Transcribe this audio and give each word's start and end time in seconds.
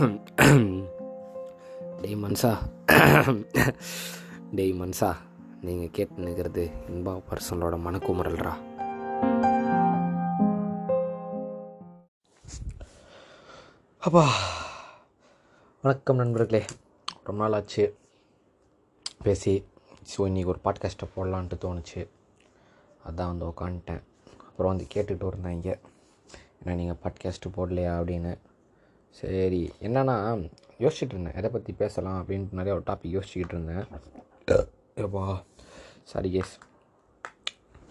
டெய் 2.00 2.16
மன்சா. 2.16 2.58
டெய் 4.54 4.72
மன்சா 4.72 5.16
நீங்கள் 5.60 5.90
கேட்டு 5.92 6.22
நிற்கிறது 6.22 6.70
இன்பா 6.88 7.22
பர்சனலோட 7.30 7.76
மனக்குமுறல்ரா 7.78 8.52
அப்பா 13.98 14.28
வணக்கம் 15.82 16.16
நண்பர்களே. 16.16 16.64
ரொம்ப 17.24 17.42
நாள் 17.42 17.52
ஆச்சு 17.52 17.96
பேசி 19.22 19.66
ஸோ 20.16 20.20
இன்றைக்கி 20.20 20.46
ஒரு 20.46 20.58
பாட்காஸ்ட்டை 20.64 21.08
போடலான்ட்டு 21.16 21.60
தோணுச்சு. 21.60 22.08
அதான் 23.08 23.36
வந்து 23.36 23.46
உக்காந்துட்டேன். 23.46 24.02
அப்புறம் 24.48 24.76
வந்து 24.76 24.86
கேட்டுக்கிட்டு 24.94 25.50
இங்கே. 25.50 25.78
ஏன்னா 26.64 26.74
நீங்கள் 26.74 26.96
பாட்காஸ்ட்டு 27.02 27.56
போடலையா 27.56 27.92
அப்படின்னு. 28.00 28.38
சரி 29.14 29.60
என்னன்னா 29.86 30.16
யோசிச்சுட்டு 30.82 31.14
இருந்தேன் 31.14 31.36
எதை 31.40 31.48
பற்றி 31.50 31.72
பேசலாம் 31.82 32.18
அப்படின்ட்டு 32.20 32.58
நிறைய 32.60 32.74
ஒரு 32.76 32.84
டாபிக் 32.90 33.14
யோசிச்சுக்கிட்டு 33.16 33.56
இருந்தேன் 33.56 33.84
ஏப்பா 35.04 35.24
சாரி 36.12 36.30
கேஸ் 36.36 36.54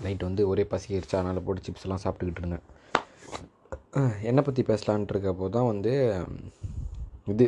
நைட் 0.06 0.28
வந்து 0.28 0.44
ஒரே 0.52 0.64
பசிக்கிடுச்சு 0.74 1.18
அதனால் 1.20 1.46
போட்டு 1.46 1.66
சிப்ஸ் 1.66 1.86
எல்லாம் 1.88 2.04
சாப்பிட்டுக்கிட்டு 2.04 2.42
இருந்தேன் 2.44 2.66
என்னை 4.30 4.42
பற்றி 4.48 4.62
பேசலான்ட்டு 4.72 5.14
இருக்கப்போ 5.14 5.48
தான் 5.58 5.70
வந்து 5.72 5.94
இது 7.34 7.46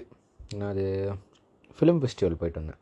என்னது 0.53 0.85
ஃபிலிம் 1.77 2.01
ஃபெஸ்டிவல் 2.01 2.39
போயிட்டு 2.41 2.61
வந்தேன் 2.61 2.79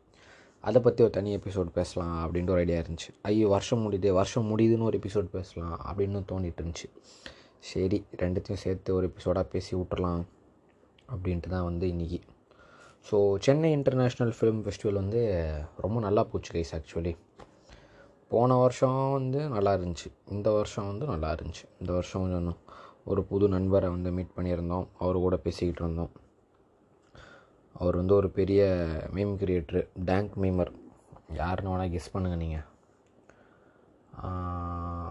அதை 0.64 0.78
பற்றி 0.86 1.00
ஒரு 1.04 1.12
தனி 1.16 1.30
எபிசோட் 1.36 1.68
பேசலாம் 1.76 2.16
அப்படின்ட்டு 2.22 2.54
ஒரு 2.54 2.62
ஐடியா 2.64 2.78
இருந்துச்சு. 2.80 3.10
ஐயோ 3.28 3.46
வருஷம் 3.48 3.82
முடியுது 3.84 4.08
வருஷம் 4.18 4.48
முடியுதுன்னு 4.50 4.88
ஒரு 4.88 4.98
எபிசோட் 5.00 5.28
பேசலாம் 5.36 5.76
அப்படின்னு 5.88 6.20
தோண்டிட்டு 6.30 6.60
இருந்துச்சு 6.62 6.88
சரி 7.70 7.98
ரெண்டுத்தையும் 8.22 8.62
சேர்த்து 8.64 8.90
ஒரு 8.98 9.06
எபிசோடாக 9.10 9.46
பேசி 9.54 9.72
விட்டுறலாம். 9.76 10.22
அப்படின்ட்டு 11.12 11.52
தான் 11.54 11.68
வந்து 11.70 11.86
இன்றைக்கி 11.94 12.20
so 13.08 13.16
Chennai 13.46 13.68
international 13.76 14.32
film 14.38 14.62
festival 14.64 15.00
வந்து 15.02 15.20
ரொம்ப 15.84 16.00
நல்லா 16.06 16.22
போச்சு 16.30 16.50
கைஸ் 16.56 16.74
ஆக்சுவலி 16.78 17.12
போன 18.32 18.56
வருஷம் 18.62 18.98
வந்து 19.18 19.40
நல்லா 19.54 19.70
இருந்துச்சு. 19.76 20.08
இந்த 20.34 20.48
வருஷம் 20.56 20.88
வந்து 20.90 21.06
நல்லா 21.12 21.28
இருந்துச்சு. 21.36 21.64
இந்த 21.80 21.90
வருஷம் 21.96 22.22
கொஞ்சம் 22.24 22.58
ஒரு 23.10 23.20
புது 23.30 23.46
நண்பரை 23.54 23.88
வந்து 23.94 24.10
மீட் 24.16 24.36
பண்ணியிருந்தோம். 24.36 24.86
அவர் 25.02 25.24
கூட 25.24 25.36
பேசிக்கிட்டு 25.46 25.82
இருந்தோம். 25.84 26.12
அவர் 27.80 27.96
வந்து 28.00 28.14
ஒரு 28.14 28.28
பெரிய 28.38 28.60
மீம் 29.16 29.34
கிரியேட்டரு 29.42 29.82
டேங்க் 30.10 30.34
மீமர் 30.42 30.72
யாருன்னு 31.40 31.72
வேணால் 31.72 31.92
கெஸ் 31.94 32.12
பண்ணுங்கள் 32.14 32.42
நீங்கள் 32.44 32.66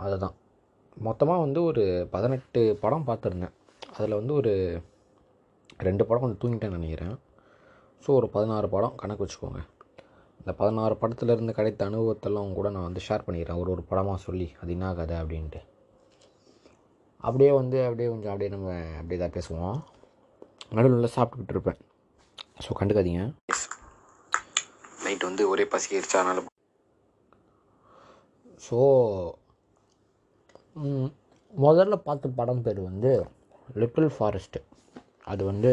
அதுதான். 0.05 0.35
மொத்தமாக 1.07 1.43
வந்து 1.45 1.59
ஒரு 1.69 1.83
பதினெட்டு 2.13 2.61
படம் 2.83 3.07
பார்த்துருந்தேன். 3.09 3.55
அதில் 3.97 4.19
வந்து 4.19 4.33
ஒரு 4.41 4.53
ரெண்டு 5.87 6.03
படம் 6.07 6.23
கொஞ்சம் 6.23 6.41
தூங்கிட்டேன்னு 6.41 6.77
நினைக்கிறேன். 6.79 7.15
ஸோ 8.03 8.09
ஒரு 8.19 8.27
பதினாறு 8.35 8.67
படம் 8.75 8.97
கணக்கு 9.01 9.23
வச்சுக்கோங்க. 9.23 9.61
இந்த 10.41 10.51
பதினாறு 10.59 10.93
படத்துலேருந்து 11.01 11.55
கிடைத்த 11.57 11.87
அனுபவத்தெல்லாம் 11.89 12.53
கூட 12.57 12.67
நான் 12.75 12.87
வந்து 12.87 13.01
ஷேர் 13.07 13.25
பண்ணிக்கிறேன். 13.25 13.59
ஒரு 13.61 13.69
ஒரு 13.75 13.83
படமாக 13.89 14.19
சொல்லி 14.27 14.47
அது 14.61 14.73
என்ன 14.75 14.91
கதை 14.99 15.15
அப்படின்ட்டு. 15.23 15.61
அப்படியே 17.23 17.51
வந்து 17.59 17.77
அப்படியே 17.87 18.07
கொஞ்சம் 18.11 18.31
அப்படியே 18.33 18.51
நம்ம 18.55 18.69
அப்படியே 18.99 19.19
தான் 19.23 19.35
பேசுவோம். 19.37 19.77
நடுவில் 20.75 20.95
நல்லா 20.97 21.11
சாப்பிட்டுக்கிட்டு 21.17 21.55
இருப்பேன். 21.55 21.79
ஸோ 22.65 22.77
கண்டுக்காதீங்க. 22.79 23.23
நைட் 25.03 25.27
வந்து 25.29 25.43
ஒரே 25.51 25.65
பசிக்கிடுச்சு 25.73 26.17
அதனால். 26.21 26.47
ஸோ 28.67 28.79
முதல்ல 31.53 31.95
பார்த்த 32.07 32.35
படம் 32.39 32.65
பேர் 32.65 32.81
வந்து 32.89 33.11
லிட்டில் 33.81 34.15
ஃபாரஸ்ட்டு 34.15 34.59
அது 35.31 35.43
வந்து 35.51 35.71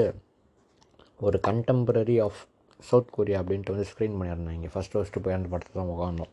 ஒரு 1.26 1.36
கண்டெம்பரரி 1.46 2.16
ஆஃப் 2.24 2.40
சவுத் 2.88 3.14
கொரியா 3.16 3.38
அப்படின்ட்டு 3.42 3.74
வந்து 3.74 3.90
ஸ்க்ரீன் 3.90 4.16
பண்ணியிருந்தாங்க. 4.18 4.68
ஃபஸ்ட்டு 4.74 4.98
ஃபஸ்ட்டு 4.98 5.22
போய் 5.24 5.36
அந்த 5.36 5.48
படத்தை 5.52 5.74
தான் 5.76 5.92
உட்காந்தோம் 5.92 6.32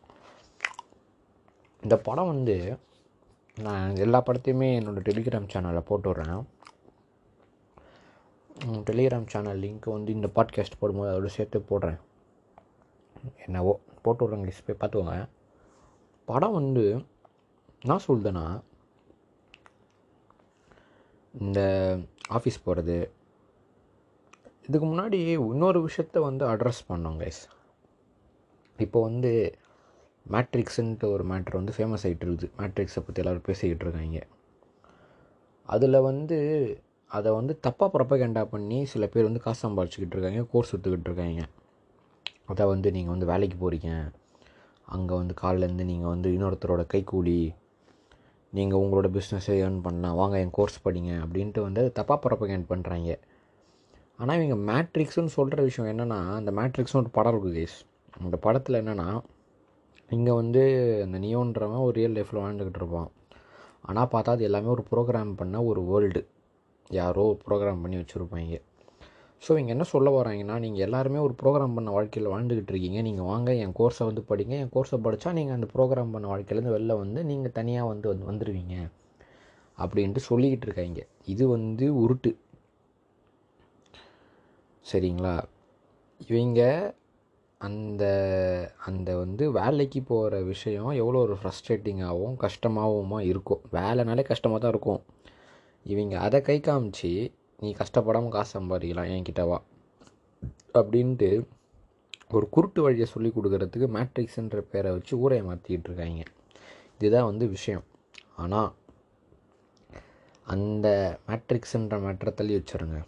இந்த 1.82 1.96
படம் 2.08 2.32
வந்து 2.32 2.56
நான் 3.56 3.96
எல்லா 4.04 4.18
படத்தையுமே 4.26 4.68
என்னோடய 4.78 5.06
டெலிகிராம் 5.08 5.50
சேனலில் 5.52 5.88
போட்டு 5.88 6.08
விட்றேன். 6.10 6.44
டெலிகிராம் 8.88 9.30
சேனல் 9.32 9.62
லிங்க் 9.64 9.86
வந்து 9.96 10.10
இந்த 10.12 10.28
பாட்காஸ்ட் 10.36 10.80
போடும்போது 10.80 11.12
அதோட 11.12 11.30
சேர்த்து 11.36 11.58
போடுறேன். 11.70 12.00
என்னவோ 13.46 13.72
போட்டு 14.04 14.22
விட்றேங்க 14.24 14.48
லிஸ்ட் 14.48 14.66
போய் 14.66 14.80
பார்த்துக்கோங்க. 14.80 15.16
படம் 16.28 16.56
வந்து 16.60 16.84
நான் 17.88 18.06
சொல்லுதேன்னா 18.08 18.46
இந்த 21.40 21.60
ஆஃபீஸ் 22.30 22.64
போகிறது 22.64 23.10
இதுக்கு 24.66 24.86
முன்னாடி 24.86 25.18
இன்னொரு 25.52 25.88
விஷயத்த 25.88 26.20
வந்து 26.20 26.44
அட்ரஸ் 26.48 26.82
பண்ணோம் 26.88 27.18
கைஸ் 27.20 27.42
இப்போ 28.78 29.02
வந்து 29.02 29.32
மேட்ரிக்ஸுன்ட்டு 30.26 31.10
ஒரு 31.10 31.24
மேட்ரு 31.24 31.52
வந்து 31.52 31.74
ஃபேமஸ் 31.76 32.04
ஆகிட்டு 32.06 32.24
இருக்குது. 32.26 32.48
மேட்ரிக்ஸை 32.58 33.00
பற்றி 33.06 33.22
எல்லோரும் 33.22 33.46
பேசிக்கிட்டு 33.46 33.84
இருக்காங்க. 33.84 34.20
அதில் 35.68 35.98
வந்து 36.00 36.38
அதை 37.06 37.32
வந்து 37.32 37.60
தப்பாக 37.66 37.88
ப்ரொப்பகேண்டா 37.94 38.44
பண்ணி 38.44 38.84
சில 38.84 39.06
பேர் 39.06 39.24
வந்து 39.24 39.40
காசு 39.40 39.68
சம்பாதிச்சிக்கிட்டு 39.68 40.16
இருக்காங்க 40.16 40.42
கோர்ஸ் 40.52 40.72
எடுத்துக்கிட்டு 40.74 41.08
இருக்காங்க. 41.10 41.42
அதை 42.46 42.66
வந்து 42.66 42.90
நீங்கள் 42.90 43.14
வந்து 43.14 43.26
வேலைக்கு 43.26 43.58
போகிறீங்க 43.64 43.90
அங்கே 44.84 45.14
வந்து 45.14 45.34
காலிலேருந்து 45.42 45.84
நீங்கள் 45.84 46.08
வந்து 46.08 46.30
இன்னொருத்தரோட 46.30 46.82
கைக்கூலி 46.94 47.54
நீங்கள் 48.56 48.80
உங்களோட 48.82 49.08
பிஸ்னஸை 49.16 49.54
ஏர்ன் 49.64 49.78
பண்ணலாம். 49.86 50.16
வாங்க 50.20 50.36
என் 50.44 50.56
கோர்ஸ் 50.58 50.78
படிங்க 50.86 51.12
அப்படின்ட்டு 51.24 51.60
வந்து 51.66 51.82
தப்பாக 51.98 52.18
ப்ரொப்பகேண்ட் 52.24 52.66
பண்ணுறாங்க 52.72 53.12
ஆனால் 54.20 54.36
இவங்க 54.40 54.56
மேட்ரிக்ஸ்னு 54.70 55.32
சொல்கிற 55.38 55.62
விஷயம் 55.68 55.88
என்னென்னா 55.92 56.18
அந்த 56.40 56.50
மேட்ரிக்ஸ்னு 56.58 57.00
ஒரு 57.02 57.12
படம் 57.16 57.32
இருக்குது 57.34 57.56
கேஸ் 57.60 57.78
அந்த 58.24 58.36
படத்தில் 58.44 58.80
என்னென்னா 58.82 59.08
இங்கே 60.10 60.32
வந்து 60.40 60.62
அந்த 61.04 61.18
நியோன்றவன் 61.24 61.84
ஒரு 61.86 61.94
ரியல் 61.98 62.16
லைஃப்பில் 62.16 62.42
வாழ்ந்துக்கிட்டு 62.44 62.80
இருப்பான். 62.82 63.10
ஆனால் 63.88 64.10
பார்த்தா 64.12 64.34
அது 64.36 64.46
எல்லாமே 64.48 64.68
ஒரு 64.76 64.84
ப்ரோக்ராம் 64.90 65.32
பண்ண 65.40 65.64
ஒரு 65.70 65.80
வேர்ல்டு 65.90 66.22
யாரோ 66.90 67.24
ப்ரோக்ராம் 67.46 67.82
பண்ணி 67.84 67.96
வச்சுருப்பாங்க. 68.00 68.56
ஸோ 69.46 69.58
இங்கே 69.58 69.72
என்ன 69.72 69.82
சொல்ல 69.82 70.22
வராங்கன்னா 70.22 70.58
நீங்கள் 70.58 70.84
எல்லாருமே 70.86 71.18
ஒரு 71.18 71.34
ப்ரோக்ராம் 71.42 71.74
பண்ண 71.74 71.90
வாழ்க்கையில் 71.90 72.30
வாழ்ந்துக்கிட்டு 72.32 72.72
இருக்கீங்க. 72.72 73.02
நீங்கள் 73.02 73.24
வாங்க 73.24 73.54
என் 73.54 73.74
கோர்ஸை 73.78 74.04
வந்து 74.04 74.22
படிங்க. 74.30 74.54
என் 74.62 74.72
கோர்ஸை 74.74 74.98
படித்தா 75.06 75.32
நீங்கள் 75.32 75.54
அந்த 75.54 75.68
ப்ரோக்ராம் 75.74 76.14
பண்ண 76.14 76.28
வாழ்க்கையிலேருந்து 76.28 76.74
வெளில 76.76 76.96
வந்து 76.98 77.24
நீங்கள் 77.24 77.52
தனியாக 77.52 77.88
வந்து 77.88 78.08
வந்து 78.08 78.28
வந்துடுவீங்க 78.30 78.76
அப்படின்ட்டு 79.78 80.22
சொல்லிக்கிட்டு 80.30 80.66
இருக்காங்க 80.68 81.06
இது 81.24 81.48
வந்து 81.48 81.86
உருட்டு. 82.02 82.32
சரிங்களா? 84.84 85.36
இவங்க 86.30 86.60
அந்த 87.60 88.04
அந்த 88.86 89.10
வந்து 89.16 89.44
வேலைக்கு 89.52 90.02
போகிற 90.02 90.40
விஷயம் 90.52 90.90
எவ்வளோ 91.02 91.20
ஒரு 91.26 91.36
ஃப்ரஸ்ட்ரேட்டிங்காகவும் 91.42 92.36
கஷ்டமாகவும் 92.44 93.24
இருக்கும். 93.30 93.62
வேலைனாலே 93.72 94.22
கஷ்டமாக 94.32 94.60
தான் 94.60 94.72
இருக்கும். 94.74 95.00
இவங்க 95.82 96.14
அதை 96.18 96.40
கை 96.40 96.60
காமிச்சு 96.60 97.12
நீ 97.58 97.74
கஷ்டப்படாமல் 97.78 98.28
காசு 98.28 98.60
சம்பாதிக்கலாம் 98.60 99.10
என்கிட்ட 99.16 99.48
வா. 99.48 99.62
அப்படின்ட்டு 100.74 101.46
ஒரு 102.30 102.48
குருட்டு 102.48 102.82
வழியை 102.82 103.06
சொல்லி 103.06 103.32
கொடுக்கறதுக்கு 103.34 103.86
மேட்ரிக்ஸுன்ற 103.96 104.60
பேரை 104.60 104.92
வச்சு 104.92 105.18
ஊரை 105.18 105.42
மாற்றிக்கிட்டு 105.42 105.90
இருக்காங்க. 105.90 106.22
இதுதான் 106.98 107.24
வந்து 107.24 107.48
விஷயம். 107.48 107.84
ஆனால் 108.36 108.72
அந்த 110.44 111.18
மேட்ரிக்ஸுன்ற 111.28 111.98
மேட்ரை 112.06 112.34
தள்ளி 112.34 112.54
வச்சுருங்க. 112.56 113.04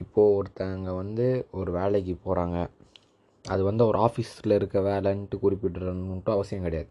இப்போது 0.00 0.34
ஒருத்தங்க 0.38 0.96
வந்து 0.96 1.46
ஒரு 1.50 1.72
வேலைக்கு 1.72 2.16
போகிறாங்க 2.24 2.70
அது 3.44 3.62
வந்து 3.62 3.86
ஒரு 3.86 3.98
ஆஃபீஸில் 3.98 4.54
இருக்க 4.54 4.80
வேலைன்ட்டு 4.80 5.38
குறிப்பிடணுன்ட்டு 5.42 6.30
அவசியம் 6.30 6.62
கிடையாது. 6.62 6.88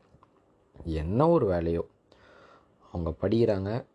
என்ன 0.83 1.29
ஒரு 1.29 1.51
வேலையோ. 1.51 1.81
அவங்க 2.91 3.13
படிக்கிறாங்க. 3.21 3.85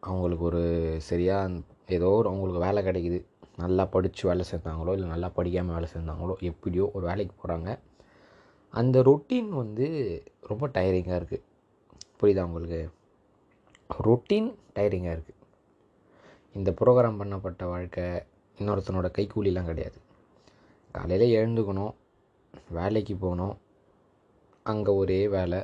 அவங்களுக்கு 0.00 0.44
ஒரு 0.44 0.62
சரியாக 0.98 1.50
ஏதோ 1.88 2.08
ஒரு 2.18 2.28
அவங்களுக்கு 2.30 2.64
வேலை 2.66 2.80
கிடைக்குது. 2.88 3.18
நல்லா 3.62 3.84
படித்து 3.84 4.22
வேலை 4.28 4.44
செஞ்சாங்களோ 4.50 4.92
இல்லை 4.96 5.08
நல்லா 5.08 5.28
படிக்காமல் 5.38 5.76
வேலை 5.76 5.88
செஞ்சாங்களோ 5.94 6.34
எப்படியோ 6.50 6.84
ஒரு 6.96 7.04
வேலைக்கு 7.10 7.34
போகிறாங்க 7.40 7.70
அந்த 8.74 9.02
ரொட்டீன் 9.02 9.50
வந்து 9.62 9.86
ரொம்ப 10.50 10.66
டயரிங்காக 10.76 11.18
இருக்குது 11.20 11.44
புரியுதா 12.20 12.44
உங்களுக்கு? 12.48 12.80
ரொட்டீன் 14.06 14.50
டயரிங்காக 14.76 15.14
இருக்குது 15.16 15.40
இந்த 16.56 16.70
ப்ரோக்ராம் 16.80 17.18
பண்ணப்பட்ட 17.20 17.64
வாழ்க்கை 17.72 18.06
இன்னொருத்தனோட 18.58 19.08
கைக்கூலிலாம் 19.16 19.68
கிடையாது. 19.70 19.98
காலையில் 20.94 21.34
எழுந்துக்கணும் 21.38 21.92
வேலைக்கு 22.78 23.14
போகணும் 23.16 23.54
அங்கே 24.62 24.92
ஒரே 25.02 25.20
வேலை. 25.28 25.60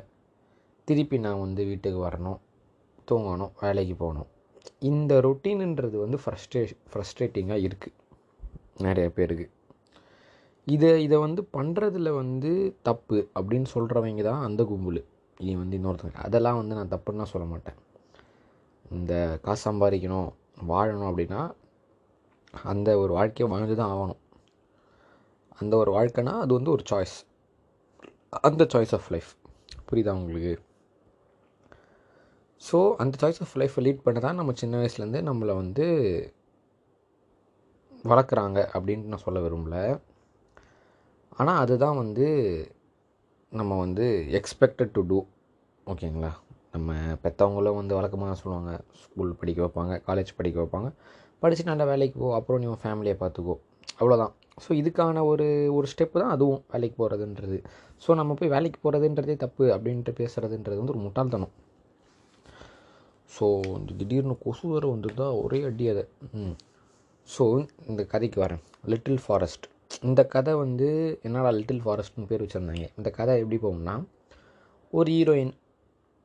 திருப்பி 0.85 1.19
நான் 1.19 1.43
வந்து 1.44 1.64
வீட்டுக்கு 1.64 2.00
வரணும் 2.09 2.38
தூங்கணும் 3.11 3.53
வேலைக்கு 3.61 3.94
போகணும். 3.94 4.29
இந்த 4.79 5.20
ரொட்டீனுன்றது 5.20 5.97
வந்து 5.97 6.19
ஃப்ரஸ்ட்ரே 6.25 6.73
ஃப்ரஸ்ட்ரேட்டிங்காக 6.93 7.65
இருக்குது 7.69 7.97
நிறைய 8.79 9.11
பேருக்கு. 9.11 9.50
இதை 10.67 11.03
இதை 11.03 11.19
வந்து 11.19 11.49
பண்ணுறதுல 11.53 12.15
வந்து 12.15 12.76
தப்பு 12.82 13.29
அப்படின்னு 13.35 13.67
சொல்கிறவங்க 13.75 14.23
தான் 14.23 14.43
அந்த 14.43 14.65
கும்பல். 14.65 15.05
நீ 15.38 15.55
வந்து 15.55 15.79
இன்னொருத்தங்க. 15.79 16.15
அதெல்லாம் 16.15 16.56
வந்து 16.56 16.75
நான் 16.75 16.88
தப்புன்னு 16.88 17.12
நான் 17.12 17.32
சொல்ல 17.32 17.47
மாட்டேன். 17.47 17.75
இந்த 18.91 19.38
காசு 19.43 19.73
சம்பாதிக்கணும் 19.73 20.29
வாழணும் 20.69 21.11
அப்படின்னா 21.11 21.53
அந்த 22.53 22.99
ஒரு 22.99 23.12
வாழ்க்கையை 23.12 23.56
வாழ்ந்து 23.56 23.76
தான் 23.76 23.93
ஆகணும். 23.97 24.21
அந்த 25.59 25.76
ஒரு 25.76 25.93
வாழ்க்கைனா 25.93 26.32
அது 26.38 26.55
வந்து 26.55 26.71
ஒரு 26.71 26.82
சாய்ஸ் 26.91 27.17
அந்த 28.31 28.67
சாய்ஸ் 28.73 28.94
ஆஃப் 28.94 29.11
லைஃப் 29.11 29.31
புரியுதா 29.91 30.12
உங்களுக்கு? 30.12 30.53
ஸோ 32.62 32.78
அந்த 33.02 33.14
சாய்ஸ் 33.20 33.40
ஆஃப் 33.44 33.55
லைஃப்பை 33.60 33.82
லீட் 33.87 34.05
பண்ண 34.06 34.19
தான் 34.26 34.38
நம்ம 34.40 34.52
சின்ன 34.62 34.76
வயசுலேருந்து 34.81 35.20
நம்மளை 35.28 35.55
வந்து 35.62 35.84
வளர்க்குறாங்க 38.10 38.58
அப்படின்ட்டு 38.75 39.12
நான் 39.12 39.25
சொல்ல 39.26 39.38
விரும்பல. 39.44 39.76
ஆனால் 41.38 41.60
அதுதான் 41.62 41.99
வந்து 42.02 42.26
நம்ம 43.52 43.72
வந்து 43.84 44.06
எக்ஸ்பெக்டட் 44.38 44.93
டு 44.96 45.02
டூ 45.10 45.19
ஓகேங்களா? 45.93 46.31
நம்ம 46.75 46.94
பெற்றவங்களும் 47.25 47.78
வந்து 47.81 47.96
வழக்கமாக 47.99 48.34
சொல்லுவாங்க. 48.43 48.72
ஸ்கூல் 49.02 49.38
படிக்க 49.40 49.61
வைப்பாங்க 49.64 49.94
காலேஜ் 50.08 50.37
படிக்க 50.38 50.58
வைப்பாங்க. 50.62 50.88
படித்து 51.43 51.70
நல்ல 51.70 51.82
வேலைக்கு 51.90 52.16
போ 52.22 52.28
அப்புறம் 52.38 52.61
நீ 52.62 52.66
உன் 52.72 52.82
ஃபேமிலியை 52.84 53.16
பார்த்துக்கோ. 53.22 53.54
அவ்வளோதான் 54.00 54.32
ஸோ 54.64 54.70
இதுக்கான 54.81 55.22
ஒரு 55.31 55.46
ஒரு 55.76 55.87
ஸ்டெப்பு 55.93 56.16
தான் 56.22 56.34
அதுவும் 56.37 56.62
வேலைக்கு 56.75 56.96
போகிறதுன்றது 57.02 57.58
ஸோ 58.04 58.14
நம்ம 58.20 58.34
போய் 58.40 58.52
வேலைக்கு 58.56 58.78
போகிறதுன்றதே 58.84 59.37
தப்பு 59.44 59.64
அப்படின்ட்டு 59.76 60.12
பேசுகிறதுன்றது 60.20 60.81
வந்து 60.81 60.94
ஒரு 60.96 61.02
முட்டாள்தனம். 61.06 61.52
ஸோ 63.36 63.46
இந்த 63.78 63.92
திடீர்னு 64.00 64.34
கொசு 64.44 64.64
வேறு 64.72 64.92
வந்துருந்தா 64.94 65.26
ஒரே 65.42 65.58
அடி 65.69 65.86
அதை. 65.92 66.04
ஸோ 67.28 67.44
இந்த 67.90 68.02
கதைக்கு 68.12 68.38
வரேன். 68.44 68.62
லிட்டில் 68.92 69.20
ஃபாரஸ்ட் 69.25 69.66
இந்த 70.08 70.20
கதை 70.34 70.52
வந்து 70.62 70.88
என்னடா 71.26 71.50
லிட்டில் 71.58 71.82
ஃபாரஸ்ட்னு 71.84 72.28
பேர் 72.30 72.42
வச்சுருந்தாங்க. 72.44 72.86
இந்த 72.98 73.10
கதை 73.19 73.34
எப்படி 73.42 73.58
போகும்னா 73.64 73.94
ஒரு 74.92 75.10
ஹீரோயின் 75.16 75.52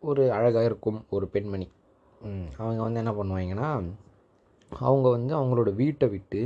ஒரு 0.04 0.24
அழகாக 0.38 0.70
இருக்கும் 0.70 1.00
ஒரு 1.16 1.26
பெண்மணி. 1.34 1.68
அவங்க 2.62 2.80
வந்து 2.86 3.02
என்ன 3.04 3.14
பண்ணுவாங்கன்னா 3.20 3.70
அவங்க 4.72 5.08
வந்து 5.16 5.34
அவங்களோட 5.40 5.72
வீட்டை 5.82 6.08
விட்டு 6.14 6.42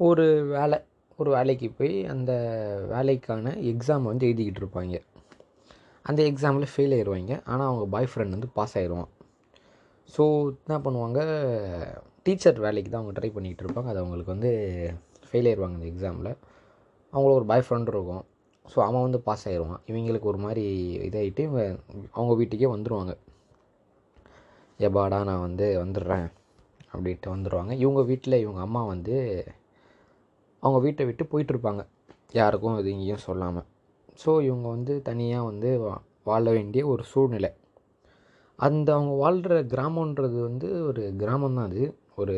ஒரு 0.00 0.26
வேலை 0.54 0.78
ஒரு 1.18 1.30
வேலைக்கு 1.36 1.68
போய் 1.78 1.94
அந்த 2.12 2.32
வேலைக்கான 2.92 3.54
எக்ஸாம் 3.72 4.08
வந்து 4.10 4.26
எழுதிக்கிட்டு 4.28 4.62
இருப்பாங்க. 4.62 4.96
அந்த 6.04 6.20
எக்ஸாமில் 6.30 6.70
ஃபெயில் 6.72 6.94
ஆயிடுவாங்க 6.96 7.34
ஆனால் 7.50 7.68
அவங்க 7.70 7.84
பாய் 7.94 8.08
ஃப்ரெண்ட் 8.12 8.34
வந்து 8.36 8.48
பாஸ் 8.58 8.76
ஆயிடுவான் 8.78 9.10
ஸோ 10.08 10.22
என்ன 10.58 10.76
பண்ணுவாங்க? 10.84 11.20
டீச்சர் 12.26 12.58
வேலைக்கு 12.60 12.90
தான் 12.90 13.02
அவங்க 13.02 13.14
ட்ரை 13.16 13.30
பண்ணிக்கிட்டு 13.32 13.64
இருப்பாங்க. 13.64 13.88
அது 13.88 14.00
அவங்களுக்கு 14.00 14.34
வந்து 14.34 14.50
ஃபெயில் 15.28 15.48
ஆயிடுவாங்க 15.48 15.76
இந்த 15.78 15.88
எக்ஸாமில் 15.90 16.30
அவங்களுக்கு 17.12 17.40
ஒரு 17.40 17.46
பாய் 17.46 17.64
ஃப்ரெண்ட் 17.66 17.90
இருக்கும். 17.92 18.24
ஸோ 18.66 18.78
அவன் 18.80 19.02
வந்து 19.02 19.18
பாஸ் 19.20 19.46
ஆயிடுவான் 19.48 19.80
இவங்களுக்கு 19.86 20.28
ஒரு 20.28 20.38
மாதிரி 20.38 20.64
இதாகிட்டு 21.06 21.44
அவங்க 22.14 22.32
வீட்டுக்கே 22.34 22.68
வந்துடுவாங்க 22.72 23.12
எப்பாடா 24.80 25.18
நான் 25.24 25.40
வந்து 25.40 25.66
வந்துடுறேன் 25.78 26.28
அப்படின்ட்டு 26.92 27.34
வந்துடுவாங்க 27.34 27.72
இவங்க 27.76 28.00
வீட்டில் 28.02 28.42
இவங்க 28.42 28.60
அம்மா 28.60 28.82
வந்து 28.84 29.16
அவங்க 30.62 30.78
வீட்டை 30.80 31.04
விட்டு 31.04 31.24
போயிட்டுருப்பாங்க 31.24 31.82
யாருக்கும் 32.32 32.78
இது 32.78 32.90
இங்கேயும் 32.90 33.26
சொல்லாமல் 33.26 33.66
ஸோ 34.18 34.30
இவங்க 34.42 34.66
வந்து 34.68 35.02
தனியாக 35.02 35.44
வந்து 35.44 35.70
வா- 35.78 36.00
வாழ 36.24 36.44
வேண்டிய 36.50 36.82
ஒரு 36.86 37.02
சூழ்நிலை. 37.04 37.50
அந்த 38.58 38.88
அவங்க 38.94 39.12
வாழ்கிற 39.22 39.54
கிராமன்றது 39.64 40.38
வந்து 40.40 40.68
ஒரு 40.86 41.02
கிராமம் 41.16 41.54
தான் 41.54 41.68
அது. 41.70 41.84
ஒரு 42.16 42.36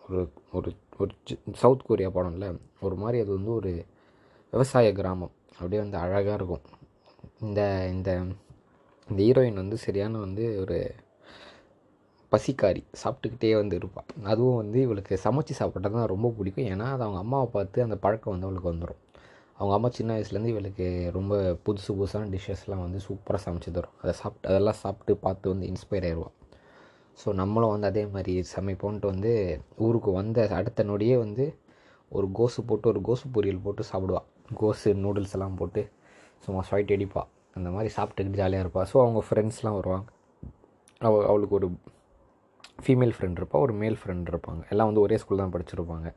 ஒரு 0.00 0.22
ஒரு 0.52 0.70
ஒரு 1.00 1.12
சவுத் 1.54 1.86
கொரியா 1.86 2.10
படம்ல 2.10 2.46
ஒரு 2.80 2.96
மாதிரி 2.96 3.18
அது 3.22 3.30
வந்து 3.32 3.52
ஒரு 3.52 3.72
விவசாய 4.52 4.88
கிராமம். 4.92 5.34
அப்படியே 5.52 5.80
வந்து 5.82 5.98
அழகாக 5.98 6.34
இருக்கும். 6.34 6.64
இந்த 7.40 7.60
இந்த 7.94 8.10
இந்த 9.08 9.20
ஹீரோயின் 9.22 9.62
வந்து 9.62 9.76
சரியான 9.78 10.18
வந்து 10.18 10.44
ஒரு 10.62 10.76
பசிக்காரி 12.32 12.82
சாப்பிட்டுக்கிட்டே 13.02 13.50
வந்து 13.56 13.76
இருப்பாள் 13.76 14.08
அதுவும் 14.24 14.56
வந்து 14.56 14.78
இவளுக்கு 14.80 15.14
சமைச்சு 15.24 15.54
சாப்பிட்றது 15.60 15.96
தான் 15.98 16.12
ரொம்ப 16.14 16.28
பிடிக்கும். 16.38 16.68
ஏன்னா 16.72 16.86
அது 16.94 17.04
அவங்க 17.06 17.20
அம்மாவை 17.24 17.48
பார்த்து 17.52 17.86
அந்த 17.86 17.96
பழக்கம் 17.96 18.32
வந்து 18.34 18.48
அவளுக்கு 18.48 18.72
வந்துடும் 18.72 19.02
அவங்க 19.58 19.72
அம்மா 19.76 19.88
சின்ன 19.98 20.14
வயசுலேருந்து 20.16 20.52
இவளுக்கு 20.54 20.86
ரொம்ப 21.12 21.34
புதுசு 21.66 21.90
புதுசான 21.98 22.28
டிஷ்ஷஸ்லாம் 22.34 22.82
வந்து 22.86 22.98
சூப்பராக 23.06 23.40
சமைச்சு 23.44 23.70
தரும். 23.76 23.94
அதை 24.02 24.12
சாப்பிட்டு 24.22 24.48
அதெல்லாம் 24.50 24.78
சாப்பிட்டு 24.82 25.12
பார்த்து 25.16 25.52
வந்து 25.52 25.68
இன்ஸ்பயர் 25.72 26.06
ஆயிடுவாள் 26.08 26.34
ஸோ 27.18 27.32
நம்மளும் 27.32 27.72
வந்து 27.74 27.86
அதே 27.86 28.02
மாதிரி 28.06 28.34
சமைப்போன்ட்டு 28.54 29.10
வந்து 29.12 29.32
ஊருக்கு 29.76 30.10
வந்த 30.12 30.48
அடுத்த 30.58 30.84
நொடியே 30.84 31.16
வந்து 31.18 31.44
ஒரு 32.12 32.26
கோசு 32.38 32.60
போட்டு 32.66 32.86
ஒரு 32.92 33.00
கோசு 33.08 33.26
பொரியல் 33.36 33.62
போட்டு 33.64 33.84
சாப்பிடுவாள் 33.92 34.26
கோசு 34.56 34.90
நூடுல்ஸ் 35.04 35.34
எல்லாம் 35.36 35.56
போட்டு 35.60 35.82
சும்மா 36.44 36.60
ஸ்வைட் 36.68 36.92
அடிப்பாள் 36.96 37.28
அந்த 37.56 37.68
மாதிரி 37.70 37.90
சாப்பிட்டுக்கிட்டு 37.96 38.40
ஜாலியாக 38.42 38.64
இருப்பாள் 38.64 38.88
ஸோ 38.92 38.96
அவங்க 39.04 39.20
ஃப்ரெண்ட்ஸ்லாம் 39.28 39.78
வருவாங்க. 39.78 40.06
அவ 41.00 41.14
அவளுக்கு 41.30 41.54
ஒரு 41.54 41.68
ஃபீமேல் 42.84 43.14
ஃப்ரெண்ட் 43.16 43.38
இருப்பாள் 43.40 43.62
ஒரு 43.66 43.72
மேல் 43.72 43.96
ஃப்ரெண்ட் 44.02 44.28
இருப்பாங்க. 44.32 44.62
எல்லாம் 44.72 44.88
வந்து 44.90 45.00
ஒரே 45.00 45.16
ஸ்கூல் 45.22 45.42
தான் 45.42 45.54
படிச்சிருப்பாங்க. 45.54 46.08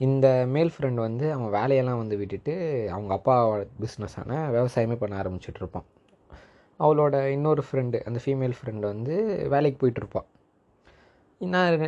இந்த 0.00 0.26
மேல் 0.54 0.72
ஃப்ரெண்ட் 0.74 1.00
வந்து 1.06 1.26
அவன் 1.32 1.50
வேலையெல்லாம் 1.50 2.00
வந்து 2.02 2.16
விட்டுட்டு 2.20 2.54
அவங்க 2.94 3.12
அப்பா 3.18 3.34
பிஸ்னஸான 3.82 4.38
விவசாயமே 4.54 4.96
பண்ண 5.02 5.16
ஆரம்பிச்சிட்டு 5.22 5.60
இருப்பான் 5.62 5.86
அவளோட 6.80 7.16
இன்னொரு 7.36 7.62
ஃப்ரெண்டு 7.66 7.98
அந்த 8.08 8.20
ஃபீமேல் 8.24 8.56
ஃப்ரெண்டு 8.58 8.84
வந்து 8.92 9.16
வேலைக்கு 9.54 9.78
போயிட்டுருப்பாள் 9.82 10.28
இன்னும் 11.40 11.82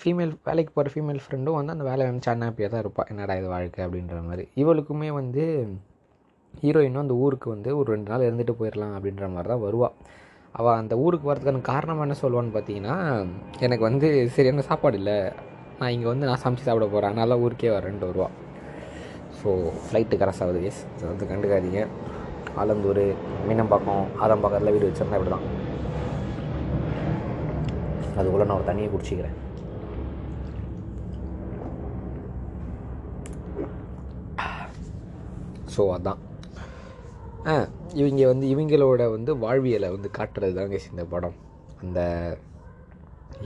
ஃபீமேல் 0.00 0.32
வேலைக்கு 0.48 0.72
போகிற 0.74 0.90
ஃபீமேல் 0.94 1.20
ஃப்ரெண்டும் 1.24 1.58
வந்து 1.58 1.74
அந்த 1.74 1.84
வேலை 1.90 2.02
வந்து 2.08 2.30
அன்ஹாப்பியாக 2.32 2.70
தான் 2.72 2.82
இருப்பாள் 2.84 3.10
என்னடா 3.12 3.34
இது 3.40 3.48
வாழ்க்கை? 3.54 3.80
அப்படின்ற 3.86 4.16
மாதிரி. 4.28 4.44
இவளுக்குமே 4.62 5.10
வந்து 5.20 5.44
ஹீரோயினும் 6.54 7.04
அந்த 7.04 7.14
ஊருக்கு 7.24 7.48
வந்து 7.54 7.70
ஒரு 7.78 7.88
ரெண்டு 7.94 8.10
நாள் 8.12 8.26
இருந்துட்டு 8.28 8.54
போயிடலாம் 8.60 8.94
அப்படின்ற 8.96 9.24
மாதிரி 9.34 9.50
தான் 9.52 9.64
வருவாள் 9.66 9.94
அவள் 10.54 10.78
அந்த 10.82 10.94
ஊருக்கு 11.04 11.30
வரதுக்கான 11.30 11.60
காரணம் 11.72 12.02
என்ன 12.04 12.16
சொல்லுவான்னு 12.22 12.54
பார்த்தீங்கன்னா 12.56 12.96
எனக்கு 13.66 13.84
வந்து 13.88 14.08
சரியான 14.36 14.64
சாப்பாடு 14.70 14.96
இல்லை. 15.00 15.18
நான் 15.80 15.92
இங்கே 15.94 16.08
வந்து 16.10 16.28
நான் 16.28 16.40
சமைச்சு 16.42 16.66
சாப்பிட 16.68 16.86
போகிறேன் 16.92 17.10
அதனால 17.12 17.38
ஊருக்கே 17.44 17.72
வரேன்ட்டு 17.74 18.08
வருவா 18.10 18.28
ஸோ 19.40 19.48
ஃப்ளைட்டு 19.82 20.18
கிராஸ் 20.20 20.40
ஆகுது 20.44 20.60
எஸ் 20.68 20.80
வந்து 21.10 21.28
கண்டுக்காதீங்க. 21.30 21.82
ஆலந்தூர் 22.60 23.02
மீனம்பாக்கம் 23.48 24.06
ஆதம்பாக்கத்தில் 24.24 24.74
வீடு 24.74 24.88
வச்சிருந்தா 24.88 25.18
இப்படி 25.18 25.32
தான் 25.34 25.46
அதுக்குள்ளே 28.18 28.46
நான் 28.48 28.58
ஒரு 28.60 28.68
தண்ணியை 28.70 28.88
குடிச்சிக்கிறேன். 28.94 29.36
ஸோ 35.74 35.84
அதான். 35.96 36.20
இவங்க 38.00 38.22
வந்து 38.32 38.46
இவங்களோட 38.54 39.02
வந்து 39.16 39.32
வாழ்வியலை 39.44 39.88
வந்து 39.96 40.08
காட்டுறது 40.18 40.56
தாங்க 40.58 40.78
இந்த 40.92 41.04
படம். 41.14 41.36
அந்த 41.82 42.00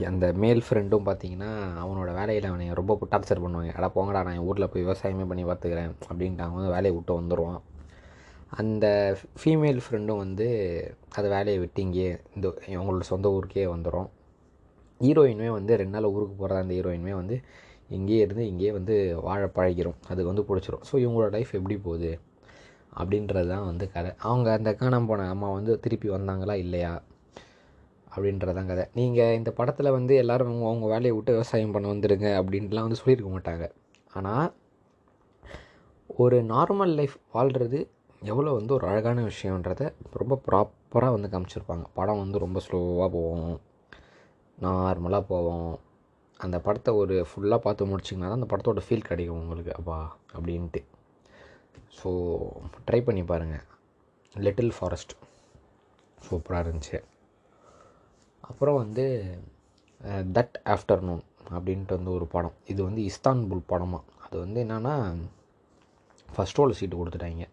அந்த 0.09 0.25
மேல் 0.33 0.61
ஃப்ரெண்டும் 0.67 1.07
பார்த்தீங்கன்னா 1.07 1.49
அவனோட 1.83 2.09
வேலையில் 2.19 2.47
அவனை 2.49 2.65
ரொம்ப 2.79 2.97
டார்ச்சர் 3.11 3.43
பண்ணுவாங்க. 3.43 3.73
அட 3.79 3.87
போங்கடா 3.95 4.21
நான் 4.27 4.45
ஊரில் 4.47 4.69
போய் 4.73 4.85
விவசாயமே 4.85 5.25
பண்ணி 5.31 5.43
பார்த்துக்கிறேன் 5.49 5.91
அப்படின்ட்டு 6.09 6.45
அவன் 6.45 6.57
வந்து 6.59 6.73
வேலையை 6.75 6.93
விட்டு 6.95 7.19
வந்துடுவான் 7.19 7.61
அந்த 8.51 8.85
ஃபீமேல் 9.41 9.79
ஃப்ரெண்டும் 9.83 10.21
வந்து 10.23 10.47
அது 11.17 11.27
வேலையை 11.29 11.59
விட்டு 11.59 11.81
இங்கேயே 11.81 12.19
இந்த 12.35 12.47
அவங்களோட 12.77 13.05
சொந்த 13.11 13.29
ஊருக்கே 13.29 13.65
வந்துடும் 13.75 14.09
ஹீரோயினுமே 15.01 15.49
வந்து 15.49 15.77
ரெண்டு 15.81 15.95
நாள் 15.95 16.11
ஊருக்கு 16.15 16.35
போகிற 16.35 16.59
அந்த 16.63 16.73
ஹீரோயினுமே 16.73 17.13
வந்து 17.21 17.37
இங்கேயே 17.89 18.21
இருந்து 18.21 18.43
இங்கேயே 18.47 18.71
வந்து 18.71 18.95
வாழ 19.21 19.41
பழகிரும். 19.57 19.97
அதுக்கு 20.09 20.29
வந்து 20.31 20.45
பிடிச்சிரும். 20.49 20.83
ஸோ 20.89 20.93
இவங்களோட 20.95 21.29
லைஃப் 21.31 21.51
எப்படி 21.55 21.77
போகுது? 21.77 22.11
அப்படின்றது 22.99 23.47
தான் 23.47 23.65
வந்து 23.65 23.91
கதை. 23.91 24.11
அவங்க 24.17 24.53
அந்த 24.53 24.71
காணாம 24.71 25.07
போன 25.07 25.27
அம்மா 25.29 25.51
வந்து 25.51 25.79
திருப்பி 25.79 26.09
வந்தாங்களா 26.09 26.53
இல்லையா? 26.53 26.93
அப்படின்றதான் 28.13 28.69
கதை. 28.71 28.83
நீங்கள் 28.99 29.35
இந்த 29.39 29.51
படத்தில் 29.59 29.95
வந்து 29.97 30.13
எல்லோரும் 30.21 30.49
அவங்க 30.49 30.67
அவங்க 30.69 30.87
வேலையை 30.93 31.13
விட்டு 31.15 31.37
விவசாயம் 31.37 31.73
பண்ண 31.75 31.87
வந்துடுங்க 31.93 32.27
அப்படின்ட்டுலாம் 32.39 32.87
வந்து 32.87 32.99
சொல்லியிருக்க 33.01 33.31
மாட்டாங்க. 33.35 33.65
ஆனால் 34.17 34.49
ஒரு 36.09 36.37
நார்மல் 36.53 36.93
லைஃப் 36.99 37.15
வாழ்கிறது 37.35 37.79
எவ்வளோ 38.31 38.51
வந்து 38.57 38.73
ஒரு 38.73 38.85
அழகான 38.87 39.21
விஷயன்றத 39.29 39.83
ரொம்ப 40.21 40.35
ப்ராப்பராக 40.47 41.15
வந்து 41.15 41.31
காமிச்சிருப்பாங்க. 41.33 41.85
படம் 41.99 42.21
வந்து 42.23 42.43
ரொம்ப 42.45 42.59
ஸ்லோவாக 42.65 43.09
போவோம் 43.15 43.55
நார்மலாக 44.57 45.23
போவோம் 45.31 45.71
அந்த 46.39 46.57
படத்தை 46.59 46.91
ஒரு 47.01 47.15
ஃபுல்லாக 47.29 47.59
பார்த்து 47.65 47.89
முடிச்சிங்கன்னா 47.91 48.29
தான் 48.31 48.39
அந்த 48.39 48.49
படத்தோட 48.51 48.81
ஃபீல் 48.85 49.09
கிடைக்கும் 49.09 49.41
உங்களுக்கு. 49.43 49.73
அப்பா 49.79 49.97
அப்படின்ட்டு. 50.35 50.81
ஸோ 51.99 52.09
ட்ரை 52.87 52.99
பண்ணி 53.07 53.23
பாருங்கள் 53.23 53.65
லிட்டில் 54.35 54.71
ஃபாரஸ்ட் 54.77 55.15
சூப்பராக 56.27 56.63
இருந்துச்சு. 56.65 56.99
அப்புறம் 58.53 58.79
வந்து 58.81 59.05
தட் 60.37 60.57
ஆஃப்டர்நூன் 60.73 61.21
அப்படின்ட்டு 61.55 61.95
வந்து 61.97 62.11
ஒரு 62.17 62.25
படம். 62.33 62.55
இது 62.71 62.79
வந்து 62.87 63.01
இஸ்தான்புல் 63.09 63.61
படமாக 63.71 64.03
அது 64.25 64.35
வந்து 64.43 64.59
என்னென்னா 64.65 64.93
ஃபஸ்ட் 66.29 66.59
ரோல் 66.59 66.75
சீட்டு 66.79 66.99
கொடுத்துட்டாங்க. 66.99 67.45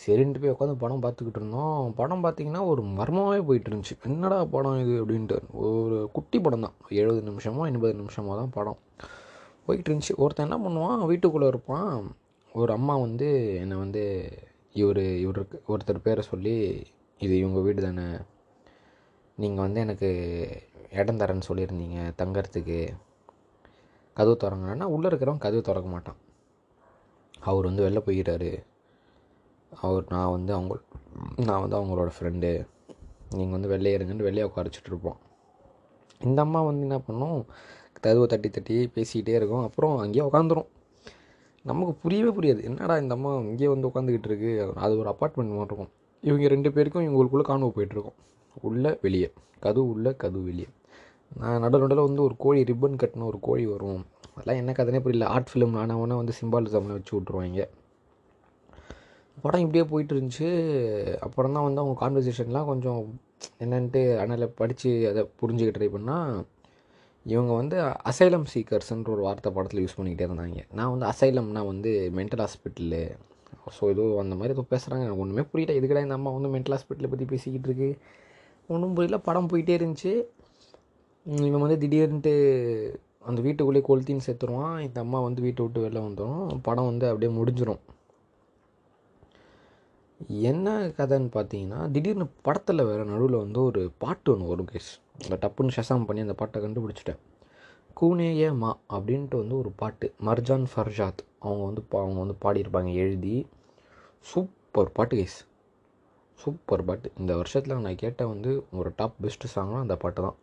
சரின்ட்டு 0.00 0.40
போய் 0.42 0.52
உட்காந்து 0.54 0.74
படம் 0.82 1.02
பார்த்துக்கிட்டு 1.04 1.40
இருந்தோம். 1.40 1.82
படம் 2.00 2.24
பார்த்திங்கன்னா 2.24 2.62
ஒரு 2.72 2.82
மர்மமாகவே 2.98 3.42
போயிட்டு 3.48 3.68
இருந்துச்சு. 3.70 3.94
என்னடா 4.08 4.38
படம் 4.54 4.80
இது 4.84 4.94
அப்படின்ட்டு. 5.02 5.36
ஒரு 5.68 5.98
குட்டி 6.16 6.38
படம் 6.46 6.64
தான். 6.66 6.76
எழுபது 7.00 7.22
நிமிஷமோ 7.30 7.64
எண்பது 7.70 7.94
நிமிஷமோ 8.00 8.34
தான் 8.40 8.52
படம். 8.58 8.78
போயிட்டு 9.66 9.88
இருந்துச்சு. 9.90 10.16
ஒருத்தன் 10.22 10.46
என்ன 10.48 10.58
பண்ணுவான்? 10.66 11.00
வீட்டுக்குள்ளே 11.10 11.48
இருப்பான். 11.52 11.92
ஒரு 12.52 12.72
அம்மா 12.78 12.96
வந்து 13.06 13.28
என்னை 13.62 13.78
வந்து 13.84 14.04
இவர் 14.82 15.04
இவருக்கு 15.24 15.58
ஒருத்தர் 15.72 16.04
பேரை 16.06 16.24
சொல்லி 16.32 16.56
இது 17.24 17.34
இவங்க 17.42 17.60
வீடு 17.66 17.80
தானே 17.88 18.06
நீங்கள் 19.38 19.64
வந்து 19.64 19.80
எனக்கு 19.80 20.08
இடம் 20.90 21.18
தரேன்னு 21.20 21.46
சொல்லியிருந்தீங்க 21.48 21.98
தங்கறதுக்கு. 22.20 22.78
கதவு 24.16 24.36
திறங்கன்னா 24.42 24.86
உள்ளே 24.94 25.06
இருக்கிறவன் 25.08 25.42
கதவு 25.44 25.62
திறக்க 25.62 25.88
மாட்டான். 25.88 26.18
அவர் 27.40 27.68
வந்து 27.68 27.84
வெளில 27.86 28.00
போயிடுறாரு. 28.06 28.50
அவர் 29.72 30.04
நான் 30.08 30.30
வந்து 30.30 30.52
அவங்க 30.54 30.74
நான் 31.48 31.62
வந்து 31.64 31.76
அவங்களோட 31.78 32.10
ஃப்ரெண்டு 32.16 32.50
நீங்கள் 33.30 33.56
வந்து 33.56 33.68
வெளியே 33.68 33.96
இருங்கன்னு 33.98 34.28
வெளியே 34.28 34.44
உட்காரச்சிட்ருப்போம் 34.48 35.18
இந்த 36.20 36.40
அம்மா 36.42 36.60
வந்து 36.62 36.80
என்ன 36.80 36.98
பண்ணும்? 36.98 37.40
கதவை 38.00 38.26
தட்டி 38.26 38.50
தட்டி 38.50 38.76
பேசிக்கிட்டே 38.94 39.34
இருக்கும். 39.40 39.64
அப்புறம் 39.68 39.96
அங்கேயே 39.98 40.24
உட்காந்துரும் 40.28 40.68
நமக்கு 41.62 41.94
புரியவே 42.02 42.30
புரியாது. 42.38 42.62
என்னடா 42.62 42.96
இந்த 42.98 43.14
அம்மா 43.14 43.32
இங்கேயே 43.50 43.68
வந்து 43.68 43.88
உட்காந்துக்கிட்டு 43.88 44.30
இருக்கு? 44.30 44.52
அது 44.74 44.98
ஒரு 44.98 45.10
அப்பார்ட்மெண்ட் 45.12 45.54
மாதிரி 45.56 45.70
இருக்கும். 45.70 45.92
இவங்க 46.22 46.48
ரெண்டு 46.48 46.72
பேருக்கும் 46.72 47.06
இவங்களுக்குள்ளே 47.08 47.46
காணவு 47.50 47.76
போயிட்டுருக்கோம் 47.76 48.18
உள்ளே 48.62 48.98
வெளியே. 49.04 49.28
கதவு 49.60 49.88
உள்ள 49.94 50.12
கதவு 50.22 50.44
வெளியே. 50.44 50.68
நான் 51.32 51.62
நடு 51.64 51.78
நடுவில் 51.82 52.06
வந்து 52.08 52.22
ஒரு 52.22 52.34
கோழி 52.44 52.60
ரிப்பன் 52.70 53.00
கட்டின 53.02 53.26
ஒரு 53.30 53.38
கோழி 53.40 53.64
வரும். 53.66 54.02
அதெல்லாம் 54.34 54.60
என்ன 54.62 54.72
கதைனே 54.78 55.00
புரியல. 55.04 55.28
ஆர்ட் 55.34 55.50
ஃபிலிம் 55.52 55.76
நானவனா 55.80 56.16
வந்து 56.22 56.34
சிம்பாலிசம்ல 56.40 56.96
வச்சு 56.98 57.14
விட்ருவாங்க 57.16 57.64
படம் 59.44 59.62
இப்படியே 59.64 59.84
போயிட்டு 59.90 60.12
இருந்துச்சு. 60.14 60.48
அப்புறம் 61.20 61.54
தான் 61.56 61.66
வந்து 61.66 61.80
அவங்க 61.82 61.96
கான்வர்சேஷன்லாம் 62.02 62.68
கொஞ்சம் 62.70 63.00
என்னன்ட்டு 63.64 64.02
அதனால் 64.20 64.54
படித்து 64.60 64.90
அதை 65.10 65.22
புரிஞ்சுக்க 65.40 65.72
ட்ரை 65.76 65.88
பண்ணால் 65.96 66.30
இவங்க 67.26 67.52
வந்து 67.60 67.76
அசைலம் 68.10 68.46
சீக்கர்ஸ்ன்ற 68.52 69.10
ஒரு 69.14 69.22
வார்த்தை 69.26 69.50
படத்தில் 69.56 69.82
யூஸ் 69.84 69.96
பண்ணிக்கிட்டே 69.98 70.28
இருந்தாங்க. 70.28 70.62
நான் 70.78 70.92
வந்து 70.94 71.06
அசைலம்னா 71.12 71.62
வந்து 71.66 71.92
மென்டல் 72.18 72.42
ஹாஸ்பிட்டலு 72.44 73.02
ஸோ 73.78 73.84
ஏதோ 73.94 74.04
அந்த 74.22 74.34
மாதிரி 74.34 74.54
ஏதோ 74.56 74.64
பேசுகிறாங்க 74.72 75.04
எனக்கு 75.06 75.22
ஒன்றுமே 75.24 75.44
புரியல. 75.52 75.74
எதுக்கடா 75.80 76.04
இந்த 76.06 76.16
அம்மா 76.18 76.30
வந்து 76.36 76.50
மென்டல் 76.56 76.74
ஹாஸ்பிட்டலை 76.76 77.10
பற்றி 77.12 77.26
பேசிக்கிட்டு 77.32 77.68
இருக்கு. 77.70 77.90
ஒன்றும் 78.68 78.94
புரியல. 78.94 79.20
படம் 79.22 79.48
போயிட்டே 79.48 79.74
இருந்துச்சு. 79.80 80.24
இவன் 81.26 81.60
வந்து 81.60 81.86
திடீர்னுட்டு 81.86 82.34
அந்த 83.20 83.40
வீட்டுக்குள்ளேயே 83.42 83.86
கொளுத்தின்னு 83.86 84.26
சேர்த்துருவான் 84.26 84.80
இந்த 84.80 85.00
அம்மா 85.00 85.20
வந்து 85.20 85.42
வீட்டை 85.42 85.66
விட்டு 85.66 85.88
வெளில 85.88 86.02
வந்துடும் 86.02 86.58
படம் 86.62 86.84
வந்து 86.84 87.08
அப்படியே 87.08 87.38
முடிஞ்சிடும் 87.38 87.78
என்ன 90.28 90.88
கதைன்னு 90.88 91.28
பார்த்தீங்கன்னா 91.36 91.90
திடீர்னு 91.90 92.26
படத்தில் 92.42 92.84
வேறு 92.84 93.04
நடுவில் 93.04 93.36
வந்து 93.36 93.62
ஒரு 93.62 93.90
பாட்டு 93.98 94.32
ஒன்று 94.32 94.46
வரும் 94.46 94.66
கேஸ். 94.66 94.98
அந்த 95.22 95.48
டப்புன்னு 95.48 95.70
ஷசாம் 95.76 96.04
பண்ணி 96.04 96.20
அந்த 96.20 96.34
பாட்டை 96.34 96.62
கண்டுபிடிச்சிட்டேன். 96.62 97.18
கூனேயே 98.00 98.56
மா 98.56 98.78
அப்படின்ட்டு 98.90 99.36
வந்து 99.36 99.58
ஒரு 99.58 99.70
பாட்டு. 99.70 100.14
Marjan 100.24 100.66
Farshad. 100.76 101.22
அவங்க 101.38 101.64
வந்து 101.64 101.82
பா 101.82 102.02
அவங்க 102.02 102.20
வந்து 102.20 102.36
பாடியிருப்பாங்க 102.44 102.92
எழுதி. 102.94 103.46
சூப்பர் 104.20 104.92
பாட்டு 104.92 105.16
கேஸ். 105.16 105.45
சூப்பர் 106.38 106.84
பாட்டு. 106.84 107.08
இந்த 107.20 107.32
வருஷத்தில் 107.36 107.84
நான் 107.86 108.02
கேட்ட 108.04 108.22
வந்து 108.32 108.50
ஒரு 108.78 108.90
டாப் 108.98 109.16
பெஸ்ட்டு 109.22 109.52
சாங்னா 109.54 109.78
அந்த 109.84 109.96
பாட்டு 110.02 110.20
தான். 110.26 110.36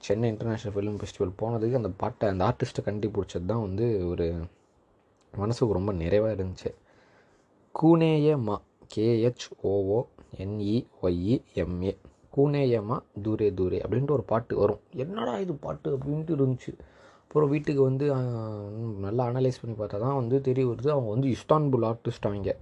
சென்னை 0.00 0.26
இன்டர்நேஷ்னல் 0.32 0.74
ஃபிலிம் 0.74 0.98
ஃபெஸ்டிவல் 1.00 1.32
போனதுக்கு 1.40 1.80
அந்த 1.80 1.90
பாட்டை 2.02 2.26
அந்த 2.32 2.42
ஆர்டிஸ்ட்டை 2.48 2.82
கண்டுபிடிச்சது 2.88 3.48
தான் 3.52 3.64
வந்து 3.66 3.86
ஒரு 4.10 4.26
மனசுக்கு 5.34 5.78
ரொம்ப 5.78 5.92
நிறைவாக 6.02 6.36
இருந்துச்சு. 6.36 6.70
கூனேயமா 7.74 8.56
கூனேய 8.94 9.30
என்இ 10.42 10.74
ஒய்இ 11.02 11.34
என்இஒய்இஎம்ஏ 11.54 11.92
கூனேயமா 12.34 12.96
தூரே 13.24 13.48
தூரே 13.58 13.78
அப்படின்ட்டு 13.84 14.16
ஒரு 14.16 14.24
பாட்டு 14.32 14.54
வரும். 14.62 14.80
என்னடா 15.02 15.34
இது 15.44 15.54
பாட்டு 15.66 15.88
அப்படின்ட்டு 15.96 16.32
இருந்துச்சு. 16.38 16.72
அப்புறம் 17.22 17.50
வீட்டுக்கு 17.54 17.82
வந்து 17.82 18.04
நல்லா 19.06 19.24
அனலைஸ் 19.30 19.60
பண்ணி 19.60 19.74
பார்த்தா 19.80 19.98
தான் 20.04 20.18
வந்து 20.20 20.36
தெரிய 20.48 20.64
வருது. 20.70 20.88
அவங்க 20.94 21.10
வந்து 21.14 21.28
இஸ்தான்புல் 21.36 21.86
ஆர்டிஸ்ட் 21.90 22.28
அவங்க. 22.30 22.52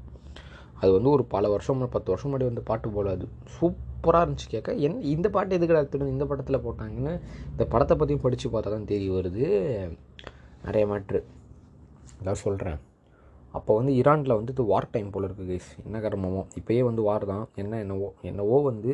அது 0.80 0.90
வந்து 0.96 1.10
ஒரு 1.16 1.24
பல 1.34 1.44
வருஷம் 1.54 1.84
பத்து 1.94 2.10
வருஷம் 2.12 2.28
முன்னாடி 2.30 2.48
வந்து 2.50 2.64
பாட்டு 2.70 2.88
போல 2.96 3.12
அது. 3.16 3.26
சூப்பராக 3.54 4.22
இருந்துச்சு 4.24 4.48
கேட்க 4.54 4.74
என் 4.86 4.98
இந்த 5.14 5.28
பாட்டு 5.36 5.56
எதுக்கு 5.58 5.76
எடுத்துட்டு 5.80 6.14
இந்த 6.16 6.26
படத்தில் 6.30 6.64
போட்டாங்கன்னு 6.66 7.14
இந்த 7.52 7.64
படத்தை 7.72 7.94
பற்றியும் 8.00 8.24
படித்து 8.24 8.50
பார்த்தா 8.54 8.74
தான் 8.74 8.90
தெரிய 8.92 9.10
வருது. 9.16 9.46
நிறைய 10.66 10.84
மேட்ரு 10.92 11.20
அதான் 12.20 12.42
சொல்கிறேன் 12.44 12.78
அப்போ 13.54 13.72
வந்து 13.78 13.92
ஈரானில் 14.00 14.36
வந்து 14.38 14.52
இது 14.54 14.64
வார் 14.70 14.92
டைம் 14.94 15.10
போல் 15.12 15.26
இருக்குது 15.26 15.50
கைஸ் 15.50 15.70
என்ன 15.84 15.98
கர்மமோ? 16.04 16.42
இப்போயே 16.58 16.82
வந்து 16.88 17.02
வார் 17.08 17.24
தான். 17.32 17.44
என்ன 17.62 17.78
என்னவோ 17.84 18.08
என்னவோ 18.30 18.56
வந்து 18.70 18.92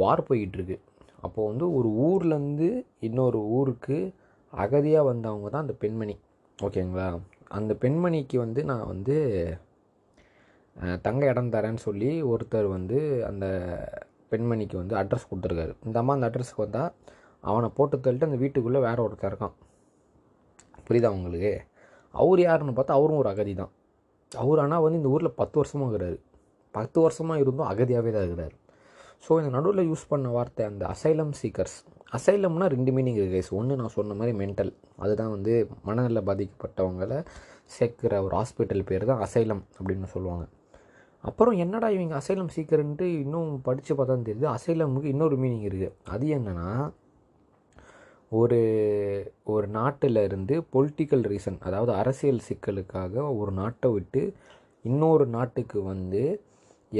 வார் 0.00 0.26
போயிட்டுருக்கு 0.28 0.76
அப்போது 1.24 1.48
வந்து 1.50 1.66
ஒரு 1.78 1.88
ஊர்லேருந்து 2.06 2.68
இன்னொரு 3.08 3.40
ஊருக்கு 3.56 3.98
அகதியாக 4.52 5.08
வந்தவங்க 5.10 5.48
தான் 5.48 5.64
அந்த 5.66 5.76
பெண்மணி. 5.82 6.14
ஓகேங்களா 6.58 7.08
அந்த 7.58 7.72
பெண்மணிக்கு 7.82 8.36
வந்து 8.44 8.60
நான் 8.70 8.86
வந்து 8.86 9.16
தங்க 11.06 11.22
இடம் 11.32 11.52
தரேன்னு 11.54 11.82
சொல்லி 11.88 12.10
ஒருத்தர் 12.32 12.68
வந்து 12.76 12.98
அந்த 13.30 13.46
பெண்மணிக்கு 14.30 14.76
வந்து 14.82 14.94
அட்ரஸ் 15.00 15.28
கொடுத்துருக்காரு. 15.30 15.72
இந்த 15.86 15.96
அம்மா 16.02 16.14
அந்த 16.16 16.28
அட்ரஸ்க்கு 16.30 16.64
வந்தால் 16.64 16.90
அவனை 17.44 17.68
போட்டு 17.78 17.96
தள்ளிட்டு 18.04 18.28
அந்த 18.28 18.38
வீட்டுக்குள்ளே 18.42 18.80
வேற 18.88 18.98
ஒருத்தர் 19.06 19.30
இருக்கான். 19.32 19.54
புரியுதா 20.86 21.10
உங்களுக்கு? 21.16 21.52
அவர் 22.14 22.40
யாருன்னு 22.46 22.76
பார்த்தா 22.78 22.96
அவரும் 22.98 23.20
ஒரு 23.22 23.30
அகதி 23.34 23.54
தான். 23.60 23.72
அவர் 24.32 24.62
ஆனால் 24.64 24.84
வந்து 24.84 25.00
இந்த 25.00 25.10
ஊரில் 25.14 25.38
பத்து 25.40 25.56
வருஷமாக 25.60 25.88
இருக்கிறாரு. 25.88 26.18
பத்து 26.74 26.98
வருஷமாக 27.04 27.42
இருந்தும் 27.42 27.70
அகதியாகவே 27.72 28.12
தான் 28.14 28.24
இருக்கிறாரு. 28.26 28.54
ஸோ 29.24 29.32
இந்த 29.40 29.50
நடுவில் 29.56 29.88
யூஸ் 29.90 30.04
பண்ண 30.12 30.28
வார்த்தை 30.36 30.62
அந்த 30.70 30.84
அசைலம் 30.94 31.34
சீக்கர்ஸ் 31.40 31.76
அசைலம்னா 32.16 32.66
ரெண்டு 32.74 32.90
மீனிங் 32.94 33.18
இருக்குது 33.18 33.36
கைஸ் 33.36 33.52
ஒன்று 33.58 33.78
நான் 33.80 33.94
சொன்ன 33.98 34.14
மாதிரி 34.20 34.32
மென்டல் 34.40 34.72
அதுதான் 35.02 35.32
வந்து 35.34 35.52
மனநல 35.88 36.22
பாதிக்கப்பட்டவங்களை 36.28 37.18
சேர்க்குற 37.76 38.16
ஒரு 38.26 38.34
ஹாஸ்பிட்டல் 38.40 38.82
பேர் 38.90 39.10
தான் 39.10 39.22
அசைலம் 39.26 39.62
அப்படின்னு 39.78 40.08
சொல்லுவாங்க. 40.14 40.44
அப்புறம் 41.24 41.56
என்னடா 41.64 41.88
இவங்க 41.88 42.14
அசைலம் 42.20 42.52
சீக்கர்ன்ட்டு 42.56 43.06
இன்னும் 43.22 43.50
படித்து 43.62 43.92
பார்த்தா 43.94 44.16
தெரியுது. 44.28 44.48
அசைலமுக்கு 44.56 45.12
இன்னொரு 45.14 45.36
மீனிங் 45.36 45.66
இருக்குது 45.68 45.94
அது 46.08 46.26
என்னன்னா 46.38 46.68
ஒரு 48.32 48.58
ஒரு 49.44 49.66
நாட்டில் 49.68 50.20
இருந்து 50.22 50.54
பொலிட்டிக்கல் 50.74 51.24
ரீசன் 51.32 51.58
அதாவது 51.60 51.92
அரசியல் 51.92 52.44
சிக்கலுக்காக 52.48 53.24
ஒரு 53.36 53.52
நாட்டை 53.52 53.88
விட்டு 53.90 54.22
இன்னொரு 54.84 55.26
நாட்டுக்கு 55.26 55.82
வந்து 55.82 56.22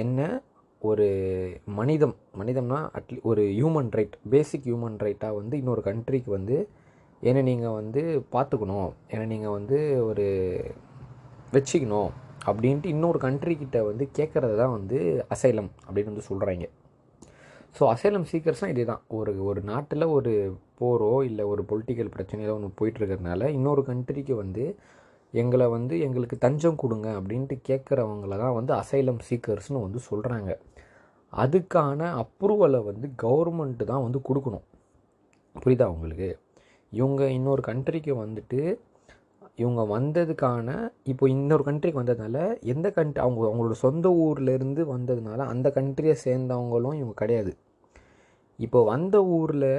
என்ன 0.02 0.43
ஒரு 0.83 1.07
மனிதம் 1.79 2.14
மனிதம்னா 2.38 2.79
அட்லீ 2.99 3.19
ஒரு 3.23 3.43
ஹியூமன் 3.59 3.91
ரைட் 3.91 4.17
பேசிக் 4.31 4.64
ஹியூமன் 4.64 4.99
ரைட்டாக 5.05 5.38
வந்து 5.41 5.57
இன்னொரு 5.57 5.83
கண்ட்ரிக்கு 5.85 6.31
வந்து 6.31 6.57
என்னை 7.23 7.43
நீங்கள் 7.43 7.79
வந்து 7.81 8.02
பார்த்துக்கணும் 8.33 8.91
என்னை 9.09 9.26
நீங்கள் 9.26 9.50
வந்து 9.50 9.79
ஒரு 10.07 10.26
வச்சுக்கணும். 11.52 12.11
அப்படின்ட்டு 12.46 12.87
இன்னொரு 12.87 13.18
கண்ட்ரிக்கிட்ட 13.18 13.84
வந்து 13.84 14.11
கேட்குறது 14.14 14.56
தான் 14.56 14.70
வந்து 14.70 14.99
அசைலம் 15.28 15.70
அப்படின்னு 15.87 16.12
வந்து 16.12 16.28
சொல்கிறாங்க 16.30 16.66
ஸோ 17.78 17.82
அசைலம் 17.92 18.26
சீக்கர்ஸ்லாம் 18.32 18.68
இதே 18.68 18.84
தான் 18.84 19.02
ஒரு 19.08 19.44
ஒரு 19.44 19.61
நாட்டில் 19.62 20.06
ஒரு 20.06 20.32
போரோ 20.80 21.25
இல்லை 21.25 21.44
ஒரு 21.44 21.62
பொலிட்டிக்கல் 21.68 22.11
பிரச்சனையோ 22.16 22.54
ஒன்று 22.54 22.76
போயிட்டுருக்கிறதுனால 22.80 23.49
இன்னொரு 23.49 23.82
கண்ட்ரிக்கு 23.87 24.34
வந்து 24.34 24.64
எங்களை 25.34 25.66
வந்து 25.68 26.00
எங்களுக்கு 26.00 26.38
தஞ்சம் 26.38 26.76
கொடுங்க 26.76 27.08
அப்படின்ட்டு 27.11 27.56
கேட்குறவங்கள 27.68 28.38
தான் 28.38 28.52
வந்து 28.52 28.72
அசைலம் 28.75 29.20
சீக்கர்ஸ்னு 29.28 29.84
வந்து 29.87 30.00
சொல்கிறாங்க 30.11 30.50
அதுக்கான 31.32 32.00
அப்ரூவலை 32.22 32.80
வந்து 32.84 33.12
கவர்மெண்ட்டு 33.22 33.84
தான் 33.84 34.02
வந்து 34.02 34.18
கொடுக்கணும். 34.28 34.64
புரியுதா 35.56 35.87
உங்களுக்கு? 35.87 36.28
இவங்க 36.92 37.22
இன்னொரு 37.30 37.62
கண்ட்ரிக்கு 37.66 38.12
வந்துட்டு 38.16 38.61
இவங்க 39.59 39.82
வந்ததுக்கான 39.97 40.68
இப்போ 41.12 41.25
இன்னொரு 41.28 41.64
கண்ட்ரிக்கு 41.66 42.00
வந்ததுனால 42.02 42.37
எந்த 42.73 42.87
கண்ட்ரி 42.90 43.21
அவங்க 43.25 43.47
அவங்களோட 43.49 43.75
சொந்த 43.87 44.09
ஊர்லேருந்து 44.25 44.82
வந்ததுனால 44.94 45.47
அந்த 45.52 45.68
கண்ட்ரியை 45.75 46.16
சேர்ந்தவங்களும் 46.25 46.99
இவங்க 47.00 47.14
கிடையாது. 47.23 47.52
இப்போ 48.59 48.80
வந்த 48.85 49.16
ஊரில் 49.38 49.73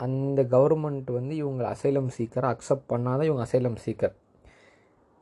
அந்த 0.00 0.40
கவர்மெண்ட் 0.54 1.10
வந்து 1.18 1.34
இவங்க 1.42 1.62
அசைலம் 1.74 2.10
சீக்கர் 2.16 2.48
அக்செப்ட் 2.52 2.90
பண்ணாதான் 2.92 3.28
இவங்க 3.30 3.44
அசைலம் 3.46 3.78
சீக்கர் 3.84 4.14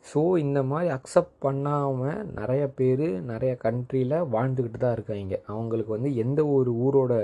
ஸோ 0.04 0.20
இந்த 0.38 0.58
மாதிரி 0.62 0.88
அக்செப்ட் 0.96 1.36
பண்ணாமல் 1.38 2.18
நிறைய 2.38 2.64
பேர் 2.78 3.06
நிறைய 3.30 3.52
கண்ட்ரியில் 3.64 4.16
வாழ்ந்துக்கிட்டு 4.34 4.80
தான் 4.84 4.92
இருக்காங்க. 4.92 5.36
அவங்களுக்கு 5.46 5.92
வந்து 5.96 6.10
எந்த 6.24 6.40
ஒரு 6.46 6.72
ஊரோட 6.86 7.14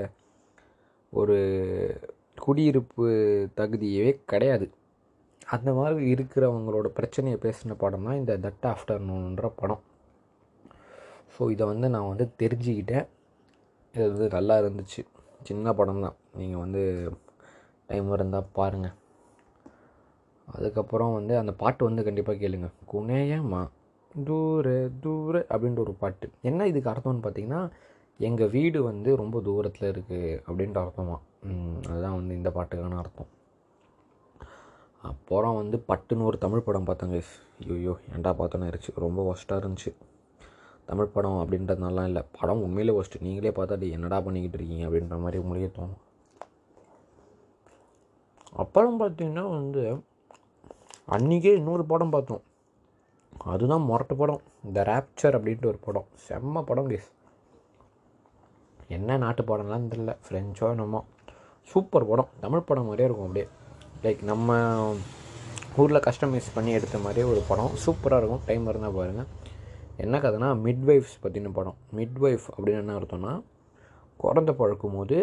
ஒரு 1.13 1.37
குடியிருப்பு 2.41 3.07
தகுதியவே 3.61 4.13
கிடையாது. 4.33 4.67
அந்த 5.55 5.71
மாதிரி 5.79 6.05
இருக்கிறவங்களோட 6.15 6.89
பிரச்சனையை 6.99 7.39
பேசின 7.45 7.77
படம் 7.83 8.07
தான் 8.09 8.21
இந்த 8.21 8.35
தட் 8.45 8.67
ஆஃப்டர்நூன்ற 8.73 9.49
படம். 9.61 9.83
ஸோ 11.35 11.51
இதை 11.55 11.65
வந்து 11.73 11.89
நான் 11.95 12.11
வந்து 12.13 12.27
தெரிஞ்சுக்கிட்டேன். 12.43 13.07
இது 13.95 14.05
வந்து 14.13 14.29
நல்லா 14.37 14.55
இருந்துச்சு. 14.63 15.03
சின்ன 15.49 15.75
படம் 15.79 16.03
தான். 16.07 16.17
நீங்கள் 16.41 16.63
வந்து 16.65 16.83
டைம் 17.91 18.13
இருந்தால் 18.17 18.51
பாருங்கள் 18.59 18.97
அதுக்கப்புறம் 20.49 21.13
வந்து 21.19 21.35
அந்த 21.41 21.53
பாட்டு 21.63 21.83
வந்து 21.89 22.03
கண்டிப்பாக 22.07 22.39
கேளுங்க. 22.43 22.69
குனேயமா 22.93 23.63
தூர 24.29 24.67
தூர 25.05 25.35
அப்படின்ற 25.53 25.81
ஒரு 25.87 25.95
பாட்டு. 26.03 26.27
என்ன 26.49 26.67
இதுக்கு 26.71 26.91
அர்த்தம்னு 26.93 27.25
பார்த்தீங்கன்னா 27.27 27.61
எங்கள் 28.21 28.51
வீடு 28.57 28.79
வந்து 28.91 29.11
ரொம்ப 29.21 29.37
தூரத்தில் 29.49 29.91
இருக்குது 29.93 30.41
அப்படின்ற 30.47 30.79
அர்த்தமாக 30.85 31.21
அதுதான் 31.91 32.19
வந்து 32.19 32.35
இந்த 32.41 32.51
பாட்டுக்கான 32.57 32.99
அர்த்தம். 33.03 33.31
அப்புறம் 35.03 35.55
வந்து 35.55 35.85
பட்டுன்னு 35.89 36.25
ஒரு 36.25 36.39
தமிழ் 36.39 36.67
படம் 36.67 36.87
பார்த்தேங்க. 36.87 37.23
ஐயோ 37.69 37.97
ஏன்டா 38.17 38.31
பார்த்தோன்னு 38.39 38.69
இருந்துச்சு 38.71 38.93
ரொம்ப 38.95 39.21
ஒஸ்ட்டாக 39.33 39.63
இருந்துச்சு. 39.63 39.91
தமிழ் 40.87 41.13
படம் 41.15 41.39
அப்படின்றதுனாலாம் 41.43 42.05
இல்லை. 42.05 42.23
படம் 42.41 42.63
உண்மையிலே 42.63 42.99
ஒஸ்ட்டு 42.99 43.21
நீங்களே 43.21 43.51
பார்த்தாடி 43.51 43.91
என்னடா 43.91 44.21
பண்ணிக்கிட்டு 44.21 44.59
இருக்கீங்க? 44.59 44.85
அப்படின்ற 44.87 45.21
மாதிரி 45.21 45.43
உங்களுக்கே 45.43 45.83
தோணும். 45.83 46.01
அப்புறம் 48.53 49.01
பார்த்தீங்கன்னா 49.01 49.51
வந்து 49.51 49.83
அன்றைக்கே 51.07 51.53
இன்னொரு 51.55 51.85
படம் 51.85 52.11
பார்த்தோம். 52.11 52.43
அதுதான் 53.39 53.87
மொரட்டு 53.91 54.17
படம். 54.17 54.43
த 54.73 54.83
ரேப்சர் 54.83 55.37
அப்படின்ட்டு 55.39 55.67
ஒரு 55.67 55.79
படம். 55.79 56.07
செம்ம 56.29 56.63
படம் 56.63 56.89
கேஸ் 56.89 57.11
என்ன 58.89 59.17
நாட்டு 59.17 59.43
படம்லாம் 59.43 59.91
தெரில 59.93 60.17
ஃப்ரெஞ்சோ 60.29 60.69
என்னமோ. 60.71 61.05
சூப்பர் 61.63 62.07
படம். 62.07 62.29
தமிழ் 62.41 62.69
படம் 62.71 62.85
மாதிரியே 62.85 63.09
இருக்கும் 63.09 63.29
அப்படியே. 63.29 63.49
லைக் 64.05 64.23
நம்ம 64.31 64.57
ஊரில் 65.83 66.05
கஸ்டமைஸ் 66.07 66.49
பண்ணி 66.55 66.71
எடுத்த 66.79 66.97
மாதிரியே 67.03 67.27
ஒரு 67.33 67.41
படம். 67.51 67.75
சூப்பராக 67.83 68.21
இருக்கும். 68.21 68.43
டைம் 68.49 68.65
இருந்தால் 68.71 68.97
பாருங்கள் 68.99 69.29
என்ன 70.05 70.19
கதைனா 70.25 70.49
மிட்வைஃப்ஸ் 70.65 71.17
பற்றின 71.25 71.53
படம். 71.59 71.77
மிட்வைஃப் 71.99 72.47
அப்படின்னு 72.55 72.83
என்ன 72.85 72.97
அர்த்தம்னா 72.99 73.33
குழந்த 74.25 74.51
பழக்கும் 74.61 74.97
போது 74.99 75.19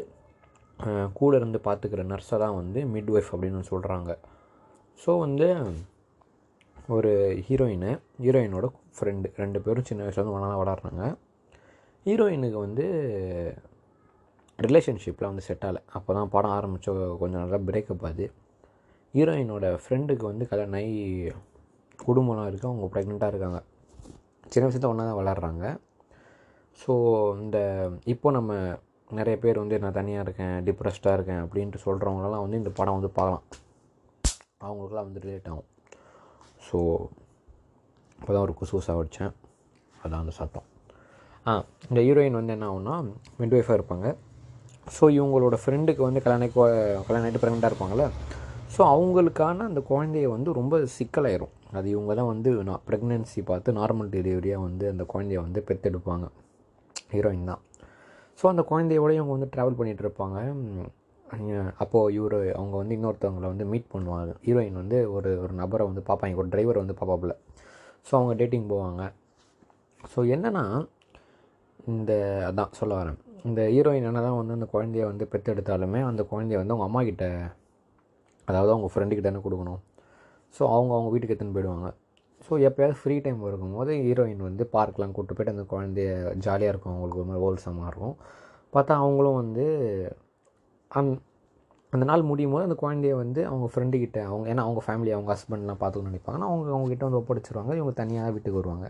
கூட 1.20 1.32
இருந்து 1.40 1.60
பார்த்துக்கிற 1.68 2.02
நர்ஸை 2.14 2.38
தான் 2.44 2.58
வந்து 2.62 2.80
மிட்வைஃப் 2.96 3.32
அப்படின்னு 3.36 3.70
சொல்கிறாங்க 3.72 4.12
ஸோ 5.04 5.12
வந்து 5.26 5.48
ஒரு 6.96 7.12
ஹீரோயினு 7.48 7.92
ஹீரோயினோட 8.26 8.68
ஃப்ரெண்டு 8.98 9.30
ரெண்டு 9.42 9.60
பேரும் 9.66 9.88
சின்ன 9.90 10.04
வயசுலேருந்து 10.06 10.36
ஒன்றா 10.38 10.58
விளாட்றாங்க 10.62 11.04
ஹீரோயினுக்கு 12.06 12.60
வந்து 12.68 12.86
ரிலேஷன்ஷிப்பில் 14.60 15.30
வந்து 15.32 15.44
செட் 15.48 15.66
ஆகலை. 15.68 15.82
அப்போ 15.98 16.12
தான் 16.18 16.32
படம் 16.36 16.56
ஆரம்பித்த 16.60 16.94
கொஞ்சம் 17.22 17.42
நல்லா 17.44 17.60
பிரேக்கப் 17.68 18.06
ஆகுது. 18.08 18.26
ஹீரோயினோட 19.16 19.66
ஃப்ரெண்டுக்கு 19.84 20.26
வந்து 20.32 20.46
கல்யாணம் 20.50 20.78
ஆகி 20.80 20.98
குடும்பம்லாம் 22.06 22.48
இருக்குது 22.50 22.70
அவங்க 22.72 22.88
ப்ரெக்னெண்ட்டாக 22.94 23.32
இருக்காங்க. 23.34 23.60
சின்ன 24.52 24.66
வயசுல 24.68 24.90
ஒன்றா 24.92 25.06
தான் 25.08 25.20
விளாட்றாங்க 25.20 25.66
ஸோ 26.82 26.94
இந்த 27.44 27.58
இப்போ 28.14 28.28
நம்ம 28.38 28.54
நிறைய 29.20 29.36
பேர் 29.44 29.62
வந்து 29.62 29.80
நான் 29.84 29.98
தனியாக 30.00 30.26
இருக்கேன் 30.26 30.56
டிப்ரெஸ்டாக 30.68 31.16
இருக்கேன் 31.18 31.42
அப்படின்ட்டு 31.46 31.84
சொல்கிறவங்களெல்லாம் 31.86 32.44
வந்து 32.46 32.60
இந்த 32.62 32.72
படம் 32.80 32.98
வந்து 32.98 33.12
பார்க்கலாம். 33.18 33.46
அவங்களுக்குலாம் 34.66 35.08
வந்து 35.10 35.24
ரிலேட் 35.26 35.50
ஆகும். 35.52 35.68
ஸோ 36.68 36.78
இப்போ 38.20 38.32
தான் 38.34 38.46
ஒரு 38.48 38.56
குசுசாக 38.60 38.98
வச்சேன். 39.04 39.32
அதான் 40.04 40.22
அந்த 40.24 40.34
சத்தம். 40.40 40.68
ஆ 41.46 41.52
இந்த 41.90 42.00
ஹீரோயின் 42.08 42.40
வந்து 42.40 42.56
என்ன 42.58 42.68
ஆகும்னா 42.72 42.96
மிட்வைஃபாக 43.42 43.78
இருப்பாங்க. 43.80 44.08
ஸோ 44.98 45.04
இவங்களோட 45.18 45.56
ஃப்ரெண்டுக்கு 45.64 46.04
வந்து 46.08 46.24
கல்யாணம் 46.26 46.54
கல்யாணம் 47.08 47.26
ஆகிட்டு 47.28 47.42
ப்ரெக்னெண்ட்டாக 47.44 47.72
இருப்பாங்கள்ல 47.72 48.06
ஸோ 48.76 48.82
அவங்களுக்கான 48.94 49.66
அந்த 49.70 49.82
குழந்தைய 49.92 50.28
வந்து 50.36 50.50
ரொம்ப 50.60 50.76
சிக்கலாயிரும். 50.98 51.54
அது 51.78 51.88
இவங்க 51.94 52.12
தான் 52.20 52.30
வந்து 52.34 52.50
நான் 52.68 52.84
ப்ரெக்னென்சி 52.88 53.42
பார்த்து 53.50 53.76
நார்மல் 53.80 54.12
டெலிவரியாக 54.16 54.66
வந்து 54.68 54.86
அந்த 54.94 55.04
குழந்தைய 55.14 55.40
வந்து 55.46 55.62
பெற்றெடுப்பாங்க 55.70 56.28
ஹீரோயின் 57.14 57.50
தான். 57.52 57.62
ஸோ 58.40 58.46
அந்த 58.52 58.64
குழந்தையோட 58.72 59.12
இவங்க 59.20 59.34
வந்து 59.38 59.52
ட்ராவல் 59.54 59.78
பண்ணிகிட்டு 59.80 60.06
இருப்பாங்க. 60.06 60.38
அப்போது 61.84 62.14
இவர் 62.18 62.38
அவங்க 62.60 62.76
வந்து 62.82 62.96
இன்னொருத்தவங்களை 62.98 63.48
வந்து 63.54 63.66
மீட் 63.72 63.92
பண்ணுவாங்க. 63.94 64.32
ஹீரோயின் 64.46 64.80
வந்து 64.82 65.00
ஒரு 65.16 65.32
ஒரு 65.44 65.54
நபரை 65.62 65.86
வந்து 65.90 66.04
பார்ப்பாங்க. 66.10 66.42
ஒரு 66.44 66.50
டிரைவர் 66.54 66.82
வந்து 66.84 66.96
பார்ப்பாப்புல. 67.00 67.34
ஸோ 68.08 68.12
அவங்க 68.20 68.34
டேட்டிங் 68.42 68.68
போவாங்க. 68.74 69.04
ஸோ 70.12 70.20
என்னென்னா 70.36 70.64
இந்த 71.92 72.12
அதான் 72.50 72.76
சொல்ல 72.80 72.94
வரேன். 73.02 73.20
இந்த 73.48 73.62
ஹீரோயின் 73.74 74.08
என்ன 74.10 74.22
தான் 74.28 74.40
வந்து 74.40 74.56
அந்த 74.58 74.68
குழந்தைய 74.74 75.04
வந்து 75.12 75.26
பெற்றெடுத்தாலுமே 75.34 76.00
அந்த 76.10 76.22
குழந்தைய 76.32 76.60
வந்து 76.62 76.76
அவங்க 76.76 76.88
அம்மா 76.90 77.02
கிட்ட 77.10 77.26
அதாவது 78.50 78.72
அவங்க 78.76 78.90
ஃப்ரெண்டு 78.94 79.18
கிட்டே 79.18 79.32
கொடுக்கணும்? 79.48 79.82
ஸோ 80.56 80.62
அவங்க 80.76 80.92
அவங்க 80.98 81.10
வீட்டுக்கு 81.14 81.34
எடுத்துன்னு 81.36 81.56
போயிடுவாங்க. 81.58 81.88
ஸோ 82.46 82.52
எப்போயாவது 82.68 82.96
ஃப்ரீ 83.00 83.16
டைம் 83.24 83.40
இருக்கும்போது 83.50 83.92
ஹீரோயின் 84.06 84.44
வந்து 84.50 84.64
பார்க்லாம் 84.76 85.14
கூப்பிட்டு 85.16 85.38
போய்ட்டு 85.38 85.56
அந்த 85.56 85.66
குழந்தைய 85.74 86.12
ஜாலியாக 86.46 86.74
இருக்கும். 86.74 86.94
அவங்களுக்கு 86.94 87.22
ஒரு 87.22 87.30
மாதிரி 87.30 87.44
ஹோல்சமாக 87.46 87.90
இருக்கும். 87.92 88.16
பார்த்தா 88.76 88.94
அவங்களும் 89.04 89.40
வந்து 89.42 89.66
அந் 90.92 91.12
அந்த 91.94 92.06
நாள் 92.10 92.24
முடியும் 92.30 92.54
போது 92.54 92.66
அந்த 92.68 92.78
குழந்தைய 92.82 93.14
வந்து 93.22 93.42
அவங்க 93.52 93.68
ஃப்ரெண்டுக்கிட்ட 93.74 94.20
அவங்க 94.32 94.46
ஏன்னா 94.52 94.64
அவங்க 94.68 94.82
ஃபேமிலி 94.88 95.12
அவங்க 95.16 95.30
ஹஸ்பண்ட்லாம் 95.36 95.80
பார்த்துக்கணும்னு 95.82 96.12
நினைப்பாங்கன்னா 96.12 96.50
அவங்க 96.52 96.74
அவங்ககிட்ட 96.76 97.06
வந்து 97.08 97.22
ஒப்படைச்சிருவாங்க. 97.22 97.72
இவங்க 97.80 97.94
தனியாக 98.02 98.34
வீட்டுக்கு 98.36 98.60
வருவாங்க. 98.62 98.88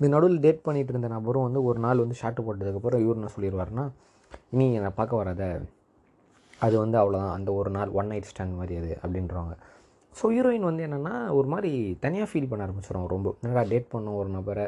இந்த 0.00 0.08
நடுவில் 0.14 0.42
டேட் 0.44 0.64
பண்ணிகிட்டு 0.66 0.92
இருந்த 0.94 1.08
நபரும் 1.16 1.46
வந்து 1.48 1.60
ஒரு 1.68 1.78
நாள் 1.84 2.02
வந்து 2.04 2.18
ஷாட்டு 2.22 2.44
போட்டதுக்கப்புறம் 2.46 3.02
இவர் 3.04 3.18
என்ன 3.20 3.30
சொல்லிடுவாருன்னா 3.36 3.84
இனி 4.54 4.66
என்னை 4.78 4.90
பார்க்க 4.98 5.22
வராத. 5.22 5.44
அது 6.64 6.74
வந்து 6.82 6.96
அவ்வளோதான் 7.00 7.34
அந்த 7.38 7.50
ஒரு 7.60 7.70
நாள் 7.76 7.90
ஒன் 7.98 8.10
நைட் 8.12 8.28
ஸ்டாண்ட் 8.30 8.58
மாதிரி 8.60 8.74
அது 8.80 8.90
அப்படின்றவங்க. 9.02 9.54
ஸோ 10.18 10.26
ஹீரோயின் 10.34 10.66
வந்து 10.68 10.82
என்னென்னா 10.86 11.14
ஒரு 11.38 11.48
மாதிரி 11.52 11.70
தனியாக 12.04 12.28
ஃபீல் 12.30 12.48
பண்ண 12.50 12.66
ஆரம்பிச்சிடும் 12.66 13.08
ரொம்ப. 13.14 13.30
என்னடா 13.42 13.64
டேட் 13.72 13.88
பண்ணோம் 13.94 14.18
ஒரு 14.20 14.30
நபரை. 14.36 14.66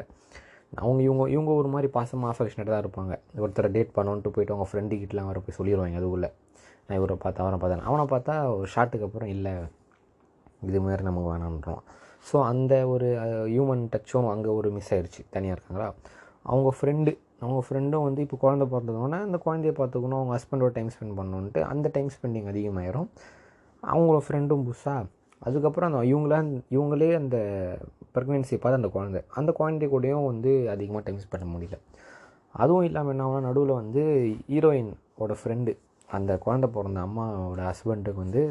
அவங்க 0.81 0.99
இவங்க 1.07 1.23
இவங்க 1.35 1.51
ஒரு 1.61 1.69
மாதிரி 1.73 1.87
பாசமாக 1.95 2.31
அஃபெக்ஷனேட்டாக 2.33 2.73
தான் 2.75 2.83
இருப்பாங்க. 2.85 3.13
ஒருத்தரை 3.43 3.69
டேட் 3.77 3.95
பண்ணோன்ட்டு 3.97 4.33
போயிட்டு 4.35 4.53
அவங்க 4.55 4.67
ஃப்ரெண்டு 4.71 4.99
கிட்டலாம் 5.01 5.29
வர 5.31 5.39
போய் 5.45 5.57
சொல்லிடுவாங்க 5.59 5.99
அதுக்குள்ளே 6.01 6.29
நான் 6.85 6.99
இவரை 6.99 7.15
பார்த்தா 7.23 7.43
அவனை 7.45 7.57
பார்த்தேன் 7.61 7.87
அவனை 7.89 8.05
பார்த்தா 8.13 8.35
ஒரு 8.59 8.69
ஷாட்டுக்கு 8.75 9.07
அப்புறம் 9.07 9.31
இல்லை 9.35 9.53
இது 10.69 10.79
மாதிரி 10.85 11.03
நமக்கு 11.07 11.29
வேணான்றோம் 11.33 11.81
ஸோ 12.29 12.37
அந்த 12.51 12.73
ஒரு 12.93 13.07
ஹியூமன் 13.53 13.83
டச்சும் 13.93 14.29
அங்கே 14.33 14.49
ஒரு 14.59 14.69
மிஸ் 14.75 14.91
ஆயிடுச்சு 14.93 15.21
தனியாக 15.35 15.55
இருக்காங்களா? 15.57 15.87
அவங்க 16.49 16.69
ஃப்ரெண்டு 16.77 17.11
அவங்க 17.41 17.61
ஃப்ரெண்டும் 17.67 18.05
வந்து 18.07 18.21
இப்போ 18.25 18.37
குழந்தை 18.43 18.65
பிறந்ததுன்னா 18.71 19.19
அந்த 19.27 19.37
குழந்தைய 19.45 19.73
பார்த்துக்கணும் 19.79 20.19
அவங்க 20.19 20.33
ஹஸ்பண்டோட 20.37 20.71
டைம் 20.77 20.89
ஸ்பெண்ட் 20.95 21.17
பண்ணணுன்ட்டு 21.19 21.61
அந்த 21.71 21.87
டைம் 21.95 22.09
ஸ்பெண்டிங் 22.15 22.49
அதிகமாயிரும். 22.51 23.07
அவங்களோட 23.83 24.21
ஃப்ரெண்டும் 24.25 24.65
புதுசாக 24.67 25.03
அதுக்கப்புறம் 25.41 25.89
அந்த 25.89 25.99
இவங்களே 26.13 26.39
இவங்களே 26.77 27.09
அந்த 27.21 27.37
ப்ரெக்னென்சியை 28.15 28.59
பார்த்து 28.61 28.79
அந்த 28.81 28.89
குழந்தை 28.95 29.21
அந்த 29.39 29.51
குழந்தை 29.59 29.87
கூடயும் 29.93 30.29
வந்து 30.31 30.53
அதிகமாக 30.73 31.03
டைம் 31.05 31.19
ஸ்பெண்ட் 31.23 31.35
பண்ண 31.35 31.47
முடியல. 31.55 31.77
அதுவும் 32.61 32.87
இல்லாமல் 32.89 33.13
என்ன 33.13 33.25
ஆகும்னா 33.25 33.47
நடுவில் 33.47 33.79
வந்து 33.81 34.03
ஹீரோயினோட 34.51 35.33
ஃப்ரெண்டு 35.41 35.73
அந்த 36.09 36.31
குழந்தை 36.45 36.69
பிறந்த 36.75 36.99
அம்மாவோட 37.07 37.63
ஹஸ்பண்டுக்கு 37.71 38.21
வந்து 38.25 38.43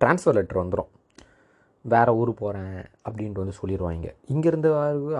ட்ரான்ஸ்ஃபர் 0.00 0.36
லெட்டர் 0.38 0.62
வந்துடும் 0.62 0.90
வேறு 1.84 2.12
ஊர் 2.20 2.30
போகிறேன் 2.40 2.74
அப்படின்ட்டு 3.06 3.42
வந்து 3.42 3.54
சொல்லிடுவாங்க 3.60 4.08
இங்கேருந்து 4.32 4.70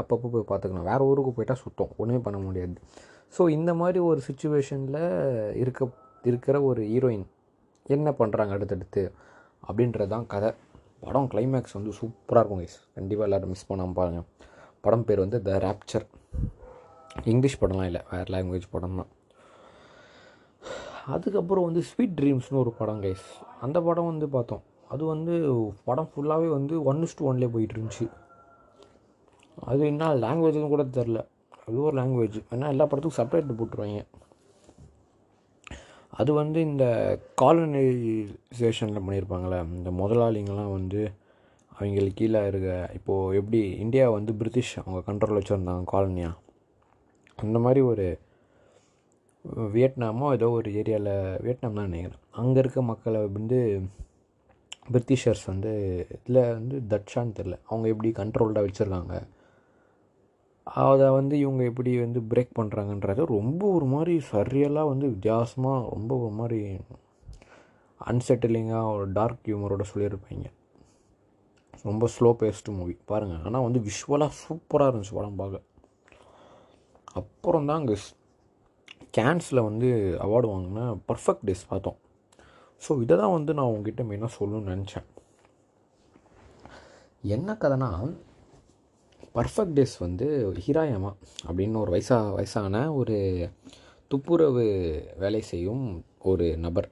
அப்பப்போ 0.01 0.29
போய் 0.35 0.51
பார்த்துக்கணும் 0.51 0.89
வேறு 0.91 1.07
ஊருக்கு 1.11 1.33
போயிட்டால் 1.37 1.63
சுத்தம். 1.63 1.93
ஒன்றுமே 2.01 2.21
பண்ண 2.27 2.39
முடியாது. 2.47 2.77
ஸோ 3.37 3.43
இந்த 3.57 3.71
மாதிரி 3.81 3.99
ஒரு 4.11 4.21
சுச்சுவேஷனில் 4.29 5.01
இருக்க 5.63 5.89
இருக்கிற 6.31 6.57
ஒரு 6.69 6.83
ஹீரோயின் 6.93 7.27
என்ன 7.95 8.09
பண்ணுறாங்க 8.21 8.53
அடுத்தடுத்து 8.57 9.03
அப்படின்றது 9.69 10.13
தான் 10.15 10.27
கதை. 10.35 10.51
படம் 11.05 11.29
கிளைமேக்ஸ் 11.33 11.77
வந்து 11.79 11.93
சூப்பராக 11.99 12.41
இருக்கும் 12.43 12.61
கைஸ் 12.63 12.77
கண்டிப்பாக 12.97 13.27
எல்லோரும் 13.29 13.53
மிஸ் 13.53 13.69
பண்ணாமல் 13.71 13.97
பாருங்கள் 13.99 14.27
படம் 14.85 15.07
பேர் 15.09 15.25
வந்து 15.25 15.39
த 15.49 15.59
ரேப்சர் 15.67 16.07
இங்கிலீஷ் 17.31 17.61
படம்லாம் 17.63 17.89
இல்லை. 17.91 18.03
வேறு 18.13 18.31
லாங்குவேஜ் 18.35 18.67
படம் 18.75 18.99
தான். 19.01 19.11
அதுக்கப்புறம் 21.15 21.67
வந்து 21.69 21.83
ஸ்வீட் 21.89 22.17
ட்ரீம்ஸ்னு 22.21 22.61
ஒரு 22.65 22.73
படம் 22.81 23.03
கைஸ் 23.05 23.27
அந்த 23.67 23.79
படம் 23.89 24.11
வந்து 24.13 24.29
பார்த்தோம். 24.37 24.63
அது 24.93 25.03
வந்து 25.13 25.35
படம் 25.89 26.11
ஃபுல்லாகவே 26.13 26.49
வந்து 26.57 26.75
ஒன் 26.91 27.07
டு 27.19 27.27
ஒன்லேயே 27.29 27.53
போயிட்டு 27.55 27.75
இருந்துச்சு 27.77 28.07
அது 29.71 29.83
என்ன 29.93 30.09
லாங்குவேஜ்னு 30.25 30.73
கூட 30.75 30.85
தெரில. 30.97 31.21
அது 31.67 31.77
ஒரு 31.87 31.95
லாங்குவேஜ் 32.01 32.37
ஏன்னா 32.53 32.69
எல்லா 32.75 32.85
படத்துக்கும் 32.91 33.21
செப்பரேட் 33.21 33.59
போட்டுருவாங்க. 33.59 34.03
அது 36.21 36.31
வந்து 36.41 36.59
இந்த 36.69 36.85
காலனைசேஷனில் 37.43 39.05
பண்ணியிருப்பாங்களே 39.05 39.59
இந்த 39.77 39.91
முதலாளிங்கள்லாம் 40.01 40.75
வந்து 40.79 41.01
அவங்களுக்கு 41.73 42.19
கீழே 42.21 42.41
இருக்க 42.51 42.71
இப்போது 42.99 43.37
எப்படி 43.41 43.61
இந்தியா 43.85 44.07
வந்து 44.17 44.33
பிரிட்டிஷ் 44.41 44.75
அவங்க 44.83 44.99
கண்ட்ரோல் 45.09 45.39
வச்சுருந்தாங்க 45.39 45.85
காலனியாக 45.95 46.41
அந்த 47.39 47.59
மாதிரி 47.67 47.81
ஒரு 47.91 48.07
வியட்நாமோ 49.77 50.27
ஏதோ 50.37 50.49
ஒரு 50.59 50.69
ஏரியாவில் 50.81 51.15
வியட்நாம் 51.45 51.79
தான் 51.79 51.89
நினைக்கிறேன். 51.91 52.21
அங்கே 52.41 52.59
இருக்க 52.63 52.83
மக்களை 52.91 53.21
வந்து 53.39 53.59
பிரிட்டிஷர்ஸ் 54.87 55.45
வந்து 55.47 55.73
இதில் 56.17 56.41
வந்து 56.53 56.77
தட்சான்னு 56.93 57.37
தெரில. 57.39 57.57
அவங்க 57.69 57.87
எப்படி 57.89 58.11
கண்ட்ரோல்டாக 58.11 58.67
வச்சுருக்காங்க. 58.67 59.15
அதை 60.67 61.07
வந்து 61.11 61.39
இவங்க 61.39 61.63
எப்படி 61.65 61.93
வந்து 61.99 62.21
பிரேக் 62.21 62.59
பண்ணுறாங்கன்றது 62.59 63.23
ரொம்ப 63.27 63.63
ஒரு 63.71 63.85
மாதிரி 63.85 64.15
சரியலாக 64.33 64.91
வந்து 64.93 65.07
வித்தியாசமாக 65.09 65.89
ரொம்ப 65.91 66.17
ஒரு 66.17 66.35
மாதிரி 66.41 66.61
அன்செட்டிலிங்காக 68.11 68.93
ஒரு 68.95 69.07
டார்க் 69.13 69.47
ஹியூமரோட 69.49 69.85
சொல்லியிருப்பாங்க. 69.93 70.47
ரொம்ப 71.83 72.09
ஸ்லோ 72.15 72.31
பேஸ்டு 72.41 72.77
மூவி 72.79 72.97
பாருங்கள் 73.05 73.45
ஆனால் 73.47 73.63
வந்து 73.63 73.81
விஷுவலாக 73.89 74.33
சூப்பராக 74.43 74.91
இருந்துச்சு 74.93 75.15
படம் 75.15 75.41
பார்க்க. 75.43 75.63
அப்புறம் 77.21 77.67
தான் 77.67 77.81
அங்கே 77.81 77.97
கேன்ஸில் 79.19 79.67
வந்து 79.69 79.89
அவார்டு 80.27 80.49
வாங்கினா 80.53 80.85
பர்ஃபெக்ட் 81.09 81.47
டேஸ் 81.47 81.69
பார்த்தோம். 81.69 81.99
ஸோ 82.85 82.93
இதை 83.03 83.15
தான் 83.23 83.35
வந்து 83.37 83.53
நான் 83.59 83.73
உங்ககிட்ட 83.73 84.03
மெயினாக 84.11 84.37
சொல்லணும்னு 84.39 84.73
நினச்சேன். 84.75 85.07
என்ன 87.35 87.57
கதைனா 87.63 87.91
பர்ஃபெக்ட் 89.37 89.77
டேஸ் 89.77 89.95
வந்து 90.05 90.27
ஹிராயமா 90.65 91.11
அப்படின்னு 91.49 91.77
ஒரு 91.83 91.91
வயசா 91.95 92.17
வயசான 92.39 92.81
ஒரு 93.01 93.17
துப்புரவு 94.11 94.65
வேலை 95.23 95.41
செய்யும் 95.53 95.85
ஒரு 96.31 96.47
நபர். 96.65 96.89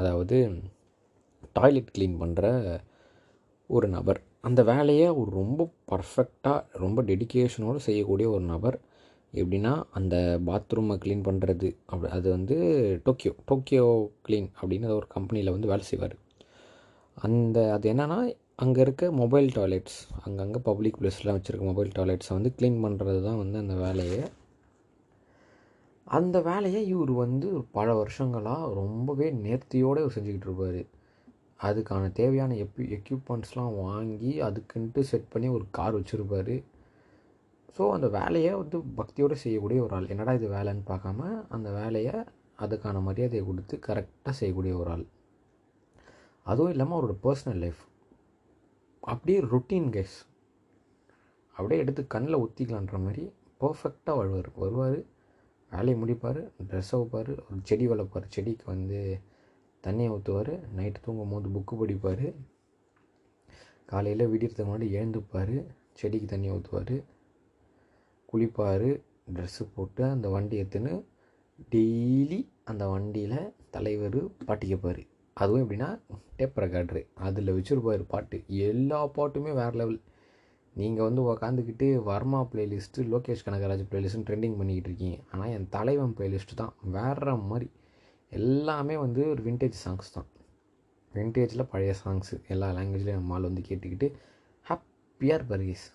அதாவது 0.00 0.36
டாய்லெட் 1.58 1.92
க்ளீன் 1.96 2.16
பண்ணுற 2.22 2.44
ஒரு 3.76 3.88
நபர். 3.96 4.20
அந்த 4.48 4.60
வேலையை 4.70 5.08
ஒரு 5.20 5.30
ரொம்ப 5.40 5.66
பர்ஃபெக்டாக 5.90 6.78
ரொம்ப 6.84 7.02
டெடிக்கேஷனோடு 7.10 7.80
செய்யக்கூடிய 7.88 8.28
ஒரு 8.36 8.44
நபர். 8.54 8.78
எப்படின்னா 9.32 9.72
அந்த 9.98 10.16
பாத்ரூமை 10.46 10.94
க்ளீன் 11.02 11.26
பண்ணுறது 11.28 11.68
அப்படி 11.86 12.08
அது 12.16 12.28
வந்து 12.30 12.56
டோக்கியோ 13.04 13.32
டோக்கியோ 13.50 13.86
க்ளீன் 14.26 14.48
அப்படின்னு 14.60 14.96
ஒரு 15.00 15.06
கம்பெனியில் 15.16 15.54
வந்து 15.54 15.70
வேலை 15.72 15.84
செய்வார். 15.90 16.16
அந்த 17.16 17.58
அது 17.74 17.86
என்னென்னா 17.92 18.18
அங்கே 18.64 18.80
இருக்க 18.80 19.04
மொபைல் 19.20 19.48
டாய்லெட்ஸ் 19.56 19.98
அங்கங்கே 20.24 20.60
பப்ளிக் 20.68 20.98
பிளேஸ்லாம் 21.00 21.36
வச்சுருக்க 21.38 21.64
மொபைல் 21.70 21.92
டாய்லெட்ஸை 21.98 22.32
வந்து 22.38 22.52
க்ளீன் 22.58 22.82
பண்ணுறது 22.84 23.20
தான் 23.28 23.40
வந்து 23.42 23.58
அந்த 23.58 23.74
வேலையை. 23.86 24.22
அந்த 26.06 26.36
வேலையை 26.40 26.80
இவர் 26.92 27.12
வந்து 27.24 27.48
பல 27.72 27.88
வருஷங்களாக 27.94 28.72
ரொம்பவே 28.80 29.26
நேர்த்தியோடு 29.44 30.02
இவர் 30.02 30.16
செஞ்சுக்கிட்டு 30.16 30.48
இருப்பார். 30.48 30.80
அதுக்கான 31.60 32.04
தேவையான 32.12 32.54
எக்யூ 32.64 32.84
எக்யூப்மெண்ட்ஸ்லாம் 32.98 33.74
வாங்கி 33.86 34.32
அதுக்குன்ட்டு 34.46 35.00
செட் 35.10 35.32
பண்ணி 35.32 35.48
ஒரு 35.48 35.66
கார் 35.78 35.98
வச்சுருப்பார். 35.98 36.54
ஸோ 37.76 37.82
அந்த 37.96 38.06
வேலையை 38.18 38.52
வந்து 38.60 38.78
பக்தியோடு 38.98 39.36
செய்யக்கூடிய 39.42 39.80
ஒரு 39.86 39.94
ஆள். 39.96 40.10
என்னடா 40.12 40.32
இது 40.38 40.48
வேலைன்னு 40.56 40.84
பார்க்காம 40.92 41.20
அந்த 41.56 41.68
வேலையை 41.80 42.14
அதுக்கான 42.64 43.00
மரியாதையை 43.08 43.42
கொடுத்து 43.48 43.74
கரெக்டாக 43.86 44.34
செய்யக்கூடிய 44.40 44.72
ஒரு 44.80 44.90
ஆள். 44.94 45.04
அதுவும் 46.46 46.72
இல்லாமல் 46.74 46.96
அவரோட 46.96 47.14
பர்சனல் 47.26 47.62
லைஃப் 47.64 47.82
அப்படியே 49.02 49.38
ரொட்டீன் 49.52 49.88
கேஸ் 49.96 50.16
அப்படியே 51.56 51.78
எடுத்து 51.82 52.02
கண்ணில் 52.14 52.40
ஊற்றிக்கலான்ற 52.42 52.98
மாதிரி 53.06 53.22
பர்ஃபெக்டாக 53.62 54.16
வருவார். 54.20 54.50
வருவார் 54.62 54.98
வேலையை 55.72 55.96
முடிப்பார் 56.02 56.40
ட்ரெஸ்ஸை 56.70 56.96
வைப்பார் 57.00 57.30
ஒரு 57.46 57.58
செடி 57.70 57.86
வளர்ப்பார். 57.92 58.26
செடிக்கு 58.34 58.64
வந்து 58.72 59.00
தண்ணியை 59.84 60.08
ஊற்றுவார் 60.14 60.52
நைட்டு 60.78 61.04
தூங்கும் 61.04 61.32
போது 61.34 61.48
புக்கு 61.54 61.74
படிப்பார். 61.82 62.26
காலையில் 63.92 64.30
விடியறதுக்கு 64.32 64.68
முன்னாடி 64.68 64.88
எழுந்துப்பார் 64.98 65.54
செடிக்கு 66.00 66.26
தண்ணி 66.32 66.48
ஊற்றுவார் 66.56 66.94
குளிப்பார் 68.32 68.88
ட்ரெஸ்ஸு 69.34 69.64
போட்டு 69.74 70.04
அந்த 70.04 70.28
வண்டி 70.28 70.62
எடுத்துன்னு 70.62 71.04
டெய்லி 71.72 72.50
அந்த 72.64 72.88
வண்டியில் 72.88 73.52
தலைவர் 73.70 74.20
பாட்டு 74.46 74.66
கேட்பார் 74.66 75.02
அதுவும் 75.36 75.62
எப்படின்னா 75.64 75.88
டேப் 76.36 76.58
ரெக்கார்டரு 76.58 77.02
அதில் 77.14 77.54
வச்சுருப்பார் 77.56 78.02
பாட்டு. 78.08 78.44
எல்லா 78.48 79.00
பாட்டுமே 79.16 79.52
வேறு 79.54 79.76
லெவல் 79.76 80.00
நீங்கள் 80.74 81.06
வந்து 81.06 81.22
உக்காந்துக்கிட்டு 81.22 82.02
வர்மா 82.02 82.40
பிளேலிஸ்ட்டு 82.52 83.06
லோகேஷ் 83.12 83.44
கனகராஜ் 83.46 83.84
பிளேலிஸ்ட்னு 83.90 84.26
ட்ரெண்டிங் 84.28 84.56
பண்ணிக்கிட்டு 84.56 84.90
இருக்கீங்க. 84.90 85.18
ஆனால் 85.32 85.50
என் 85.50 85.68
தலைவன் 85.68 86.14
பிளேலிஸ்ட்டு 86.18 86.54
தான் 86.54 86.74
வேறு 86.96 87.36
மாதிரி. 87.36 87.70
எல்லாமே 88.28 88.96
வந்து 88.96 89.28
ஒரு 89.28 89.42
வின்டேஜ் 89.42 89.78
சாங்ஸ் 89.84 90.14
தான். 90.14 90.28
வின்டேஜில் 91.14 91.70
பழைய 91.70 91.94
சாங்ஸு 92.04 92.34
எல்லா 92.48 92.70
லாங்குவேஜ்லேயும் 92.70 93.20
நம்மளால் 93.20 93.48
வந்து 93.50 93.64
கேட்டுக்கிட்டு 93.68 94.08
ஹாப்பியாக 94.66 95.38
இருப்பார் 95.38 95.64
கேஸ் 95.70 95.86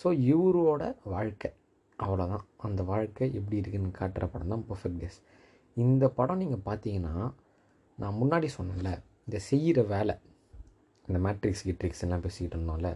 ஸோ 0.00 0.08
இவரோட 0.32 0.82
வாழ்க்கை. 1.04 1.50
அவ்வளோதான் 1.98 2.44
அந்த 2.56 2.82
வாழ்க்கை 2.82 3.26
எப்படி 3.34 3.56
இருக்குதுன்னு 3.60 3.98
காட்டுற 3.98 4.24
படம் 4.32 4.48
தான் 4.48 4.64
பர்ஃபெக்ட் 4.68 5.00
கேஸ் 5.00 5.18
இந்த 5.76 6.04
படம் 6.08 6.36
நீங்கள் 6.36 6.64
பார்த்தீங்கன்னா 6.64 7.14
நான் 7.98 8.18
முன்னாடி 8.22 8.48
சொன்னேன்ல 8.58 8.90
இந்த 9.26 9.38
செய்கிற 9.50 9.82
வேலை 9.94 10.14
இந்த 11.06 11.18
மேட்ரிக்ஸ் 11.26 11.64
கிட்ரிக்ஸ் 11.64 12.02
எல்லாம் 12.02 12.20
பேசிக்கிட்டு 12.20 12.56
இருந்தோம்ல 12.58 12.90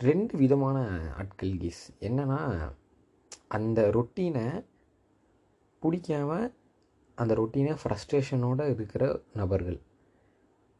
ரெண்டு 0.00 0.36
விதமான 0.36 0.78
ஆட்கள் 1.16 1.54
கேஸ் 1.56 1.82
என்னென்னா 2.00 2.40
அந்த 3.48 3.80
ரொட்டீனை 3.96 4.46
பிடிக்காம 5.82 6.32
அந்த 7.18 7.34
ரொட்டீனை 7.34 7.74
ஃப்ரஸ்ட்ரேஷனோடு 7.82 8.64
இருக்கிற 8.74 9.04
நபர்கள். 9.32 9.78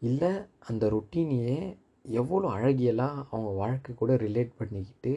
இல்லை 0.03 0.33
அந்த 0.67 0.85
ரொட்டீனையே 0.91 1.57
எவ்வளோ 2.13 2.49
அழகியெல்லாம் 2.49 3.17
அவங்க 3.31 3.51
வாழ்க்கை 3.53 3.93
கூட 3.95 4.13
ரிலேட் 4.17 4.53
பண்ணிக்கிட்டு 4.57 5.13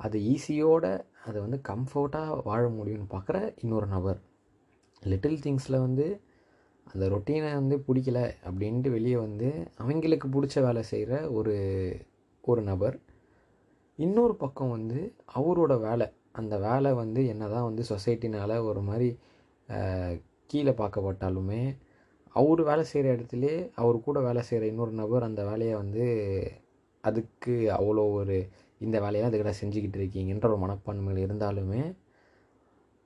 அது 0.00 0.18
ஈஸியோட 0.32 0.86
அதை 1.24 1.38
வந்து 1.40 1.58
கம்ஃபர்ட்டாக 1.68 2.38
வாழ 2.44 2.62
முடியும்னு 2.68 3.08
பார்க்குற 3.10 3.38
இன்னொரு 3.56 3.86
நபர். 3.86 4.20
லிட்டில் 5.02 5.40
திங்ஸில் 5.40 5.78
வந்து 5.78 6.06
அந்த 6.86 7.04
ரொட்டீனை 7.08 7.50
வந்து 7.52 7.76
பிடிக்கல 7.88 8.20
அப்படின்ட்டு 8.44 8.90
வெளியே 8.90 9.16
வந்து 9.16 9.48
அவங்களுக்கு 9.76 10.28
பிடிச்ச 10.28 10.62
வேலை 10.62 10.82
செய்கிற 10.82 11.30
ஒரு 11.30 11.54
ஒரு 12.44 12.62
நபர். 12.62 12.96
இன்னொரு 13.98 14.34
பக்கம் 14.34 14.70
வந்து 14.70 15.00
அவரோட 15.34 15.72
வேலை 15.80 16.06
அந்த 16.32 16.58
வேலை 16.58 16.90
வந்து 16.92 17.26
என்ன 17.26 17.44
தான் 17.48 17.64
வந்து 17.64 17.82
சொசைட்டினால் 17.88 18.54
ஒரு 18.60 18.80
மாதிரி 18.80 19.08
கீழே 20.46 20.70
பார்க்கப்பட்டாலுமே 20.70 21.62
அவர் 22.36 22.62
வேலை 22.62 22.84
செய்கிற 22.84 23.12
இடத்துலே 23.14 23.54
அவர் 23.74 23.96
கூட 24.00 24.18
வேலை 24.20 24.42
செய்கிற 24.42 24.68
இன்னொரு 24.70 24.92
நபர் 24.92 25.22
அந்த 25.22 25.42
வேலையை 25.44 25.74
வந்து 25.74 26.04
அதுக்கு 27.04 27.54
அவ்வளோ 27.78 28.04
ஒரு 28.18 28.36
இந்த 28.78 28.96
வேலையை 29.00 29.24
அதுக்கிட்ட 29.28 29.52
செஞ்சுக்கிட்டு 29.62 29.98
இருக்கீங்கன்ற 30.00 30.46
ஒரு 30.46 30.58
மனப்பான்மைகள் 30.64 31.24
இருந்தாலுமே 31.26 31.82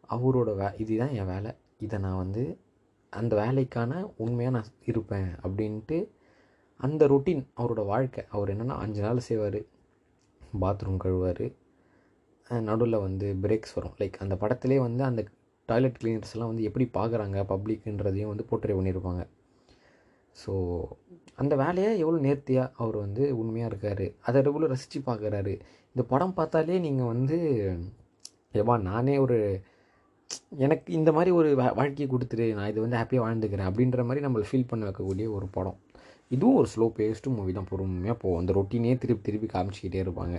அவரோட 0.09 0.51
வே 0.57 0.67
இதுதான் 0.77 1.15
என் 1.21 1.27
வேலை. 1.27 1.51
இதை 1.79 1.99
நான் 1.99 2.17
வந்து 2.17 2.43
அந்த 3.13 3.33
வேலைக்கான 3.37 3.93
உண்மையாக 4.17 4.57
நான் 4.57 4.73
இருப்பேன் 4.91 5.31
அப்படின்ட்டு 5.45 5.99
அந்த 6.81 7.03
ரொட்டீன் 7.09 7.43
அவரோட 7.61 7.83
வாழ்க்கை. 7.93 8.23
அவர் 8.29 8.51
என்னென்னா 8.55 8.77
அஞ்சு 8.85 9.01
நாள் 9.03 9.27
செய்வார். 9.29 9.61
பாத்ரூம் 10.61 11.03
கழுவார். 11.05 11.45
நடுவில் 12.69 13.05
வந்து 13.07 13.27
பிரேக்ஸ் 13.43 13.75
வரும். 13.75 13.97
லைக் 13.99 14.23
அந்த 14.25 14.35
படத்துலேயே 14.41 14.81
வந்து 14.89 15.03
அந்த 15.05 15.23
டாய்லெட் 15.69 15.99
கிளீனர்ஸ்லாம் 16.01 16.51
வந்து 16.53 16.67
எப்படி 16.69 16.87
பார்க்குறாங்க 16.99 17.39
பப்ளிக்ன்றதையும் 17.53 18.33
வந்து 18.33 18.47
போர்ட்ரே 18.51 18.77
பண்ணியிருப்பாங்க. 18.79 19.23
ஸோ 20.37 20.53
அந்த 21.41 21.55
வேலையை 21.63 21.91
எவ்வளோ 22.05 22.19
நேர்த்தியாக 22.27 22.73
அவர் 22.83 22.97
வந்து 23.05 23.23
உண்மையாக 23.41 23.71
இருக்கார் 23.73 24.07
அதை 24.29 24.43
எவ்வளோ 24.51 24.71
ரசித்து 24.73 25.01
பார்க்குறாரு 25.11 25.55
இந்த 25.95 26.03
படம் 26.13 26.37
பார்த்தாலே 26.39 26.79
நீங்கள் 26.87 27.11
வந்து 27.13 27.39
ஏவா 28.61 28.75
நானே 28.91 29.15
ஒரு 29.25 29.39
எனக்கு 30.65 30.89
இந்த 30.99 31.11
மாதிரி 31.17 31.31
ஒரு 31.39 31.49
வா 31.61 31.67
வாழ்க்கையை 31.79 32.07
கொடுத்துரு 32.11 32.47
நான் 32.59 32.71
இது 32.73 32.85
வந்து 32.85 32.99
ஹாப்பியாக 33.01 33.25
வாழ்ந்துக்கிறேன் 33.25 33.69
அப்படின்ற 33.71 34.03
மாதிரி 34.09 34.25
நம்மளை 34.27 34.47
ஃபீல் 34.51 34.71
பண்ண 34.71 34.83
வைக்கக்கூடிய 34.89 35.27
ஒரு 35.37 35.47
படம். 35.57 35.79
இதுவும் 36.35 36.59
ஒரு 36.61 36.69
ஸ்லோ 36.75 36.87
பேஸ்டு 36.99 37.35
மூவி 37.37 37.53
தான் 37.57 37.69
பொறுமையாக 37.71 38.17
போகும் 38.23 38.41
அந்த 38.41 38.53
ரொட்டீனே 38.59 38.93
திருப்பி 39.03 39.25
திருப்பி 39.29 39.49
காமிச்சிக்கிட்டே 39.55 40.01
இருப்பாங்க. 40.05 40.37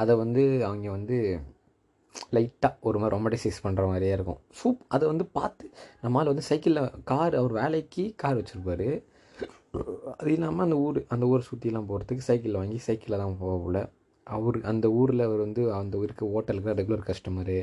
அதை 0.00 0.12
வந்து 0.22 0.42
அவங்க 0.68 0.88
வந்து 0.96 1.18
லைட்டாக 2.36 2.74
ஒரு 2.88 2.98
மாதிரி 3.00 3.14
ரொமடைசைஸ் 3.16 3.64
பண்ணுற 3.64 3.84
மாதிரியே 3.90 4.12
இருக்கும். 4.16 4.40
சூப் 4.58 4.82
அதை 4.94 5.04
வந்து 5.12 5.24
பார்த்து 5.38 5.64
நம்மளால் 6.04 6.30
வந்து 6.32 6.46
சைக்கிளில் 6.50 6.92
கார் 7.10 7.34
அவர் 7.40 7.54
வேலைக்கு 7.60 8.04
கார் 8.22 8.38
வச்சுருப்பார். 8.40 8.88
அது 10.20 10.30
இல்லாமல் 10.36 10.64
அந்த 10.66 10.76
ஊர் 10.84 10.98
அந்த 11.14 11.24
ஊரை 11.30 11.42
சுற்றிலாம் 11.50 11.88
போகிறதுக்கு 11.90 12.28
சைக்கிளில் 12.28 12.60
வாங்கி 12.60 12.78
சைக்கிளில் 12.86 13.22
தான் 13.22 13.40
போகல 13.42 13.78
அவர் 14.26 14.58
அந்த 14.72 14.86
ஊரில் 15.00 15.26
அவர் 15.28 15.40
வந்து 15.46 15.62
அந்த 15.80 15.98
இருக்க 16.04 16.30
ஹோட்டலுக்கு 16.34 16.78
ரெகுலர் 16.80 17.08
கஸ்டமரு 17.08 17.58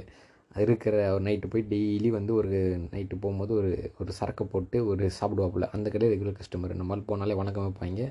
இருக்கிற 0.64 0.96
ஒரு 1.16 1.24
நைட்டு 1.28 1.50
போய் 1.52 1.64
டெய்லி 1.72 2.10
வந்து 2.16 2.32
ஒரு 2.40 2.50
நைட்டு 2.94 3.16
போகும்போது 3.24 3.54
ஒரு 3.60 3.72
ஒரு 4.02 4.12
சரக்கை 4.18 4.46
போட்டு 4.54 4.78
ஒரு 4.92 5.06
சாப்பிடுவாப்புல. 5.20 5.68
அந்த 5.76 5.88
கடை 5.94 6.10
ரெகுலர் 6.14 6.40
கஸ்டமர் 6.40 6.80
நம்மளால் 6.82 7.10
போனாலே 7.10 7.36
வணக்கம் 7.42 7.68
வைப்பாங்க. 7.68 8.02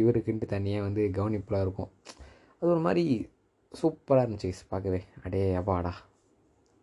இவருக்குன்ட்டு 0.00 0.46
தனியாக 0.54 0.86
வந்து 0.86 1.02
கவனிப்பெலாம் 1.18 1.64
இருக்கும். 1.66 1.90
அது 2.60 2.70
ஒரு 2.74 2.82
மாதிரி 2.86 3.04
சூப்பராக 3.82 4.24
இருந்துச்சு 4.26 4.52
பார்க்கவே. 4.68 5.00
அடே 5.24 5.54
அப்பாடா. 5.54 5.94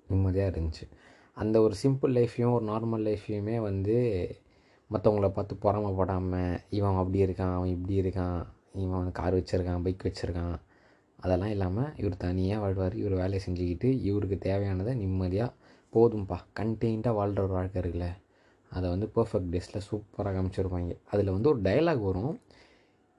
நிம்மதியாக 0.07 0.59
இருந்துச்சு. 0.59 0.85
அந்த 1.33 1.61
ஒரு 1.61 1.75
சிம்பிள் 1.83 2.13
லைஃப்பையும் 2.17 2.51
ஒரு 2.51 2.65
நார்மல் 2.65 3.05
லைஃப்பையுமே 3.07 3.61
வந்து 3.61 3.95
மற்றவங்கள 4.91 5.29
பார்த்து 5.29 5.55
பொறாமப்படாமல் 5.61 6.59
இவன் 6.69 6.95
அப்படி 6.95 7.25
இருக்கான் 7.25 7.53
அவன் 7.53 7.69
இப்படி 7.69 8.01
இருக்கான் 8.01 8.45
இவன் 8.73 8.97
வந்து 8.97 9.11
கார் 9.11 9.35
வச்சுருக்கான் 9.35 9.83
பைக் 9.83 10.03
வச்சுருக்கான். 10.03 10.55
அதெல்லாம் 11.19 11.49
இல்லாமல் 11.49 11.91
இவர் 11.97 12.17
தனியாக 12.17 12.61
வாழ்வார் 12.61 12.95
இவர் 12.95 13.13
வேலையை 13.13 13.41
செஞ்சுக்கிட்டு 13.47 14.01
இவருக்கு 14.01 14.37
தேவையானதை 14.49 14.93
நிம்மதியாக 14.95 15.53
போதும்பா. 15.93 16.37
கண்டெய்ன்ட்டாக 16.59 17.13
வாழ்கிற 17.13 17.43
ஒரு 17.43 17.53
வாழ்க்கை 17.53 17.81
இருக்குல்ல. 17.81 18.07
அதை 18.71 18.89
வந்து 18.89 19.11
பர்ஃபெக்ட் 19.15 19.51
டேஸில் 19.51 19.85
சூப்பராக 19.91 20.33
காமிச்சிருப்பாங்க. 20.37 20.97
அதில் 21.11 21.31
வந்து 21.31 21.49
ஒரு 21.49 21.61
டைலாக் 21.61 22.01
வரும். 22.01 22.39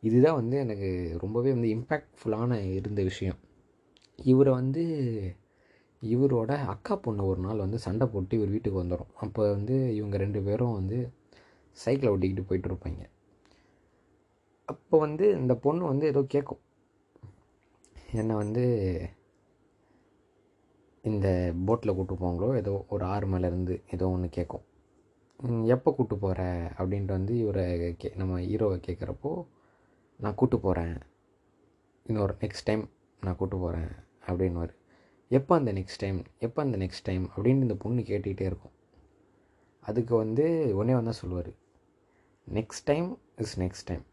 இதுதான் 0.00 0.34
வந்து 0.34 0.56
எனக்கு 0.58 1.16
ரொம்பவே 1.20 1.50
வந்து 1.50 1.68
இம்பேக்ட்ஃபுல்லான 1.68 2.70
இருந்த 2.74 3.02
விஷயம். 3.02 3.36
இவரை 4.18 4.52
வந்து 4.52 4.82
இவரோட 6.02 6.52
அக்கா 6.66 6.94
பொண்ணு 6.96 7.22
ஒரு 7.26 7.40
நாள் 7.40 7.58
வந்து 7.58 7.78
சண்டை 7.78 8.06
போட்டு 8.06 8.36
இவர் 8.36 8.48
வீட்டுக்கு 8.48 8.82
வந்துடும் 8.82 9.12
அப்போ 9.14 9.42
வந்து 9.50 9.94
இவங்க 9.94 10.16
ரெண்டு 10.16 10.40
பேரும் 10.42 10.72
வந்து 10.72 10.98
சைக்கிளை 11.76 12.10
ஓட்டிக்கிட்டு 12.12 12.48
போயிட்டுருப்பாங்க 12.48 13.02
அப்போ 14.68 14.98
வந்து 14.98 15.24
இந்த 15.36 15.54
பொண்ணு 15.54 15.84
வந்து 15.84 16.06
ஏதோ 16.06 16.22
கேட்கும் 16.28 16.62
என்னை 18.12 18.34
வந்து 18.34 18.64
இந்த 21.04 21.28
போட்டில் 21.64 21.94
கூப்பிட்டு 21.94 22.22
போங்களோ 22.24 22.54
ஏதோ 22.56 22.84
ஒரு 22.88 23.04
ஆறு 23.04 23.26
மேலேருந்து 23.26 23.74
ஏதோ 23.90 24.06
ஒன்று 24.08 24.28
கேட்கும் 24.28 24.64
எப்போ 25.66 25.90
கூட்டு 25.92 26.16
போகிற 26.18 26.40
அப்படின்ட்டு 26.78 27.12
வந்து 27.12 27.34
இவரை 27.36 27.64
கே 27.96 28.10
நம்ம 28.16 28.38
ஹீரோவை 28.40 28.78
கேட்குறப்போ 28.80 29.32
நான் 30.20 30.34
கூப்பிட்டு 30.34 30.58
போகிறேன் 30.58 30.94
இன்னொரு 32.06 32.34
நெக்ஸ்ட் 32.40 32.64
டைம் 32.64 32.84
நான் 33.22 33.36
கூப்பிட்டு 33.36 33.58
போகிறேன் 33.60 33.90
அப்படின்வார் 34.28 34.72
எப்போ 35.30 35.52
அந்த 35.60 35.70
நெக்ஸ்ட் 35.78 36.00
டைம் 36.02 36.18
எப்போ 36.46 36.58
அந்த 36.64 36.76
நெக்ஸ்ட் 36.82 37.06
டைம் 37.08 37.24
அப்படின்னு 37.34 37.64
இந்த 37.66 37.76
பொண்ணு 37.84 38.00
கேட்டுக்கிட்டே 38.10 38.46
இருக்கும். 38.50 38.74
அதுக்கு 39.82 40.14
வந்து 40.22 40.44
உடனே 40.78 40.94
வந்தால் 40.98 41.18
சொல்லுவார். 41.20 41.50
Next 42.46 42.86
time 42.90 43.08
is 43.42 43.56
next 43.62 43.86
time 43.90 44.04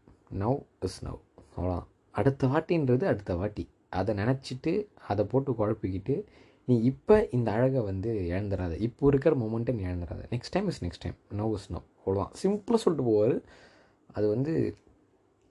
now 0.42 0.58
is 0.88 1.00
now 1.06 1.20
அவ்வளோதான் 1.54 1.88
அடுத்த 2.20 2.46
வாட்டின்றது 2.52 3.04
அடுத்த 3.12 3.34
வாட்டி. 3.40 3.64
அதை 3.98 4.12
நினச்சிட்டு 4.20 4.72
அதை 5.10 5.22
போட்டு 5.32 5.50
குழப்பிக்கிட்டு 5.60 6.16
நீ 6.68 6.74
இப்போ 6.90 7.16
இந்த 7.36 7.48
அழகை 7.56 7.80
வந்து 7.90 8.10
இழந்துடாத 8.32 8.74
இப்போ 8.86 9.06
இருக்கிற 9.12 9.32
மொமெண்ட்டை 9.42 9.72
நீ 9.78 9.82
இழந்துடாத 9.90 10.22
next 10.34 10.54
time 10.56 10.68
is 10.72 10.82
next 10.84 11.04
time 11.04 11.18
now 11.40 11.54
is 11.58 11.70
now 11.74 11.86
அவ்வளோதான் 12.02 12.34
சிம்பிளாக 12.42 12.80
சொல்லிட்டு 12.84 13.08
போவார். 13.10 13.36
அது 14.16 14.26
வந்து 14.34 14.54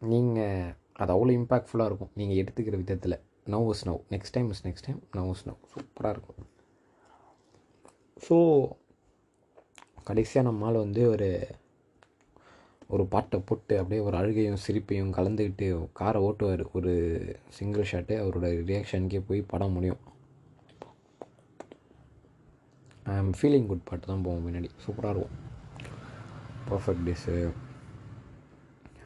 நீங்கள் 0.02 0.70
அது 1.02 1.12
அவ்வளோ 1.16 1.34
இம்பேக்ட்ஃபுல்லாக 1.40 1.90
இருக்கும். 1.90 2.14
நீங்கள் 2.20 2.40
எடுத்துக்கிற 2.42 2.78
விதத்தில். 2.82 3.18
Now 3.48 3.70
is 3.74 3.86
now 3.88 4.02
next 4.10 4.36
time 4.36 4.50
is 4.50 4.64
next 4.68 4.86
time 4.86 5.02
now 5.18 5.30
is 5.30 5.46
now 5.48 5.60
சூப்பராக 5.74 6.14
இருக்கும். 6.16 6.48
ஸோ 8.28 8.36
கடைசியாக 10.04 10.48
நம்மால் 10.50 10.84
வந்து 10.84 11.10
ஒரு 11.10 11.30
ஒரு 12.88 13.04
பாட்டை 13.06 13.40
போட்டு 13.40 13.74
அப்படியே 13.80 14.02
ஒரு 14.02 14.16
அழுகையும் 14.18 14.64
சிரிப்பையும் 14.66 15.14
கலந்துக்கிட்டு 15.18 15.68
காரை 15.94 16.22
ஓட்டுவார். 16.28 16.64
ஒரு 16.72 16.94
சிங்கிள் 17.58 17.90
ஷாட்டு 17.92 18.16
அவரோட 18.22 18.48
ரியாக்ஷனுக்கே 18.70 19.22
போய் 19.28 19.42
படம் 19.42 19.72
முடியும். 19.72 20.02
ஐ 23.04 23.16
எம் 23.18 23.34
ஃபீலிங் 23.40 23.68
குட் 23.68 23.88
பாட்டு 23.90 24.06
தான் 24.08 24.24
போவோம் 24.26 24.46
முன்னாடி. 24.48 24.70
சூப்பராக 24.86 25.14
இருக்கும். 25.14 25.38
பர்ஃபெக்ட் 26.70 27.06
டேஸு 27.08 27.36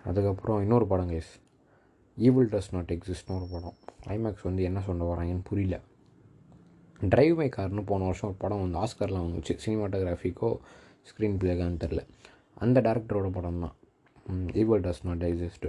அதுக்கப்புறம் 0.09 0.61
இன்னொரு 0.61 0.87
படம் 0.87 1.09
கேஸ் 1.09 1.31
ஈவில் 2.17 2.49
டஸ் 2.53 2.71
நாட் 2.75 2.91
எக்ஸிஸ்ட்னு 2.95 3.35
ஒரு 3.37 3.47
படம். 3.53 3.77
ஐமேக்ஸ் 4.15 4.45
வந்து 4.47 4.61
என்ன 4.69 4.79
சொல்ல 4.87 5.07
வராங்கன்னு 5.11 5.43
புரியல. 5.49 5.77
ட்ரைவ் 7.13 7.33
மை 7.39 7.47
கார்னு 7.55 7.83
போன 7.89 8.05
வருஷம் 8.09 8.29
ஒரு 8.29 8.37
படம் 8.43 8.61
வந்து 8.63 8.79
ஆஸ்கர்லாம் 8.83 9.25
வந்துச்சு. 9.27 9.53
சினிமாட்டோகிராஃபிக்கோ 9.63 10.49
ஸ்க்ரீன் 11.09 11.39
பிளேக்கான்னு 11.41 11.81
தெரில 11.83 12.03
அந்த 12.65 12.77
டேரக்டரோட 12.87 13.29
படம் 13.37 13.63
தான். 13.65 13.75
ஈவில் 14.61 14.85
டஸ் 14.85 15.03
நாட் 15.07 15.25
எக்ஸிஸ்ட் 15.29 15.67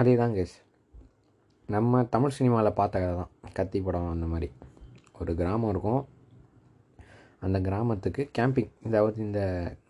அதே 0.00 0.12
தான் 0.22 0.34
கேஸ் 0.36 0.54
நம்ம 1.68 2.02
தமிழ் 2.14 2.36
சினிமாவில் 2.36 2.76
பார்த்த 2.78 3.00
கதை 3.00 3.16
தான் 3.22 3.32
கத்தி 3.56 3.78
படம் 3.86 4.12
அந்த 4.12 4.26
மாதிரி. 4.32 4.48
ஒரு 5.20 5.32
கிராமம் 5.40 5.72
இருக்கும். 5.72 6.02
அந்த 7.42 7.60
கிராமத்துக்கு 7.60 8.30
கேம்பிங் 8.38 8.70
அதாவது 8.84 9.22
இந்த 9.22 9.40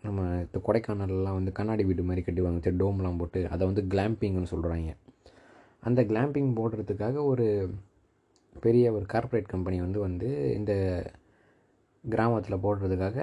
நம்ம 0.01 0.25
இந்த 0.39 0.59
கொடைக்கானல்லாம் 0.65 1.37
வந்து 1.37 1.51
கண்ணாடி 1.51 1.83
வீடு 1.83 2.03
மாதிரி 2.03 2.23
கட்டுவாங்க 2.25 2.59
சரி 2.59 2.77
டோம்லாம் 2.77 3.17
போட்டு 3.17 3.49
அதை 3.49 3.63
வந்து 3.65 3.81
கிளாம்பிங்னு 3.89 4.51
சொல்கிறாங்க 4.51 4.91
அந்த 5.83 6.01
கிளாம்பிங் 6.03 6.51
போடுறதுக்காக 6.55 7.23
ஒரு 7.23 7.45
பெரிய 8.55 8.93
ஒரு 8.93 9.05
கார்ப்பரேட் 9.05 9.45
கம்பெனி 9.45 9.79
வந்து 9.81 9.99
வந்து 9.99 10.29
இந்த 10.55 10.73
கிராமத்தில் 12.03 12.63
போடுறதுக்காக 12.63 13.17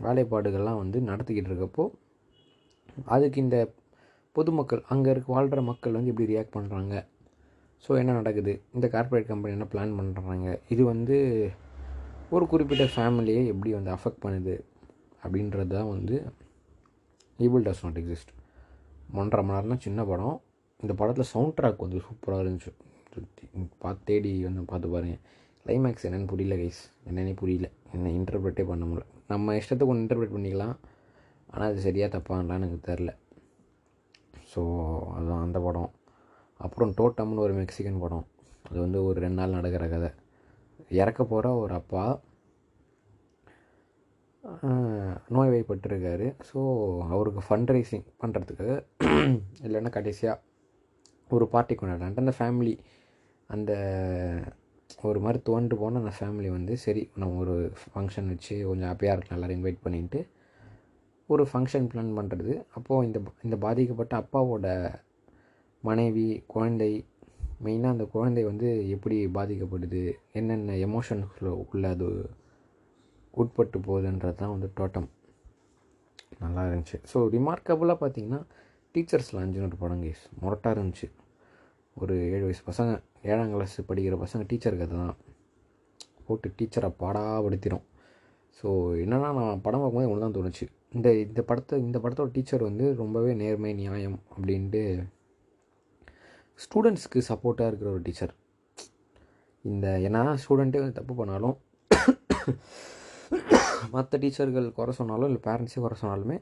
வேலைப்பாடுகள்லாம் 0.00 0.78
வந்து 0.78 1.00
நடத்திக்கிட்டு 1.00 1.50
இருக்கப்போ 1.50 1.84
அதுக்கு 3.06 3.40
இந்த 3.40 3.58
பொதுமக்கள் 4.36 4.82
அங்கே 4.88 5.10
இருக்க 5.10 5.32
வாழ்கிற 5.32 5.60
மக்கள் 5.62 5.92
வந்து 5.92 6.10
எப்படி 6.10 6.32
ரியாக்ட் 6.32 6.56
பண்ணுறாங்க 6.56 6.94
ஸோ 7.84 7.98
என்ன 7.98 8.12
நடக்குது? 8.12 8.62
இந்த 8.72 8.88
கார்ப்பரேட் 8.88 9.26
கம்பெனி 9.26 9.54
என்ன 9.54 9.66
பிளான் 9.72 9.96
பண்ணுறாங்க 9.98 10.60
இது 10.68 10.84
வந்து 10.84 11.16
ஒரு 12.36 12.44
குறிப்பிட்ட 12.50 12.84
ஃபேமிலியை 12.94 13.42
எப்படி 13.52 13.70
வந்து 13.76 13.90
அஃபெக்ட் 13.94 14.22
பண்ணுது 14.24 14.54
அப்படின்றது 15.24 15.72
தான் 15.76 15.90
வந்து 15.94 16.16
ஈபிள் 17.38 17.64
டஸ் 17.66 17.82
நாட் 17.84 17.98
எக்ஸிஸ்ட் 18.00 18.32
ஒன்றரை 19.20 19.42
மணி 19.46 19.56
நேரம் 19.56 19.72
தான் 19.72 19.84
சின்ன 19.86 20.00
படம். 20.10 20.36
இந்த 20.82 20.92
படத்தில் 21.00 21.30
சவுண்ட் 21.32 21.54
ட்ராக் 21.58 21.82
வந்து 21.84 21.98
சூப்பராக 22.06 22.44
இருந்துச்சு. 22.44 22.72
பார்த்து 23.82 24.06
தேடி 24.10 24.32
வந்து 24.48 24.62
பார்த்து 24.72 24.92
பாருங்கள் 24.94 25.22
கிளைமேக்ஸ் 25.64 26.06
என்னென்னு 26.08 26.30
புரியல 26.32 26.54
கைஸ் 26.60 26.82
என்னென்னே 27.08 27.34
புரியல. 27.40 27.66
என்ன 27.94 28.12
இன்டர்பிரட்டே 28.18 28.64
பண்ண 28.70 28.84
முடியல. 28.90 29.06
நம்ம 29.32 29.56
இஷ்டத்துக்கு 29.60 29.92
ஒன்று 29.94 30.04
இன்டர்பிரேட் 30.04 30.36
பண்ணிக்கலாம். 30.36 30.76
ஆனால் 31.52 31.68
அது 31.70 31.80
சரியாக 31.88 32.10
தப்பான்லாம் 32.14 32.60
எனக்கு 32.60 32.78
தெரில 32.90 33.10
ஸோ 34.52 34.62
அதுதான் 35.16 35.44
அந்த 35.46 35.58
படம். 35.66 35.90
அப்புறம் 36.60 36.92
டோட்டம்னு 36.98 37.44
ஒரு 37.46 37.54
மெக்சிகன் 37.60 38.02
படம். 38.04 38.26
அது 38.68 38.78
வந்து 38.84 38.98
ஒரு 39.08 39.18
ரெண்டு 39.24 39.38
நாள் 39.40 39.56
நடக்கிற 39.58 39.84
கதை. 39.92 40.10
இறக்க 41.00 41.24
போகிற 41.24 41.52
ஒரு 41.56 41.74
அப்பா 41.74 42.04
நோய்வாய்ப்பட்டிருக்காரு. 45.28 46.26
ஸோ 46.50 46.58
அவருக்கு 47.14 47.40
ஃபண்ட் 47.48 47.72
ரைசிங் 47.76 48.06
பண்ணுறதுக்கு 48.22 48.68
இல்லைன்னா 49.66 49.90
கடைசியாக 49.90 50.42
ஒரு 51.30 51.46
பார்ட்டி 51.48 51.74
கொண்டாடலான்ட்டு 51.74 52.24
அந்த 52.24 52.34
ஃபேமிலி 52.38 52.74
அந்த 53.50 53.72
ஒரு 55.02 55.18
மாதிரி 55.20 55.38
தோண்டு 55.48 55.74
போன 55.74 55.98
அந்த 55.98 56.12
ஃபேமிலி 56.18 56.48
வந்து 56.48 56.74
சரி 56.76 57.02
நம்ம 57.16 57.38
ஒரு 57.38 57.56
ஃபங்க்ஷன் 57.82 58.26
வச்சு 58.26 58.54
கொஞ்சம் 58.66 58.88
ஹாப்பியாக 58.88 59.14
இருக்கலாம் 59.14 59.38
எல்லோரும் 59.38 59.58
இன்வைட் 59.58 59.84
பண்ணிட்டு 59.84 60.20
ஒரு 61.28 61.44
ஃபங்க்ஷன் 61.52 61.86
பிளான் 61.92 62.16
பண்ணுறது 62.18 62.52
அப்போது 62.74 63.06
இந்த 63.06 63.18
இந்த 63.42 63.56
பாதிக்கப்பட்ட 63.56 64.14
அப்பாவோட 64.22 64.66
மனைவி 65.84 66.26
குழந்தை 66.46 66.90
மெயினாக 67.64 67.94
அந்த 67.94 68.04
குழந்தை 68.14 68.42
வந்து 68.50 68.68
எப்படி 68.94 69.16
பாதிக்கப்படுது 69.36 70.02
என்னென்ன 70.38 70.76
எமோஷன்ஸில் 70.86 71.50
உள்ள 71.62 71.84
அது 71.94 72.08
உட்பட்டு 73.40 73.78
போகுதுன்றது 73.88 74.38
தான் 74.42 74.52
வந்து 74.54 74.68
டோட்டம் 74.78 75.08
நல்லா 76.42 76.62
இருந்துச்சு. 76.68 76.98
ஸோ 77.12 77.18
ரிமார்க்கபுளாக 77.34 77.98
பார்த்தீங்கன்னா 78.02 78.40
டீச்சர்ஸ் 78.94 79.30
லாஞ்சுன்னு 79.36 79.68
ஒரு 79.70 79.78
படம் 79.82 80.02
கேஸ் 80.06 80.22
மொரட்டாக 80.42 80.74
இருந்துச்சு. 80.76 81.06
ஒரு 81.96 82.14
ஏழு 82.34 82.44
வயசு 82.48 82.62
பசங்க 82.70 82.92
ஏழாம் 83.30 83.52
கிளாஸ் 83.54 83.76
படிக்கிற 83.90 84.16
பசங்க 84.24 84.42
டீச்சர் 84.50 84.80
கதை 84.80 84.96
தான் 85.02 85.16
போட்டு 86.26 86.48
டீச்சரை 86.58 86.90
பாடாப்படுத்திடும் 87.02 87.86
ஸோ 88.58 88.68
என்னென்னா 89.04 89.28
நான் 89.38 89.62
படம் 89.66 89.82
பார்க்கும்போது 89.82 90.10
ஒன்று 90.12 90.24
தான் 90.24 90.36
தோணுச்சு. 90.36 90.64
இந்த 90.96 91.08
இந்த 91.24 91.40
படத்தை 91.48 91.74
இந்த 91.86 91.98
படத்தோட 92.04 92.30
டீச்சர் 92.36 92.68
வந்து 92.68 92.86
ரொம்பவே 93.00 93.32
நேர்மை 93.42 93.72
நியாயம் 93.80 94.18
அப்படின்ட்டு 94.34 94.82
ஸ்டூடெண்ட்ஸ்க்கு 96.64 97.20
சப்போர்ட்டாக 97.30 97.70
இருக்கிற 97.70 97.90
ஒரு 97.96 98.02
டீச்சர் 98.06 98.32
இந்த 99.64 99.86
என்ன 100.08 100.36
ஸ்டூடெண்ட்டே 100.44 100.80
தப்பு 100.98 101.14
பண்ணாலும் 101.20 101.56
மற்ற 103.94 104.18
டீச்சர்கள் 104.22 104.66
குறை 104.78 104.92
சொன்னாலும் 104.98 105.28
இல்லை 105.30 105.40
பேரண்ட்ஸே 105.46 105.80
குறை 105.84 105.96
சொன்னாலுமே 106.02 106.36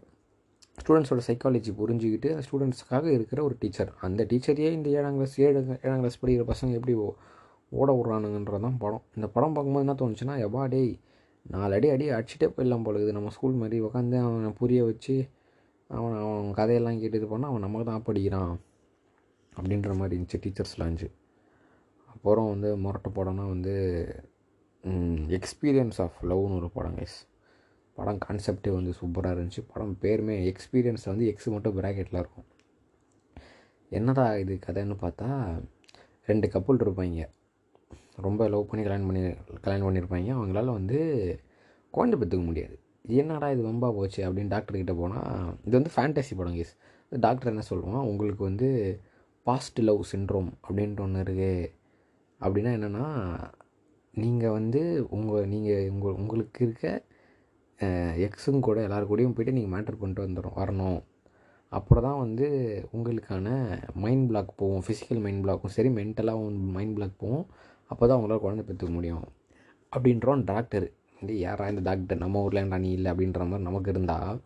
ஸ்டூடெண்ட்ஸோட 0.78 1.22
சைக்காலஜி 1.28 1.70
புரிஞ்சுக்கிட்டு 1.80 2.30
ஸ்டூடெண்ட்ஸ்க்காக 2.44 3.06
இருக்கிற 3.16 3.38
ஒரு 3.48 3.54
டீச்சர் 3.62 3.90
அந்த 4.06 4.24
டீச்சரையே 4.30 4.70
இந்த 4.76 4.88
ஏழாம் 4.98 5.16
கிளாஸ் 5.18 5.36
ஏழு 5.46 5.60
ஏழாம் 5.86 6.02
கிளாஸ் 6.02 6.20
படிக்கிற 6.22 6.46
பசங்க 6.52 6.78
எப்படி 6.80 6.94
ஓட 7.72 7.88
விட்றானுங்கன்றது 7.96 8.62
தான் 8.66 8.78
படம். 8.82 9.02
இந்த 9.16 9.26
படம் 9.34 9.54
பார்க்கும்போது 9.56 9.84
என்ன 9.86 9.96
தோணுச்சுன்னா 10.02 10.36
எவா 10.46 10.62
டேய் 10.74 10.92
நாலு 11.46 11.74
அடி 11.78 11.88
அடி 11.94 12.06
அடிச்சுட்டே 12.16 12.48
போயிடலாம் 12.54 12.86
போல 12.86 13.02
இது 13.02 13.12
நம்ம 13.16 13.32
ஸ்கூல் 13.36 13.60
மாதிரி 13.62 13.78
உட்காந்து 13.88 14.16
அவனை 14.26 14.50
புரிய 14.60 14.80
வச்சு 14.90 15.16
அவன் 15.90 16.16
அவன் 16.22 16.56
கதையெல்லாம் 16.60 17.00
கேட்டு 17.02 17.18
இது 17.20 17.28
பண்ணால் 17.34 17.50
அவன் 17.52 17.64
நமக்கு 17.66 17.86
தான் 17.90 18.06
படிக்கிறான். 18.08 18.54
அப்படின்ற 19.58 19.92
மாதிரி 20.00 20.14
இருந்துச்சு 20.16 20.40
டீச்சர்ஸ் 20.44 20.74
இருந்துச்சு. 20.78 21.08
அப்புறம் 22.12 22.48
வந்து 22.52 22.68
முரட்டை 22.84 23.10
படம்னா 23.18 23.46
வந்து 23.54 23.74
எக்ஸ்பீரியன்ஸ் 25.38 25.98
ஆஃப் 26.04 26.18
லவ்னு 26.30 26.56
ஒரு 26.60 26.68
படம் 26.76 26.96
கைஸ் 26.98 27.18
படம் 27.98 28.20
கான்செப்டே 28.24 28.72
வந்து 28.76 28.92
சூப்பராக 28.98 29.34
இருந்துச்சு. 29.36 29.62
படம் 29.72 29.94
பேருமே 30.02 30.34
எக்ஸ்பீரியன்ஸ் 30.50 31.04
வந்து 31.10 31.24
எக்ஸ் 31.30 31.48
மட்டும் 31.54 31.76
ப்ராக்கெட்டில் 31.78 32.20
இருக்கும். 32.22 32.46
என்னடா 33.92 34.24
இது 34.42 34.54
கதைன்னு 34.66 34.96
பார்த்தா 35.02 35.28
ரெண்டு 36.28 36.46
கப்புள் 36.54 36.82
இருப்பாங்க 36.84 37.26
ரொம்ப 38.26 38.48
லவ் 38.52 38.68
பண்ணி 38.70 38.82
கல்யாணம் 38.86 39.08
பண்ணி 39.10 39.22
கல்யாணம் 39.64 39.86
பண்ணியிருப்பாங்க 39.86 40.30
அவங்களால 40.36 40.72
வந்து 40.78 40.98
குழந்தை 41.94 42.16
பெற்றுக்க 42.20 42.44
முடியாது. 42.48 42.76
என்னடா 43.20 43.46
இது 43.54 43.62
வம்பா 43.68 43.88
போச்சு 43.98 44.20
அப்படின்னு 44.26 44.52
டாக்டர்கிட்ட 44.54 44.94
போனால் 45.00 45.52
இது 45.66 45.74
வந்து 45.78 45.92
ஃபேண்டசி 45.94 46.34
படம் 46.40 46.56
கேஸ் 46.58 46.74
டாக்டர் 47.12 47.50
என்ன 47.52 47.62
சொல்லுவான்? 47.70 48.08
உங்களுக்கு 48.10 48.42
வந்து 48.50 48.68
பாஸ்ட் 49.46 49.78
லவ் 49.88 50.02
சின்ரோம் 50.12 50.48
அப்படின்ட்டு 50.66 51.04
ஒன்று 51.04 51.22
இருக்குது 51.26 51.68
அப்படின்னா 52.40 52.72
என்னென்னா 52.78 53.06
நீங்கள் 54.14 54.54
வந்து 54.56 54.80
உங்கள் 55.16 55.48
நீங்கள் 55.52 55.88
உங்கள் 55.94 56.18
உங்களுக்கு 56.22 56.60
இருக்க 56.66 56.86
எக்ஸும் 58.26 58.64
கூட 58.66 58.78
எல்லோரு 58.86 59.06
கூடயும் 59.10 59.34
போய்ட்டு 59.36 59.56
நீங்கள் 59.56 59.72
மேட்டர் 59.74 59.98
பண்ணிட்டு 60.00 60.24
வந்துடும் 60.26 60.58
வரணும். 60.60 61.00
அப்புறம் 61.76 62.04
தான் 62.06 62.20
வந்து 62.24 62.46
உங்களுக்கான 62.96 63.48
மைண்ட் 64.02 64.26
பிளாக் 64.30 64.52
போகும் 64.60 64.84
ஃபிசிக்கல் 64.86 65.20
மைண்ட் 65.24 65.42
பிளாக்கும் 65.44 65.74
சரி 65.76 65.90
மென்டலாகவும் 65.98 66.58
மைண்ட் 66.76 66.94
பிளாக் 66.96 67.20
போகும். 67.22 67.44
அப்போ 67.90 68.04
தான் 68.06 68.18
உங்களால் 68.20 68.42
குழந்தை 68.44 68.64
பெற்றுக்க 68.68 68.92
முடியும். 68.98 69.26
அப்படின்றோம் 69.92 70.44
டாக்டர் 70.52 70.86
வந்து 71.18 71.34
யாரா 71.46 71.66
இந்த 71.72 71.82
டாக்டர் 71.88 72.22
நம்ம 72.24 72.42
ஊரில் 72.46 72.60
ஏன்டா 72.62 72.78
நீ 72.86 72.90
இல்லை? 72.98 73.08
அப்படின்ற 73.12 73.44
மாதிரி 73.50 73.66
நமக்கு 73.68 73.92
இருந்தால் 73.94 74.40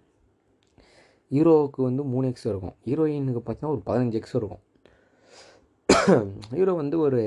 ஹீரோவுக்கு 1.35 1.81
வந்து 1.89 2.03
மூணு 2.13 2.27
எக்ஸ் 2.33 2.49
இருக்கும். 2.53 2.77
ஹீரோயினுக்கு 2.89 3.43
பார்த்தீங்கன்னா 3.43 3.75
ஒரு 3.77 3.83
பதினஞ்சு 3.89 4.19
எக்ஸ் 4.21 4.37
இருக்கும். 4.41 4.63
ஹீரோ 6.55 6.73
வந்து 6.75 6.97
ஒரு 6.99 7.19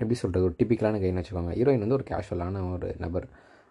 எப்படி 0.00 0.14
சொல்கிறது 0.14 0.46
ஒரு 0.48 0.54
டிப்பிக்கலான 0.58 0.98
கைன்னு 1.02 1.20
வச்சுக்கோங்க. 1.20 1.52
ஹீரோயின் 1.58 1.78
வந்து 1.78 1.96
ஒரு 1.98 2.04
கேஷுவலான 2.10 2.62
ஒரு 2.72 2.88
நபர். 2.98 3.26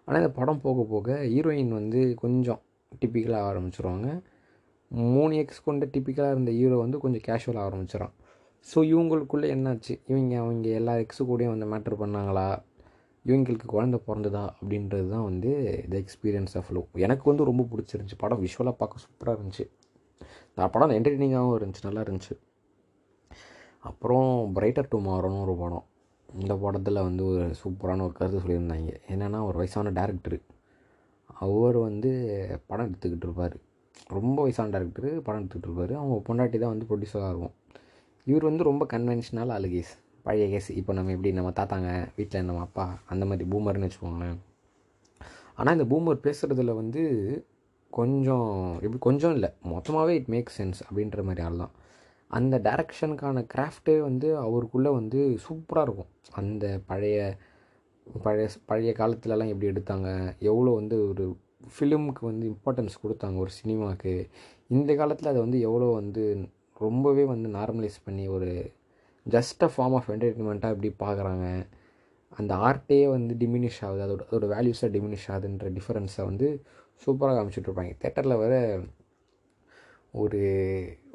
ஆனால் 0.08 0.20
இந்த 0.22 0.30
படம் 0.32 0.60
போக 0.60 0.82
போக 0.84 1.16
ஹீரோயின் 1.32 1.68
வந்து 1.68 2.00
கொஞ்சம் 2.14 2.60
டிப்பிக்கலாக 3.02 3.48
ஆரம்பிச்சிருவாங்க. 3.50 4.08
மூணு 4.90 5.36
எக்ஸ் 5.36 5.64
கொண்ட 5.64 5.86
டிப்பிக்கலாக 5.86 6.30
இருந்த 6.30 6.50
ஹீரோ 6.50 6.76
வந்து 6.76 6.98
கொஞ்சம் 6.98 7.24
கேஷுவலாக 7.28 7.66
ஆரம்பிச்சிடறான் 7.68 8.14
ஸோ 8.66 8.78
இவங்களுக்குள்ளே 8.84 9.48
என்னாச்சு? 9.56 9.94
இவங்க 10.06 10.34
அவங்க 10.38 10.68
எல்லா 10.80 10.94
எக்ஸு 10.94 11.22
கூடயும் 11.30 11.54
வந்து 11.56 11.68
மேட்ரு 11.74 11.98
பண்ணாங்களா? 12.04 12.48
இவங்களுக்கு 13.24 13.66
குழந்தை 13.66 14.00
பிறந்ததா? 14.06 14.44
அப்படின்றது 14.60 15.08
தான் 15.08 15.24
வந்து 15.24 15.50
த 15.90 15.96
எக்ஸ்பீரியன்ஸ் 15.96 16.56
ஆஃப் 16.56 16.72
லவ் 16.72 17.02
எனக்கு 17.06 17.24
வந்து 17.30 17.44
ரொம்ப 17.44 17.66
பிடிச்சிருந்துச்சி. 17.72 18.18
படம் 18.18 18.44
விஷுவலாக 18.44 18.76
பார்க்க 18.82 19.04
சூப்பராக 19.06 19.38
இருந்துச்சு. 19.38 19.66
நான் 20.54 20.70
படம் 20.70 20.96
என்டர்டெய்னிங்காகவும் 20.98 21.58
இருந்துச்சு. 21.60 21.82
நல்லா 21.82 22.00
இருந்துச்சு. 22.00 22.36
அப்புறம் 23.82 24.28
பிரைட்டர் 24.56 24.90
டுமாரோன்னு 24.92 25.44
ஒரு 25.46 25.54
படம். 25.62 25.86
இந்த 26.28 26.54
படத்தில் 26.62 27.06
வந்து 27.08 27.22
ஒரு 27.30 27.44
சூப்பரான 27.60 28.02
ஒரு 28.06 28.14
கருத்து 28.18 28.42
சொல்லியிருந்தாங்க. 28.44 28.92
என்னென்னா 29.12 29.38
ஒரு 29.48 29.56
வயசான 29.60 29.92
டேரக்டரு 29.98 30.38
அவர் 31.44 31.76
வந்து 31.88 32.10
படம் 32.70 32.86
எடுத்துக்கிட்டு 32.88 33.26
இருப்பார். 33.28 33.56
ரொம்ப 34.16 34.36
வயசான 34.46 34.72
டேரக்டர் 34.74 35.08
படம் 35.26 35.40
எடுத்துக்கிட்டு 35.40 35.70
இருப்பார். 35.70 35.94
அவங்க 36.00 36.16
பொண்டாட்டி 36.28 36.58
தான் 36.64 36.74
வந்து 36.74 36.88
ப்ரொடியூசராக 36.90 37.32
இருக்கும். 37.32 37.54
இவர் 38.30 38.48
வந்து 38.50 38.68
ரொம்ப 38.70 38.84
கன்வென்ஷனல் 38.94 39.52
அழுகேஸ் 39.56 39.92
பழைய 40.26 40.46
கேஸ் 40.52 40.70
இப்போ 40.78 40.92
நம்ம 40.96 41.12
எப்படி 41.14 41.30
நம்ம 41.36 41.50
தாத்தாங்க 41.58 41.90
வீட்டில் 42.16 42.46
நம்ம 42.48 42.62
அப்பா 42.66 42.84
அந்த 43.12 43.24
மாதிரி 43.28 43.44
பூமர்னு 43.52 43.86
வச்சுக்கோங்களேன். 43.86 44.38
ஆனால் 45.58 45.76
இந்த 45.76 45.86
பூமர் 45.92 46.24
பேசுகிறதுல 46.26 46.74
வந்து 46.82 47.02
கொஞ்சம் 47.90 48.50
எப்படி 48.82 48.98
கொஞ்சம் 49.06 49.34
இல்லை. 49.36 49.50
மொத்தமாகவே 49.72 50.14
இட் 50.20 50.30
மேக் 50.34 50.50
சென்ஸ் 50.58 50.80
அப்படின்ற 50.88 51.22
மாதிரி 51.28 51.42
ஆள் 51.46 51.62
தான். 51.62 51.74
அந்த 52.30 52.54
டைரக்ஷனுக்கான 52.58 53.38
கிராஃப்டே 53.54 53.96
வந்து 54.00 54.28
அவருக்குள்ளே 54.38 54.90
வந்து 54.90 55.20
சூப்பராக 55.46 55.86
இருக்கும். 55.86 56.10
அந்த 56.40 56.64
பழைய 56.86 57.18
பழைய 58.06 58.48
பழைய 58.66 58.90
காலத்துலலாம் 58.98 59.52
எப்படி 59.52 59.70
எடுத்தாங்க 59.72 60.08
எவ்வளோ 60.50 60.70
வந்து 60.70 60.96
ஒரு 61.08 61.24
ஃபிலிமுக்கு 61.74 62.22
வந்து 62.22 62.44
இம்பார்ட்டன்ஸ் 62.52 63.02
கொடுத்தாங்க 63.02 63.36
ஒரு 63.36 63.52
சினிமாவுக்கு 63.60 64.12
இந்த 64.68 64.94
காலத்தில் 64.94 65.30
அதை 65.32 65.40
வந்து 65.40 65.60
எவ்வளோ 65.60 65.88
வந்து 66.00 66.24
ரொம்பவே 66.80 67.24
வந்து 67.24 67.48
நார்மலைஸ் 67.50 67.98
பண்ணி 68.04 68.24
ஒரு 68.28 68.50
ஜஸ்ட் 69.26 69.62
அ 69.62 69.70
ஃபார்ம் 69.76 69.96
ஆஃப் 69.98 70.10
என்டர்டெயின்மெண்ட்டாக 70.10 70.74
எப்படி 70.74 70.90
பார்க்குறாங்க 70.98 71.46
அந்த 72.32 72.52
ஆர்ட்டே 72.68 73.00
வந்து 73.10 73.34
டிமினிஷ் 73.34 73.80
ஆகுது. 73.86 74.02
அதோட 74.06 74.22
அதோட 74.28 74.46
வேல்யூஸாக 74.54 74.90
டிமினிஷ் 74.96 75.28
ஆகுதுன்ற 75.34 75.68
டிஃப்ரென்ஸை 75.78 76.24
வந்து 76.24 76.48
சூப்பராக 77.02 77.34
காமிச்சிட்ருப்பாங்க 77.38 77.92
தேட்டரில் 78.02 78.36
வர 78.36 78.54
ஒரு 80.18 80.40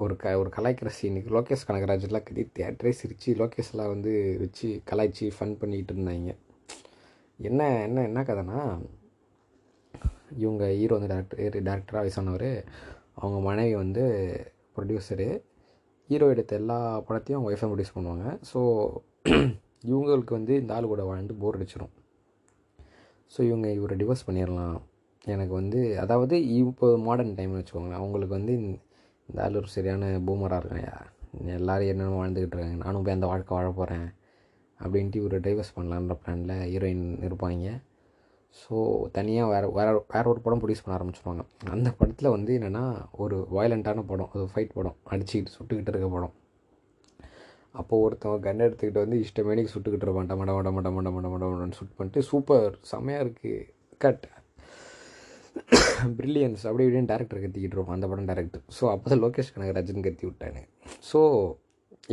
ஒரு 0.03 0.13
க 0.21 0.31
ஒரு 0.41 0.49
கலாய்க்கிற 0.55 0.89
சீனுக்கு 0.97 1.29
லோகேஷ் 1.35 1.65
கனகராஜெலாம் 1.67 2.25
கட்டி 2.27 2.43
தேட்டரே 2.57 2.91
சிரித்து 2.99 3.35
லோகேஷ்லாம் 3.41 3.91
வந்து 3.93 4.11
வச்சு 4.41 4.67
கலாய்ச்சி 4.89 5.25
ஃபன் 5.35 5.55
பண்ணிக்கிட்டு 5.61 5.93
இருந்தாங்க. 5.95 6.33
என்ன 7.39 7.61
என்ன 7.87 8.03
என்ன 8.09 8.21
கதைனா 8.29 8.59
இவங்க 10.43 10.63
ஹீரோ 10.79 10.95
வந்து 10.97 11.11
டேரக்டர் 11.13 11.65
டேரக்டராக 11.67 12.03
வயசானவர் 12.03 12.49
அவங்க 13.15 13.39
மனைவி 13.49 13.75
வந்து 13.75 14.03
ப்ரொடியூசரு 14.75 15.27
ஹீரோ 16.09 16.29
எடுத்த 16.33 16.53
எல்லா 16.61 16.77
படத்தையும் 17.07 17.37
அவங்க 17.37 17.51
ஒய்ஃபை 17.51 17.69
ப்ரொடியூஸ் 17.71 17.95
பண்ணுவாங்க. 17.97 18.25
ஸோ 18.51 18.59
இவங்களுக்கு 19.89 20.33
வந்து 20.37 20.53
இந்த 20.61 20.73
ஆள் 20.75 20.91
கூட 20.91 21.03
வாழ்ந்து 21.09 21.33
போர் 21.41 21.57
அடிச்சிடும் 21.57 21.93
ஸோ 23.31 23.39
இவங்க 23.49 23.67
இவரை 23.77 23.95
டிவோர்ஸ் 24.01 24.25
பண்ணிடலாம் 24.27 24.75
எனக்கு 25.27 25.53
வந்து 25.53 25.79
அதாவது 26.03 26.35
இப்போ 26.57 26.87
மாடர்ன் 27.05 27.35
டைம்னு 27.37 27.59
வச்சுக்கோங்க 27.59 27.95
அவங்களுக்கு 27.99 28.35
வந்து 28.37 28.53
இந்த 29.29 29.39
ஆள் 29.43 29.55
ஒரு 29.55 29.67
சரியான 29.67 30.09
பூமராக 30.25 30.59
இருக்காங்க 30.59 30.91
எல்லோரும் 31.53 31.89
என்னென்ன 31.89 32.17
வாழ்ந்துக்கிட்டு 32.17 32.55
இருக்காங்க 32.55 32.77
நானும் 32.83 33.03
போய் 33.03 33.13
அந்த 33.13 33.27
வாழ்க்கை 33.27 33.53
வாழ 33.55 33.69
போகிறேன் 33.71 34.07
அப்படின்ட்டு 34.79 35.23
ஒரு 35.23 35.38
டைவர்ஸ் 35.39 35.75
பண்ணலான்ற 35.75 36.15
பிளானில் 36.19 36.55
ஹீரோயின் 36.65 37.07
இருப்பாங்க 37.27 37.71
ஸோ 38.55 38.75
தனியாக 39.12 39.51
வேறு 39.51 39.67
வேறு 39.71 39.93
வேறு 40.07 40.29
ஒரு 40.29 40.41
படம் 40.41 40.59
ப்ரொடியூஸ் 40.59 40.83
பண்ண 40.83 40.97
ஆரம்பிச்சிருவாங்க 40.97 41.43
அந்த 41.71 41.89
படத்தில் 41.91 42.29
வந்து 42.29 42.51
என்னென்னா 42.59 42.83
ஒரு 43.17 43.38
வயலண்ட்டான 43.51 44.03
படம் 44.05 44.31
அது 44.33 44.45
ஃபைட் 44.51 44.75
படம் 44.75 44.97
அடிச்சுக்கிட்டு 45.09 45.55
சுட்டுக்கிட்டு 45.55 45.93
இருக்க 45.93 46.09
படம் 46.09 46.36
அப்போது 47.75 48.03
ஒருத்தவங்க 48.05 48.45
கன் 48.47 48.65
எடுத்துக்கிட்டு 48.67 49.03
வந்து 49.03 49.19
இஷ்டமேனிக்கு 49.23 49.73
சுட்டுக்கிட்டு 49.73 50.07
இருப்பான் 50.07 50.29
டமட 50.29 50.53
மட 50.53 50.71
மட 50.71 50.89
மட 50.91 51.12
மட 51.15 51.29
மட 51.45 51.69
சுட் 51.71 51.95
பண்ணிட்டு 51.97 52.21
சூப்பர் 52.23 52.67
செம்மையாக 52.91 53.25
இருக்குது 53.25 53.63
கட் 53.97 54.25
பிரில்லியன்ஸ் 56.17 56.63
அப்படி 56.67 56.83
இப்படின்னு 56.85 57.09
டேரக்டர் 57.11 57.41
கத்திக்கிட்டு 57.43 57.75
இருப்போம் 57.77 57.95
அந்த 57.97 58.07
படம் 58.11 58.29
டேரக்டர் 58.29 58.63
ஸோ 58.77 58.83
அப்போ 58.93 59.07
தான் 59.11 59.21
லோகேஷ் 59.25 59.51
கனகராஜன் 59.55 60.05
கத்தி 60.07 60.23
விட்டானு. 60.27 60.61
ஸோ 61.09 61.19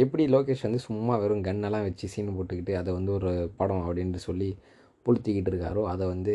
எப்படி 0.02 0.24
லோகேஷ் 0.34 0.64
வந்து 0.66 0.80
சும்மா 0.88 1.14
வெறும் 1.22 1.46
கன்னெல்லாம் 1.48 1.86
வச்சு 1.88 2.08
சீன் 2.12 2.34
போட்டுக்கிட்டு 2.36 2.74
அதை 2.80 2.90
வந்து 2.98 3.12
ஒரு 3.18 3.32
படம் 3.60 3.84
அப்படின்ட்டு 3.86 4.22
சொல்லி 4.28 4.50
புளுத்திக்கிட்டு 5.06 5.50
இருக்காரோ 5.52 5.82
அதை 5.92 6.06
வந்து 6.14 6.34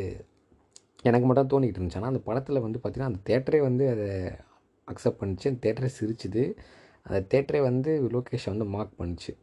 எனக்கு 1.10 1.26
மட்டும் 1.30 1.52
தோணிக்கிட்டு 1.54 1.80
இருந்துச்சு. 1.80 2.00
ஆனால் 2.02 2.12
அந்த 2.14 2.22
படத்தில் 2.28 2.64
வந்து 2.66 2.80
பார்த்திங்கன்னா 2.80 3.12
அந்த 3.12 3.22
தேட்டரே 3.30 3.62
வந்து 3.70 3.86
அதை 3.94 4.10
அக்செப்ட் 4.88 5.20
பண்ணிச்சு. 5.22 5.48
அந்த 5.52 5.62
தேட்டரே 5.66 5.90
சிரிச்சுது. 6.00 6.44
அந்த 7.06 7.20
தேட்டரே 7.32 7.62
வந்து 7.70 7.92
லோகேஷை 8.16 8.50
வந்து 8.54 8.68
மார்க் 8.76 9.00
பண்ணிச்சு. 9.02 9.34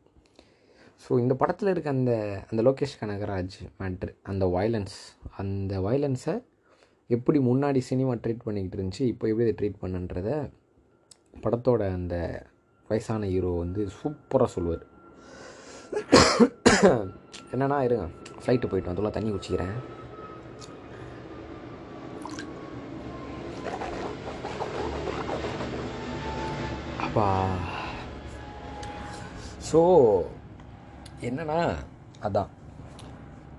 ஸோ 1.04 1.12
இந்த 1.24 1.34
படத்தில் 1.40 1.70
இருக்க 1.72 1.88
அந்த 1.98 2.14
அந்த 2.50 2.60
லோகேஷ் 2.68 2.98
கனகராஜ் 3.02 3.58
மேட்ரு 3.80 4.12
அந்த 4.30 4.44
வயலன்ஸ் 4.56 4.96
அந்த 5.42 5.74
வயலன்ஸை 5.86 6.34
எப்படி 7.10 7.38
முன்னாடி 7.38 7.80
சினிமா 7.90 8.12
ட்ரீட் 8.14 8.44
பண்ணிக்கிட்டு 8.44 8.76
இருந்துச்சு 8.78 9.04
இப்போ 9.12 9.24
எப்படி 9.30 9.46
அதை 9.46 9.54
ட்ரீட் 9.60 9.82
பண்ணுன்றத 9.82 10.28
படத்தோட 11.44 11.82
அந்த 11.98 12.16
வயசான 12.90 13.26
ஹீரோ 13.32 13.50
வந்து 13.64 13.82
சூப்பராக 13.98 14.50
சொல்லுவார். 14.54 14.84
என்னென்னா 17.54 17.78
இருங்க 17.86 18.06
ஃப்ளைட்டு 18.42 18.70
போயிட்டு 18.70 18.90
வந்துள்ள 18.90 19.10
தண்ணி 19.16 19.30
குடிச்சிக்கிறேன். 19.30 19.76
அப்பா. 27.04 27.28
ஸோ 29.70 29.80
என்னன்னா 31.28 31.60
அதான். 32.26 32.50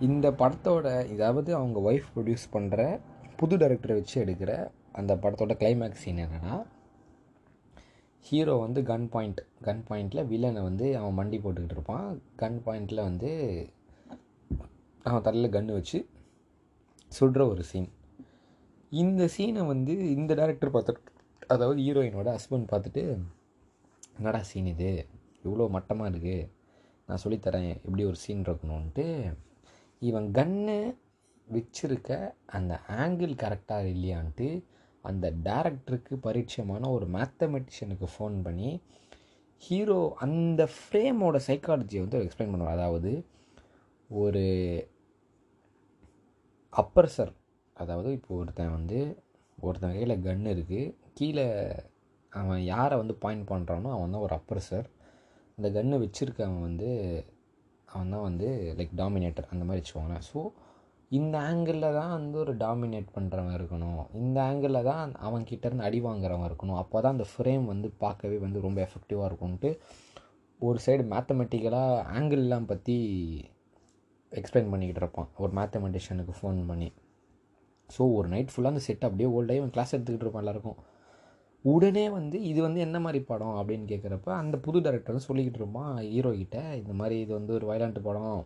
இந்த 0.08 0.28
படத்தோட 0.40 0.88
இதாவது 1.16 1.52
அவங்க 1.60 1.80
ஒய்ஃப் 1.90 2.08
ப்ரொடியூஸ் 2.16 2.54
பண்ணுற 2.56 2.82
புது 3.44 3.58
டைரக்டரை 3.58 3.94
வச்சு 3.94 4.26
எடுக்கிற 4.26 4.52
அந்த 4.92 5.16
படத்தோட 5.16 5.54
கிளைமேக்ஸ் 5.58 6.02
சீன் 6.02 6.18
என்னென்னா 6.18 6.56
ஹீரோ 8.26 8.56
வந்து 8.56 8.82
கன் 8.82 9.10
பாயிண்ட் 9.10 9.42
கன் 9.64 9.84
பாயிண்டில் 9.90 10.28
வில்லனை 10.28 10.62
வந்து 10.62 10.98
அவன் 10.98 11.18
மண்டி 11.18 11.38
போட்டுக்கிட்டு 11.40 11.76
இருப்பான். 11.76 12.22
கன் 12.36 12.62
பாயிண்டில் 12.66 13.02
வந்து 13.04 13.30
அவன் 15.02 15.22
தலையில் 15.22 15.50
கன்று 15.50 15.74
வச்சு 15.74 16.06
சுடுற 17.12 17.48
ஒரு 17.48 17.64
சீன் 17.64 17.90
இந்த 18.92 19.24
சீனை 19.26 19.66
வந்து 19.66 20.10
இந்த 20.10 20.34
டேரக்டர் 20.36 20.74
பார்த்துட்டு 20.74 21.12
அதாவது 21.48 21.82
ஹீரோயினோட 21.82 22.40
ஹஸ்பண்ட் 22.40 22.72
பார்த்துட்டு 22.72 23.04
என்னடா 24.18 24.42
சீன் 24.42 24.66
இது? 24.66 25.08
இவ்வளோ 25.44 25.70
மட்டமாக 25.70 26.10
இருக்குது 26.10 26.50
நான் 27.06 27.22
சொல்லித்தரேன் 27.24 27.82
எப்படி 27.86 28.06
ஒரு 28.06 28.16
சீன் 28.16 28.44
இருக்கணும்ன்ட்டு 28.44 29.36
இவன் 30.02 30.32
கன்னு 30.32 30.96
வச்சிருக்க 31.48 32.12
அந்த 32.58 32.74
ஆங்கிள் 33.02 33.34
கரெக்டாக 33.44 33.92
இல்லையான்ட்டு 33.96 34.48
அந்த 35.04 35.26
டேரக்டருக்கு 35.48 36.16
பரிச்சயமான 36.28 36.90
ஒரு 36.96 37.06
மேத்தமெட்டிஷியனுக்கு 37.16 38.08
ஃபோன் 38.14 38.36
பண்ணி 38.46 38.72
ஹீரோ 39.62 40.00
அந்த 40.26 40.62
ஃப்ரேமோட 40.76 41.38
சைக்காலஜியை 41.50 42.02
வந்து 42.04 42.22
எக்ஸ்பிளைன் 42.26 42.54
பண்ணுவார். 42.54 42.78
அதாவது 42.78 43.12
ஒரு 44.10 44.44
அப்பர்சர் 46.74 47.34
அதாவது 47.76 48.10
இப்போ 48.18 48.32
ஒருத்தன் 48.40 48.76
வந்து 48.78 49.00
ஒருத்தன் 49.58 49.96
கையில் 49.96 50.22
கன் 50.26 50.52
இருக்குது 50.54 50.94
கீழே 51.18 51.46
அவன் 52.32 52.62
யாரை 52.74 52.96
வந்து 53.02 53.16
பாயிண்ட் 53.24 53.50
பண்ணுறானோ 53.52 53.90
அவன் 53.96 54.14
தான் 54.16 54.26
ஒரு 54.28 54.36
அப்பர்சர் 54.40 54.88
அந்த 55.58 55.68
கன்று 55.76 55.98
வச்சுருக்கவன் 56.04 56.66
வந்து 56.68 56.90
அவன் 57.88 58.14
தான் 58.16 58.28
வந்து 58.30 58.48
லைக் 58.78 58.94
டாமினேட்டர் 59.02 59.52
அந்த 59.54 59.64
மாதிரி 59.66 59.82
வச்சுக்கோங்களேன். 59.82 60.26
ஸோ 60.32 60.40
இந்த 61.18 61.36
ஆங்கிளில் 61.48 61.96
தான் 62.00 62.14
வந்து 62.18 62.38
ஒரு 62.44 62.54
டாமினேட் 62.64 63.10
பண்ணுறவன் 63.16 63.56
இருக்கணும். 63.58 64.04
இந்த 64.22 64.38
ஆங்கிளில் 64.48 64.88
தான் 64.90 65.12
அவன் 65.28 65.48
கிட்டேருந்து 65.50 65.88
அடி 65.88 66.00
வாங்குறவன் 66.08 66.48
இருக்கணும். 66.50 66.80
அப்போ 66.82 66.98
தான் 67.04 67.16
அந்த 67.16 67.28
ஃப்ரேம் 67.32 67.66
வந்து 67.72 67.88
பார்க்கவே 68.04 68.38
வந்து 68.46 68.60
ரொம்ப 68.66 68.80
எஃபெக்டிவாக 68.88 69.30
இருக்கும்ன்ட்டு 69.30 69.72
ஒரு 70.60 70.80
சைடு 70.86 71.04
மேத்தமெட்டிக்கலாக 71.14 72.04
ஆங்கிள்லாம் 72.18 72.70
பற்றி 72.72 72.96
எக்ஸ்பிளைன் 74.32 74.72
பண்ணிக்கிட்டு 74.74 75.02
இருப்பான். 75.04 75.30
ஒரு 75.44 75.52
மேத்தமெட்டிஷியனுக்கு 75.60 76.36
ஃபோன் 76.40 76.60
பண்ணி. 76.72 76.90
ஸோ 77.90 78.02
ஒரு 78.18 78.28
நைட் 78.34 78.52
ஃபுல்லாக 78.52 78.74
அந்த 78.74 78.84
செட் 78.88 79.08
அப்படியே 79.08 79.30
ஓல்டாகி 79.38 79.62
அவன் 79.62 79.76
கிளாஸ் 79.76 79.94
எடுத்துக்கிட்டு 79.96 80.26
இருப்பான் 80.28 80.46
எல்லாருக்கும். 80.46 80.80
உடனே 81.66 82.06
வந்து 82.16 82.38
இது 82.52 82.60
வந்து 82.66 82.80
என்ன 82.86 82.98
மாதிரி 83.04 83.20
படம் 83.32 83.58
அப்படின்னு 83.60 83.86
கேட்குறப்ப 83.92 84.30
அந்த 84.42 84.56
புது 84.66 84.78
டேரக்டர் 84.86 85.14
வந்து 85.14 85.28
சொல்லிக்கிட்டு 85.30 85.60
இருப்பான் 85.62 85.92
ஹீரோ 86.14 86.32
கிட்ட 86.40 86.58
இந்த 86.80 86.94
மாதிரி 87.02 87.16
இது 87.26 87.32
வந்து 87.40 87.54
ஒரு 87.58 87.66
வயலாண்ட்டு 87.70 88.08
படம். 88.08 88.40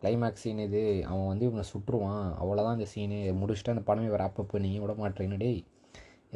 கிளைமேக்ஸ் 0.00 0.42
சீன் 0.44 0.62
இது 0.66 0.82
அவன் 1.10 1.26
வந்து 1.26 1.46
இவனை 1.48 1.64
சுட்டுருவான். 1.72 2.26
அவ்வளோதான் 2.42 2.76
இந்த 2.78 2.88
சீனு 2.94 3.18
முடிச்சுட்டு 3.40 3.74
அந்த 3.74 3.84
படமே 3.88 4.08
வர 4.14 4.24
அப்பப்போ 4.28 4.60
நீங்கள் 4.64 4.82
விட 4.84 4.94
மாட்டேறீங்க 5.02 5.36
டேய்? 5.36 5.60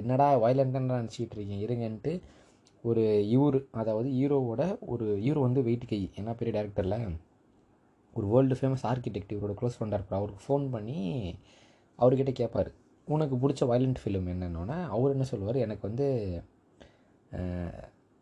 என்னடா 0.01 0.27
வயலண்ட்டாக 0.45 1.01
நினச்சிக்கிட்டு 1.01 1.37
இருக்கீங்க? 1.37 1.59
இருங்கன்ட்டு 1.67 2.13
ஒரு 2.85 3.03
இவர் 3.29 3.59
அதாவது 3.81 4.09
ஹீரோவோட 4.11 4.63
ஒரு 4.93 5.07
ஹீரோ 5.25 5.41
வந்து 5.41 5.61
வெயிட் 5.69 5.87
கை. 5.89 6.01
என்ன 6.15 6.35
பெரிய 6.41 6.53
டேரக்டரில் 6.57 7.17
ஒரு 8.17 8.27
வேர்ல்டு 8.33 8.57
ஃபேமஸ் 8.61 8.85
ஆர்கிடெக்ட் 8.91 9.33
இவரோட 9.37 9.55
க்ளோஸ் 9.61 9.77
ஃப்ரெண்டாக 9.77 9.99
இருப்பார். 9.99 10.21
அவருக்கு 10.21 10.43
ஃபோன் 10.47 10.65
பண்ணி 10.75 10.99
அவர்கிட்ட 11.99 12.33
கேட்பார் 12.41 12.71
உனக்கு 13.09 13.35
பிடிச்ச 13.43 13.63
வயலண்ட் 13.71 14.01
ஃபிலிம் 14.03 14.29
என்னன்னொன்னே 14.35 14.77
அவர் 14.95 15.15
என்ன 15.15 15.27
சொல்லுவார்? 15.33 15.59
எனக்கு 15.67 15.85
வந்து 15.89 16.07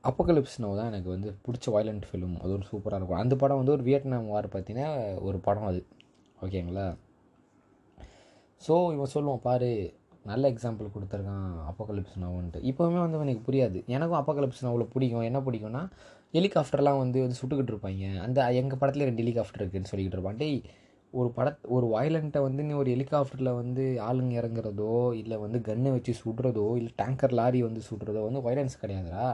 அப்போகலிப்ஸ் 0.09 0.59
நோ 0.63 0.69
தான் 0.79 0.89
எனக்கு 0.93 1.09
வந்து 1.15 1.29
பிடிச்ச 1.47 1.67
வயலண்ட் 1.75 2.07
ஃபிலிம் 2.09 2.37
அது 2.43 2.53
ஒரு 2.59 2.65
சூப்பராக 2.71 2.99
இருக்கும். 3.01 3.21
அந்த 3.23 3.35
படம் 3.43 3.61
வந்து 3.61 3.75
ஒரு 3.77 3.85
வியட்நாம் 3.89 4.31
வார் 4.35 4.49
பார்த்தீங்கன்னா 4.55 4.89
ஒரு 5.29 5.39
படம் 5.47 5.69
அது. 5.71 5.81
ஓகேங்களா 6.45 6.87
ஸோ 8.67 8.75
இவன் 8.95 9.13
சொல்லுவான் 9.15 9.45
பாரு 9.47 9.71
நல்ல 10.31 10.45
எக்ஸாம்பிள் 10.53 10.93
கொடுத்துருக்கான் 10.95 11.47
அப்போகலிப்ஸ் 11.71 12.19
நோவுன்ட்டு 12.25 12.59
இப்போவுமே 12.71 12.99
வந்து 13.05 13.25
எனக்கு 13.27 13.47
புரியாது. 13.49 13.79
எனக்கும் 13.95 14.19
அப்போகலிப்ஸ் 14.21 14.65
நோவில் 14.67 14.91
பிடிக்கும். 14.95 15.25
என்ன 15.29 15.39
பிடிக்கும்னா 15.47 15.83
ஹெலிகாப்டர்லாம் 16.37 17.01
வந்து 17.05 17.19
வந்து 17.25 17.39
சுட்டுக்கிட்டு 17.41 17.73
இருப்பாங்க. 17.75 18.05
அந்த 18.27 18.39
எங்கள் 18.61 18.81
படத்தில் 18.83 19.09
ரெண்டு 19.09 19.23
ஹெலிகாப்டர் 19.25 19.63
இருக்குதுன்னு 19.63 19.91
சொல்லிக்கிட்டு 19.93 20.19
இருப்பான். 20.19 20.39
டேய் 20.43 20.61
ஒரு 21.13 21.29
பட 21.37 21.49
ஒரு 21.77 21.87
வயலண்ட்டை 21.95 22.41
வந்து 22.47 22.63
நீ 22.69 22.73
ஒரு 22.83 22.91
ஹெலிகாப்டரில் 22.95 23.51
வந்து 23.63 23.85
ஆளுங்க 24.09 24.35
இறங்குறதோ 24.41 24.95
இல்லை 25.23 25.37
வந்து 25.43 25.59
கன்னை 25.67 25.91
வச்சு 25.97 26.13
சுடுறதோ 26.23 26.69
இல்லை 26.79 26.93
டேங்கர் 27.01 27.35
லாரி 27.41 27.61
வந்து 27.69 27.83
சுடுறதோ 27.89 28.23
வந்து 28.29 28.43
வயலன்ஸ் 28.47 28.81
கிடையாதுடா. 28.83 29.27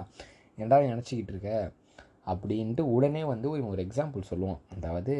ஏன்டா 0.59 0.79
நினச்சிக்கிட்டு 0.93 1.33
இருக்க? 1.35 1.51
அப்படின்ட்டு 2.27 2.81
உடனே 2.81 3.25
வந்து 3.25 3.49
இவன் 3.49 3.73
ஒரு 3.75 3.83
எக்ஸாம்பிள் 3.87 4.29
சொல்லுவான். 4.31 4.61
அதாவது 4.75 5.15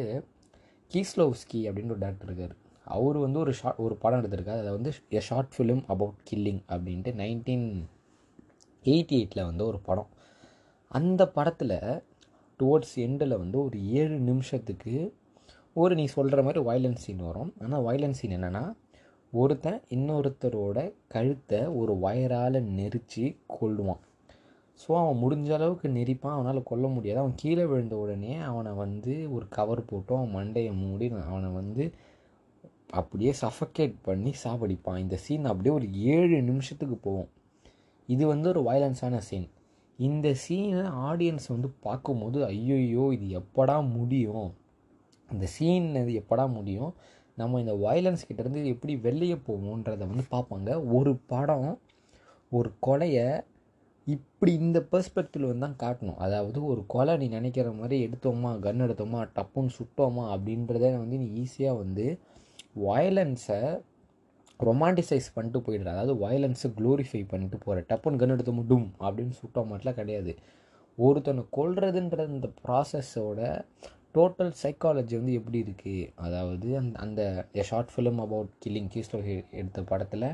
கீஸ்லோவ்ஸ்கி 0.91 1.59
அப்படின்ற 1.67 1.93
ஒரு 1.95 2.03
டேரக்டர் 2.05 2.29
இருக்கார். 2.29 2.55
அவர் 2.83 3.17
வந்து 3.17 3.39
ஒரு 3.39 3.53
ஷார்ட் 3.53 3.81
ஒரு 3.85 3.95
படம் 3.95 4.19
எடுத்திருக்காரு. 4.19 4.61
அதை 4.63 4.71
வந்து 4.71 4.91
a 5.09 5.19
short 5.19 5.53
film 5.55 5.83
about 5.87 6.19
killing 6.31 6.61
அப்படின்ட்டு 6.73 7.11
நைன்டீன் 7.21 7.67
எயிட்டி 8.85 9.15
எயிட்டில் 9.19 9.47
வந்து 9.49 9.65
ஒரு 9.65 9.79
படம். 9.79 10.09
அந்த 10.91 11.21
படத்தில் 11.27 11.77
டுவோர்ட்ஸ் 12.59 12.95
எண்டில் 12.97 13.37
வந்து 13.37 13.57
ஒரு 13.63 13.77
ஏழு 13.91 14.17
நிமிஷத்துக்கு 14.19 14.95
ஒரு 15.73 15.95
நீ 15.95 16.05
சொல்கிற 16.05 16.43
மாதிரி 16.43 16.61
வயலன்ஸ் 16.65 17.03
சீன் 17.05 17.25
வரும். 17.29 17.51
ஆனால் 17.61 17.83
வயலன்ஸ் 17.83 18.21
சீன் 18.21 18.35
என்னென்னா 18.37 18.63
ஒருத்தன் 19.33 19.81
இன்னொருத்தரோட 19.89 20.77
கழுத்தை 21.07 21.59
ஒரு 21.81 21.93
வயரால் 21.97 22.59
நெரிச்சு 22.77 23.25
கொள்ளுவான் 23.59 24.01
ஸோ 24.81 24.89
அவன் 25.01 25.21
முடிஞ்ச 25.23 25.49
அளவுக்கு 25.57 25.87
நெரிப்பான். 25.97 26.35
அவனால் 26.37 26.67
கொல்ல 26.69 26.87
முடியாது. 26.95 27.19
அவன் 27.23 27.39
கீழே 27.41 27.63
விழுந்த 27.71 27.95
உடனே 28.03 28.33
அவனை 28.49 28.71
வந்து 28.83 29.13
ஒரு 29.35 29.45
கவர் 29.57 29.81
போட்டு 29.89 30.13
அவன் 30.17 30.35
மண்டையை 30.37 30.73
மூடி 30.83 31.07
அவனை 31.31 31.49
வந்து 31.59 31.85
அப்படியே 32.99 33.31
சஃபகேட் 33.41 33.95
பண்ணி 34.07 34.31
சாப்பிடிப்பான் 34.43 35.01
இந்த 35.03 35.15
சீன் 35.25 35.49
அப்படியே 35.51 35.73
ஒரு 35.79 35.87
ஏழு 36.13 36.37
நிமிஷத்துக்கு 36.51 36.97
போகும். 37.07 37.29
இது 38.09 38.23
வந்து 38.33 38.47
ஒரு 38.53 38.61
வயலன்ஸான 38.69 39.17
சீன் 39.29 39.47
இந்த 39.99 40.27
சீனை 40.43 40.85
ஆடியன்ஸ் 41.09 41.47
வந்து 41.53 41.69
பார்க்கும்போது 41.85 42.37
ஐயோயோ 42.53 43.05
இது 43.15 43.25
எப்படா 43.41 43.75
முடியும்? 43.97 44.47
இந்த 45.29 45.45
சீன் 45.55 45.87
இது 46.03 46.13
எப்படா 46.21 46.45
முடியும்? 46.57 46.91
நம்ம 47.37 47.59
இந்த 47.63 47.73
வயலன்ஸ் 47.85 48.27
கிட்டேருந்து 48.29 48.61
எப்படி 48.73 48.93
வெளியே 49.07 49.37
போவோன்றதை 49.47 50.05
வந்து 50.11 50.25
பார்ப்பாங்க. 50.33 50.69
ஒரு 50.97 51.11
படம் 51.33 51.69
ஒரு 52.57 52.69
கொலையை 52.85 53.27
இப்படி 54.07 54.51
இந்த 54.63 54.79
பெர்ஸ்பெக்டிவ் 54.91 55.45
வந்து 55.49 55.65
தான் 55.65 55.79
காட்டணும். 55.83 56.19
அதாவது 56.25 56.59
ஒரு 56.71 56.81
கொலை 56.93 57.13
நீ 57.21 57.27
நினைக்கிற 57.37 57.71
மாதிரி 57.79 57.97
எடுத்தோமா 58.07 58.51
கன் 58.65 58.83
எடுத்தோமா 58.85 59.21
டப்புன்னு 59.35 59.75
சுட்டோமா 59.77 60.23
அப்படின்றத 60.35 60.85
வந்து 61.03 61.19
நீ 61.23 61.27
ஈஸியாக 61.43 61.81
வந்து 61.83 62.05
வயலன்ஸை 62.85 63.59
ரொமான்டிசைஸ் 64.59 65.27
பண்ணிட்டு 65.35 65.59
போயிடுற. 65.65 65.89
அதாவது 65.95 66.15
வயலன்ஸை 66.23 66.69
க்ளோரிஃபை 66.79 67.21
பண்ணிட்டு 67.33 67.57
போகிற 67.65 67.83
டப்புன்னு 67.91 68.21
கன் 68.23 68.33
எடுத்து 68.35 68.65
டும் 68.71 68.89
அப்படின்னு 69.05 69.35
சுட்டோமாட்டெலாம் 69.41 69.99
கிடையாது. 70.01 70.33
ஒருத்தனை 70.97 71.43
கொள்றதுன்ற 71.57 72.27
இந்த 72.27 72.47
ப்ராசஸோட 72.63 73.41
டோட்டல் 74.15 74.53
சைக்காலஜி 74.61 75.15
வந்து 75.19 75.33
எப்படி 75.39 75.59
இருக்குது 75.65 76.09
அதாவது 76.25 76.69
அந்த 76.77 76.95
அந்த 77.05 77.21
ஷார்ட் 77.69 77.91
ஃபிலிம் 77.93 78.19
அபவுட் 78.23 78.51
கில்லிங் 78.63 78.91
கீஸ்டோ 78.93 79.19
எடுத்த 79.59 79.81
படத்தில் 79.81 80.27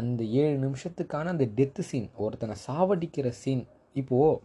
அந்த 0.00 0.22
ஏழு 0.42 0.56
நிமிஷத்துக்கான 0.66 1.32
அந்த 1.34 1.46
டெத்து 1.58 1.82
சீன் 1.90 2.08
ஒருத்தனை 2.24 2.54
சாவடிக்கிற 2.66 3.28
சீன் 3.42 3.64
இப்போது 4.02 4.40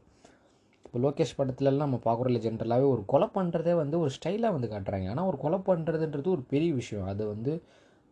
இப்போ 0.86 0.99
லோகேஷ் 1.04 1.38
படத்துலலாம் 1.38 1.86
நம்ம 1.86 1.97
பார்க்குறோம்ல 2.06 2.39
ஜென்ரலாகவே 2.45 2.88
ஒரு 2.93 3.04
கொலை 3.12 3.28
பண்ணுறதே 3.36 3.74
வந்து 3.82 3.95
ஒரு 4.04 4.12
ஸ்டைலாக 4.16 4.56
வந்து 4.56 4.70
காட்டுறாங்க. 4.72 5.06
ஆனால் 5.14 5.28
ஒரு 5.30 5.38
கொலை 5.43 5.60
பண்ணுறதுன்றது 5.70 6.28
ஒரு 6.34 6.43
பெரிய 6.54 6.72
விஷயம். 6.80 7.06
அது 7.12 7.24
வந்து 7.34 7.52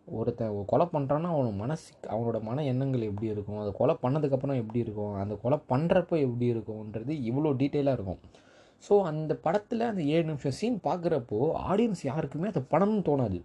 ஒருத்தன் 0.07 0.53
கொலை 0.71 0.85
பண்ணுறான்னா 0.93 1.29
அவனோட 1.33 1.51
மனசு 1.63 1.87
அவனோட 2.13 2.37
மன 2.49 2.63
எண்ணங்கள் 2.71 3.03
எப்படி 3.09 3.27
இருக்கும்? 3.33 3.59
அதை 3.63 3.71
கொலை 3.79 3.95
பண்ணதுக்கப்புறம் 4.03 4.59
எப்படி 4.61 4.79
இருக்கும்? 4.85 5.13
அந்த 5.23 5.35
கொலை 5.43 5.57
பண்ணுறப்போ 5.71 6.15
எப்படி 6.27 6.47
இருக்கும்ன்றது 6.53 7.15
இவ்வளோ 7.29 7.51
டீட்டெயிலாக 7.61 7.97
இருக்கும். 7.99 8.21
ஸோ 8.83 8.95
அந்த 9.11 9.31
படத்தில் 9.45 9.89
அந்த 9.91 10.03
ஏழு 10.15 10.25
நிமிஷம் 10.31 10.57
சீன் 10.59 10.79
பார்க்குறப்போ 10.87 11.39
ஆடியன்ஸ் 11.71 12.03
யாருக்குமே 12.11 12.51
அதை 12.53 12.63
பண்ணணும்னு 12.73 13.05
தோணாது. 13.09 13.39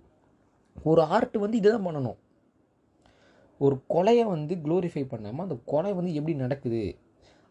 ஒரு 0.91 1.03
ஆர்ட் 1.17 1.37
வந்து 1.45 1.59
இதை 1.63 1.71
தான் 1.75 1.87
பண்ணணும். 1.89 2.19
ஒரு 3.65 3.77
கொலையை 3.89 4.25
வந்து 4.27 4.55
க்ளோரிஃபை 4.55 5.05
பண்ணாமல் 5.09 5.45
அந்த 5.47 5.57
கொலை 5.67 5.93
வந்து 5.93 6.13
எப்படி 6.15 6.35
நடக்குது? 6.37 6.85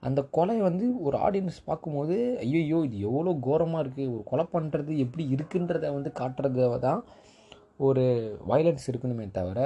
அந்த 0.03 0.21
கொலை 0.31 0.55
வந்து 0.61 0.85
ஒரு 1.03 1.17
ஆடியன்ஸ் 1.17 1.59
பார்க்கும்போது 1.65 2.15
ஐயோ 2.39 2.79
இது 2.85 2.97
எவ்வளோ 2.99 3.33
கோரமாக 3.39 3.83
இருக்குது 3.83 4.11
ஒரு 4.13 4.23
கொலை 4.23 4.45
பண்ணுறது 4.53 4.93
எப்படி 4.97 5.23
இருக்குன்றத 5.35 5.93
வந்து 5.93 6.11
காட்டுறது 6.19 6.79
தான் 6.79 7.01
ஒரு 7.79 8.03
வயலன்ஸ் 8.47 8.89
இருக்கணுமே 8.91 9.31
தவிர 9.31 9.59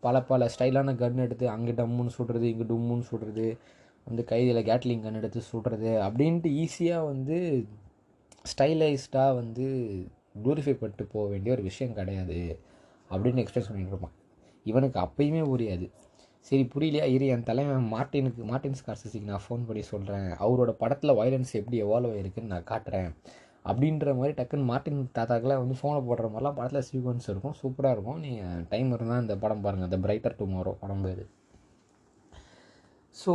பல 0.00 0.22
பல 0.22 0.48
ஸ்டைலான 0.54 0.94
கன் 0.94 1.18
எடுத்து 1.18 1.46
அங்கே 1.48 1.72
டம்முன்னு 1.72 2.14
சுடுறது 2.18 2.42
இங்கே 2.42 2.66
டும்முன்னு 2.68 3.06
சுடுறது 3.10 3.46
வந்து 4.06 4.22
கைதியில் 4.24 4.66
கேட்லிங் 4.66 5.04
கன் 5.04 5.14
எடுத்து 5.14 5.40
சுடுறது 5.52 5.92
அப்படின்ட்டு 6.06 6.50
ஈஸியாக 6.62 7.06
வந்து 7.06 7.36
ஸ்டைலைஸ்டாக 8.44 9.36
வந்து 9.36 9.66
க்ளோரிஃபை 10.42 10.74
பண்ணிட்டு 10.74 11.06
போக 11.06 11.26
வேண்டிய 11.28 11.54
ஒரு 11.54 11.62
விஷயம் 11.62 11.94
கிடையாது 11.94 12.40
அப்படின்னு 13.10 13.42
எக்ஸ்பிரஸ் 13.42 13.68
பண்ணிட்டு 13.68 13.94
இருப்பான் 13.94 14.16
இவனுக்கு 14.70 14.98
அப்பயுமே 15.06 15.42
புரியாது 15.52 15.86
சரி 16.46 16.64
புரியலையா? 16.72 17.04
இரு 17.14 17.26
என் 17.34 17.44
தலைவன் 17.48 17.84
மார்ட்டினுக்கு 17.94 18.42
மார்ட்டின் 18.50 18.78
ஸ்கார்சிக்கு 18.78 19.28
நான் 19.28 19.44
ஃபோன் 19.44 19.66
பண்ணி 19.66 19.82
சொல்கிறேன் 19.90 20.28
அவரோட 20.44 20.70
படத்தில் 20.82 21.18
வயலன்ஸ் 21.20 21.52
எப்படி 21.60 21.76
எவால்வ் 21.84 22.12
ஆயிருக்குன்னு 22.14 22.52
நான் 22.54 22.70
காட்டுறேன். 22.70 23.10
அப்படின்ற 23.70 24.14
மாதிரி 24.20 24.32
டக்குன்னு 24.38 24.70
மார்ட்டின் 24.70 25.02
தாத்தாக்கெல்லாம் 25.18 25.60
வந்து 25.62 25.76
ஃபோனை 25.80 26.00
போடுற 26.08 26.28
மாதிரிலாம் 26.32 26.56
படத்தில் 26.58 26.86
சீக்வன்ஸ் 26.88 27.28
இருக்கும். 27.32 27.54
சூப்பராக 27.60 27.94
இருக்கும். 27.96 28.18
நீங்கள் 28.24 28.64
டைம் 28.72 28.90
இருந்தால் 28.96 29.22
இந்த 29.24 29.36
படம் 29.44 29.62
பாருங்கள் 29.66 29.88
அந்த 29.90 30.00
பிரைட்டர் 30.06 30.38
டுமாரோ 30.40 30.72
படம் 30.82 31.04
பேர் 31.06 31.22
ஸோ 33.16 33.32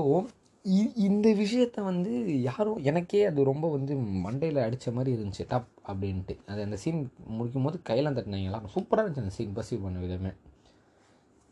இந்த 1.08 1.28
விஷயத்த 1.42 1.82
வந்து 1.90 2.12
யாரும் 2.48 2.80
எனக்கே 2.90 3.20
அது 3.30 3.42
ரொம்ப 3.52 3.66
வந்து 3.76 3.94
மண்டையில் 4.26 4.60
அடித்த 4.66 4.92
மாதிரி 4.96 5.12
இருந்துச்சு. 5.18 5.44
டப் 5.52 5.70
அப்படின்ட்டு. 5.92 6.36
அது 6.52 6.60
அந்த 6.68 6.78
சீன் 6.84 7.00
முடிக்கும் 7.38 7.68
போது 7.68 7.78
கையெல்லாம் 7.90 8.18
எல்லாம் 8.50 8.68
சூப்பராக 8.76 9.04
இருந்துச்சு 9.06 9.26
அந்த 9.26 9.36
சீன் 9.38 9.56
பர்சீவ் 9.58 9.86
பண்ண 9.86 10.00
விதமே. 10.06 10.34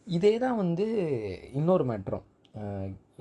இதே 0.08 0.32
தான் 0.43 0.58
வந்து 0.62 0.86
இன்னொரு 1.60 1.84
மேட்ரும். 1.89 2.26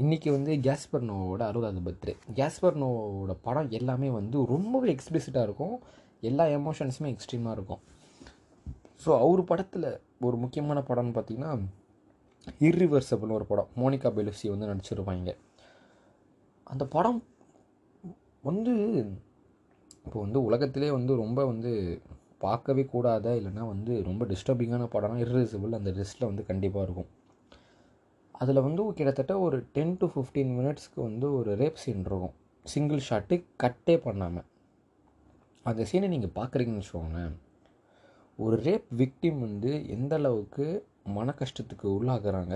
இன்றைக்கி 0.02 0.28
வந்து 0.34 0.52
கேஸ்பர் 0.66 1.04
நோவோட 1.10 1.42
அறுபதாவது 1.50 1.80
பர்த்டே. 1.86 2.12
கேஸ்பர் 2.38 2.76
நோவோட 2.82 3.32
படம் 3.46 3.70
எல்லாமே 3.78 4.08
வந்து 4.16 4.38
ரொம்பவே 4.54 4.88
எக்ஸ்பிளிசிட்டாக 4.94 5.46
இருக்கும். 5.48 5.76
எல்லா 6.30 6.44
எமோஷன்ஸுமே 6.58 7.08
எக்ஸ்ட்ரீமாக 7.14 7.56
இருக்கும். 7.58 7.82
ஸோ 9.04 9.10
அவர் 9.22 9.42
படத்தில் 9.50 9.88
ஒரு 10.26 10.36
முக்கியமான 10.42 10.80
படம்னு 10.90 11.16
பார்த்திங்கன்னா 11.16 11.52
இர்ரிவர்சபிள்னு 12.66 13.36
ஒரு 13.38 13.46
படம். 13.52 13.70
மோனிகா 13.82 14.10
பெலுசி 14.18 14.46
வந்து 14.54 14.70
நடிச்சிருப்பாங்க. 14.70 15.32
அந்த 16.72 16.84
படம் 16.96 17.20
வந்து 18.50 18.74
இப்போ 20.04 20.18
வந்து 20.24 20.38
உலகத்திலே 20.48 20.90
வந்து 20.98 21.12
ரொம்ப 21.24 21.40
வந்து 21.52 21.72
பார்க்கவே 22.44 22.84
கூடாத 22.94 23.34
இல்லைன்னா 23.40 23.64
வந்து 23.72 23.92
ரொம்ப 24.08 24.22
டிஸ்டர்பிங்கான 24.32 24.88
படம்னா 24.94 25.18
இர்ரிசிபிள் 25.24 25.78
அந்த 25.78 25.92
லிஸ்ட்டில் 25.98 26.28
வந்து 26.30 26.44
கண்டிப்பாக 26.50 26.86
இருக்கும். 26.86 27.10
அதில் 28.34 28.64
வந்து 28.66 28.82
கிட்டத்தட்ட 28.98 29.34
ஒரு 29.46 29.58
டென் 29.76 29.96
டு 30.00 30.06
ஃபிஃப்டீன் 30.12 30.52
மினிட்ஸ்க்கு 30.58 31.00
வந்து 31.08 31.26
ஒரு 31.38 31.50
ரேப் 31.62 31.82
சீன் 31.84 32.04
இருக்கும். 32.08 32.34
சிங்கிள் 32.64 33.06
ஷாட்டு 33.08 33.36
கட்டே 33.62 33.94
பண்ணாமல் 34.06 34.46
அந்த 35.66 35.82
சீனை 35.90 36.08
நீங்கள் 36.14 36.36
பார்க்குறீங்கன்னு 36.38 36.82
வச்சுக்கோங்களேன் 36.82 37.34
ஒரு 38.38 38.56
ரேப் 38.66 38.88
விக்டிம் 39.00 39.38
வந்து 39.46 39.70
எந்த 39.96 40.14
அளவுக்கு 40.20 40.66
மன 41.16 41.34
கஷ்டத்துக்கு 41.38 41.86
உள்ளாகிறாங்க 41.96 42.54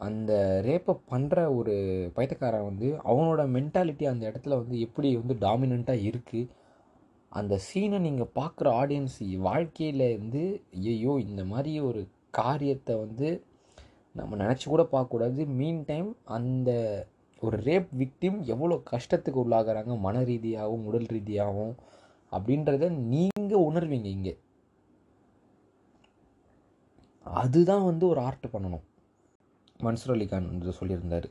அந்த 0.00 0.32
ரேப்பை 0.66 0.94
பண்ணுற 1.10 1.44
ஒரு 1.58 1.74
பைத்தக்காரன் 2.16 2.68
வந்து 2.70 2.88
அவனோட 3.10 3.42
மென்டாலிட்டி 3.56 4.04
அந்த 4.10 4.22
இடத்துல 4.30 4.56
வந்து 4.62 4.76
எப்படி 4.86 5.08
வந்து 5.20 5.36
டாமினண்ட்டாக 5.46 6.06
இருக்குது 6.10 6.50
அந்த 7.38 7.54
சீனை 7.66 7.98
நீங்கள் 8.06 8.34
பார்க்குற 8.38 8.68
ஆடியன்ஸ் 8.80 9.18
வாழ்க்கையில் 9.48 10.04
இருந்து 10.08 10.42
ஐயோ 10.92 11.12
இந்த 11.26 11.42
மாதிரி 11.52 11.72
ஒரு 11.88 12.02
காரியத்தை 12.38 12.94
வந்து 13.04 13.28
நம்ம 14.14 14.36
நினச்சி 14.42 14.66
கூட 14.72 14.82
பார்க்கக்கூடாது 14.92 15.42
மீன் 15.58 15.82
டைம் 15.90 16.08
அந்த 16.36 16.70
ஒரு 17.42 17.56
ரேப் 17.68 17.90
விக்டிம் 18.02 18.38
எவ்வளோ 18.52 18.76
கஷ்டத்துக்கு 18.92 19.38
உள்ளாகிறாங்க? 19.44 19.94
மன 20.06 20.22
ரீதியாகவும் 20.30 20.86
உடல் 20.90 21.10
ரீதியாகவும் 21.14 21.74
அப்படின்றத 22.32 22.88
நீங்கள் 23.14 23.64
உணர்வீங்க 23.68 24.08
இங்கே. 24.16 24.34
அதுதான் 27.26 27.84
வந்து 27.90 28.04
ஒரு 28.12 28.20
ஆர்ட் 28.28 28.48
பண்ணணும். 28.54 28.84
மன்சூர் 29.84 30.14
அலிகான் 30.16 30.50
வந்து 30.52 30.78
சொல்லியிருந்தார். 30.80 31.28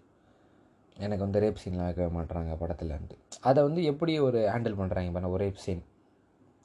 எனக்கு 0.98 1.24
வந்து 1.26 1.42
ரேப் 1.44 1.62
சீன்லாம் 1.62 1.90
வைக்க 1.90 2.10
மாட்டுறாங்க 2.18 2.54
படத்துலன்ட்டு. 2.62 3.16
அதை 3.50 3.60
வந்து 3.68 3.82
எப்படி 3.92 4.14
ஒரு 4.28 4.40
ஹேண்டில் 4.54 4.80
பண்ணுறாங்க 4.82 5.12
பண்ண 5.16 5.30
ஒரு 5.36 5.42
ரேப் 5.46 5.64
சீன் 5.66 5.84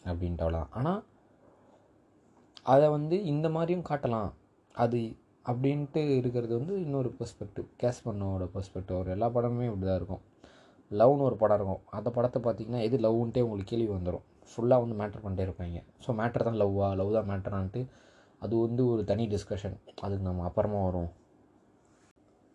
அப்படின்ட்டாலாம் 0.09 0.69
ஆனால் 0.79 1.01
அதை 2.73 2.87
வந்து 2.97 3.17
இந்த 3.33 3.47
மாதிரியும் 3.57 3.89
காட்டலாம். 3.91 4.31
அது 4.75 4.99
அப்படின்ட்டு 5.51 6.01
இருக்கிறது 6.21 6.53
வந்து 6.59 6.75
இன்னொரு 6.87 7.11
பெர்ஸ்பெக்டிவ் 7.19 7.67
கேஸ் 7.83 8.01
பண்ணோட 8.07 8.45
பெர்ஸ்பெக்டிவ் 8.55 8.97
அவர் 8.99 9.15
எல்லா 9.15 9.29
படமுமே 9.37 9.69
இப்படி 9.71 9.87
தான் 9.89 10.01
இருக்கும். 10.01 10.23
லவ்னு 10.91 11.27
ஒரு 11.29 11.37
படம் 11.43 11.59
இருக்கும். 11.59 11.83
அந்த 11.97 12.09
படத்தை 12.17 12.39
பார்த்தீங்கன்னா 12.47 12.83
எது 12.87 12.97
லவ்ன்ட்டே 13.07 13.45
உங்களுக்கு 13.47 13.73
கேள்வி 13.73 13.89
வந்துடும் 13.97 14.27
ஃபுல்லாக 14.51 14.83
வந்து 14.85 14.97
மேட்ரு 15.01 15.23
பண்ணிட்டே 15.25 15.47
இருப்பாங்க. 15.47 15.81
ஸோ 16.05 16.13
மேட்ரு 16.21 16.47
தான் 16.49 16.61
லவ்வா 16.63 16.87
லவ் 17.01 17.17
தான் 17.19 17.29
மேட்டரான்ட்டு 17.33 17.83
அது 18.45 18.55
வந்து 18.67 18.83
ஒரு 18.93 19.03
தனி 19.11 19.25
டிஸ்கஷன் 19.35 19.77
அதுக்கு 20.05 20.25
நம்ம 20.29 20.45
அப்புறமா 20.49 20.81
வரும். 20.89 21.11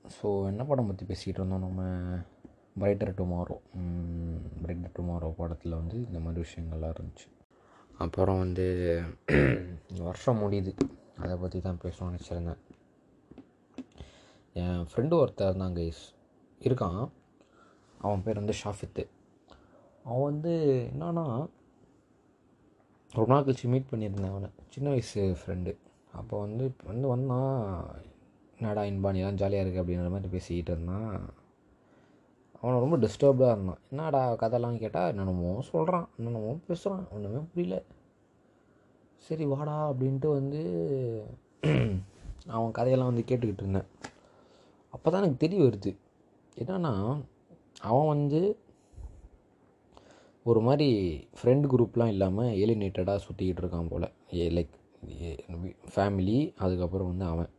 ஸோ 0.05 0.27
என்ன 0.51 0.61
படம் 0.69 0.89
பற்றி 0.89 1.05
பேசிக்கிட்டு 1.11 1.41
இருந்தோம்? 1.41 1.65
நம்ம 1.67 1.81
பிரைட்டர் 2.81 3.11
டுமாரோ 3.19 3.57
பிரைட்டர் 4.63 4.95
டுமாரோ 4.97 5.29
படத்தில் 5.39 5.79
வந்து 5.81 5.97
இந்த 6.07 6.19
மாதிரி 6.25 6.43
விஷயங்கள்லாம் 6.45 6.93
இருந்துச்சு. 6.95 7.27
அப்புறம் 8.03 8.39
வந்து 8.43 8.65
வருஷம் 10.07 10.41
முடியுது. 10.43 10.71
அதை 11.23 11.35
பற்றி 11.41 11.59
தான் 11.67 11.81
பேசணும்னு 11.83 12.15
நினச்சிருந்தேன். 12.15 12.61
என் 14.61 14.81
ஃப்ரெண்டு 14.89 15.13
ஒருத்தர் 15.21 15.49
இருந்தான் 15.49 15.77
கைஸ் 15.77 16.03
இருக்கான். 16.65 17.01
அவன் 18.05 18.23
பேர் 18.25 18.41
வந்து 18.41 18.55
ஷாஃபித்து 18.63 19.03
அவன் 20.07 20.27
வந்து 20.31 20.53
என்னன்னா 20.91 21.25
ரொம்ப 23.17 23.29
நாள் 23.31 23.45
கழிச்சு 23.45 23.71
மீட் 23.73 23.91
பண்ணியிருந்தேன் 23.91 24.33
அவனை. 24.33 24.49
சின்ன 24.73 24.87
வயசு 24.93 25.21
ஃப்ரெண்டு 25.39 25.71
அப்போ 26.19 26.35
வந்து 26.45 26.65
வந்து 26.89 27.05
வந்தான் 27.13 27.55
என்னடா 28.57 28.83
இன்பானி 28.91 29.21
தான் 29.25 29.39
ஜாலியாக 29.41 29.63
இருக்குது 29.63 29.83
அப்படின்ற 29.83 30.09
மாதிரி 30.13 30.33
பேசிக்கிட்டு 30.35 30.71
இருந்தான். 30.75 31.15
அவனை 32.65 32.77
ரொம்ப 32.79 32.97
டிஸ்டர்ப்டாக 32.97 33.55
இருந்தான். 33.55 33.81
என்னடா 33.91 34.33
கதைலாம் 34.33 34.77
கேட்டால் 34.77 35.09
என்னென்னமோ 35.09 35.61
சொல்கிறான் 35.61 36.07
என்னென்னமோ 36.17 36.51
பேசுகிறான் 36.67 37.03
ஒன்றுமே 37.11 37.39
புரியல. 37.51 37.77
சரி 39.17 39.45
வாடா 39.45 39.91
அப்படின்ட்டு 39.91 40.29
வந்து 40.31 40.61
அவன் 42.47 42.71
கதையெல்லாம் 42.71 43.11
வந்து 43.11 43.27
கேட்டுக்கிட்டு 43.29 43.63
இருந்தேன். 43.63 43.87
அப்போ 44.89 45.11
தான் 45.11 45.21
எனக்கு 45.21 45.43
தெரிய 45.45 45.59
வருது. 45.63 45.91
என்னன்னா 46.57 46.93
அவன் 47.81 48.07
வந்து 48.07 48.41
ஒரு 50.43 50.59
மாதிரி 50.61 50.89
ஃப்ரெண்ட் 51.37 51.65
குரூப்லாம் 51.73 52.07
இல்லாமல் 52.07 52.51
ஏலினேட்டடாக 52.61 53.23
சுற்றிக்கிட்டு 53.27 53.63
இருக்கான் 53.63 53.87
போல். 53.87 54.07
ஏ 54.33 54.49
லைக் 54.49 54.75
ஃபேமிலி 55.95 56.53
அதுக்கப்புறம் 56.57 57.07
வந்து 57.07 57.25
அவன். 57.25 57.49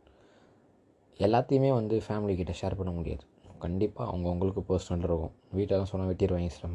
எல்லாத்தையுமே 1.19 1.73
வந்து 1.73 2.01
ஃபேமிலி 2.07 2.35
கிட்டே 2.35 2.55
ஷேர் 2.61 2.75
பண்ண 2.75 2.91
முடியாது. 2.91 3.23
கண்டிப்பாக 3.65 4.09
அவங்கவுங்களுக்கு 4.11 4.61
பர்சனல் 4.69 5.05
இருக்கும். 5.09 5.35
வீட்டெல்லாம் 5.57 5.91
சொன்னால் 5.91 6.09
வெட்டிடுவாங்க 6.11 6.55
சில 6.57 6.69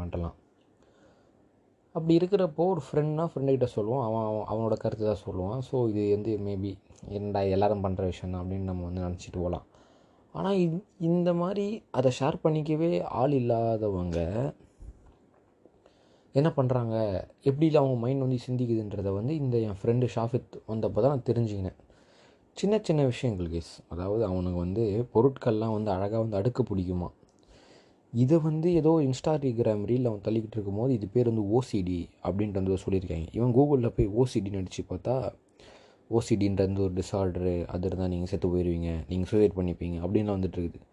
அப்படி 1.94 2.14
இருக்கிறப்போ 2.18 2.62
ஒரு 2.72 2.82
ஃப்ரெண்ட்னா 2.84 3.24
ஃப்ரெண்டுக்கிட்ட 3.30 3.66
சொல்லுவான் 3.74 4.04
அவன் 4.08 4.26
அவன் 4.28 4.46
அவனோட 4.52 4.74
கருத்து 4.84 5.04
தான் 5.08 5.24
சொல்லுவான். 5.24 5.60
ஸோ 5.68 5.74
இது 5.90 6.02
வந்து 6.14 6.32
மேபி 6.46 6.70
என்னடா 7.16 7.40
எல்லோரும் 7.54 7.84
பண்ணுற 7.86 8.02
விஷயம் 8.12 8.32
தான் 8.34 8.42
அப்படின்னு 8.42 8.70
நம்ம 8.70 8.84
வந்து 8.88 9.04
நினச்சிட்டு 9.06 9.38
போகலாம். 9.38 9.66
ஆனால் 10.38 10.58
இந்த 11.10 11.30
மாதிரி 11.42 11.66
அதை 11.98 12.10
ஷேர் 12.18 12.42
பண்ணிக்கவே 12.44 12.90
ஆள் 13.20 13.34
இல்லாதவங்க 13.40 14.18
என்ன 16.34 16.48
பண்ணுறாங்க 16.58 16.94
எப்படிலாம் 17.48 17.82
அவங்க 17.82 17.98
மைண்ட் 18.04 18.24
வந்து 18.24 18.38
சிந்திக்குதுன்றதை 18.46 19.10
வந்து 19.18 19.32
இந்த 19.42 19.56
என் 19.66 19.78
ஃப்ரெண்டு 19.80 20.06
ஷாஃபித் 20.14 20.54
வந்தப்போ 20.70 21.00
தான் 21.04 21.12
நான் 21.14 21.28
தெரிஞ்சுக்கினேன். 21.30 21.78
சின்ன 22.56 22.78
சின்ன 22.86 23.04
விஷயங்கள் 23.10 23.48
கேஸ் 23.52 23.70
அதாவது 23.92 24.22
அவனுக்கு 24.28 24.58
வந்து 24.64 24.82
பொருட்கள்லாம் 25.14 25.72
வந்து 25.76 25.90
அழகாக 25.94 26.18
வந்து 26.22 26.36
அடுக்க 26.40 26.60
பிடிக்குமா? 26.68 27.08
இதை 28.12 28.36
வந்து 28.46 28.68
ஏதோ 28.80 28.92
இன்ஸ்டாகிராம் 29.06 29.84
ரீல் 29.90 30.08
அவன் 30.10 30.22
தள்ளிக்கிட்டு 30.26 30.56
இருக்கும்போது 30.58 30.92
இது 30.98 31.06
பேர் 31.14 31.30
வந்து 31.30 31.44
ஓசிடி 31.56 31.98
அப்படின்ட்டு 32.26 32.60
வந்து 32.60 32.82
சொல்லியிருக்காங்க. 32.84 33.26
இவன் 33.38 33.54
கூகுளில் 33.56 33.94
போய் 33.96 34.08
ஓசிடின்னு 34.22 34.60
அடித்து 34.62 34.84
பார்த்தா 34.90 35.14
ஓசிடின்றது 36.10 36.82
ஒரு 36.86 36.94
டிஸார்டரு 37.00 37.54
அது 37.74 37.86
இருந்தால் 37.88 38.12
நீங்கள் 38.14 38.30
செத்து 38.32 38.48
போயிடுவீங்க 38.54 38.90
நீங்கள் 39.10 39.30
சூசைட் 39.30 39.56
பண்ணிப்பீங்க 39.58 39.96
அப்படின்லாம் 40.04 40.38
வந்துட்டு 40.38 40.60
இருக்குது. 40.62 40.86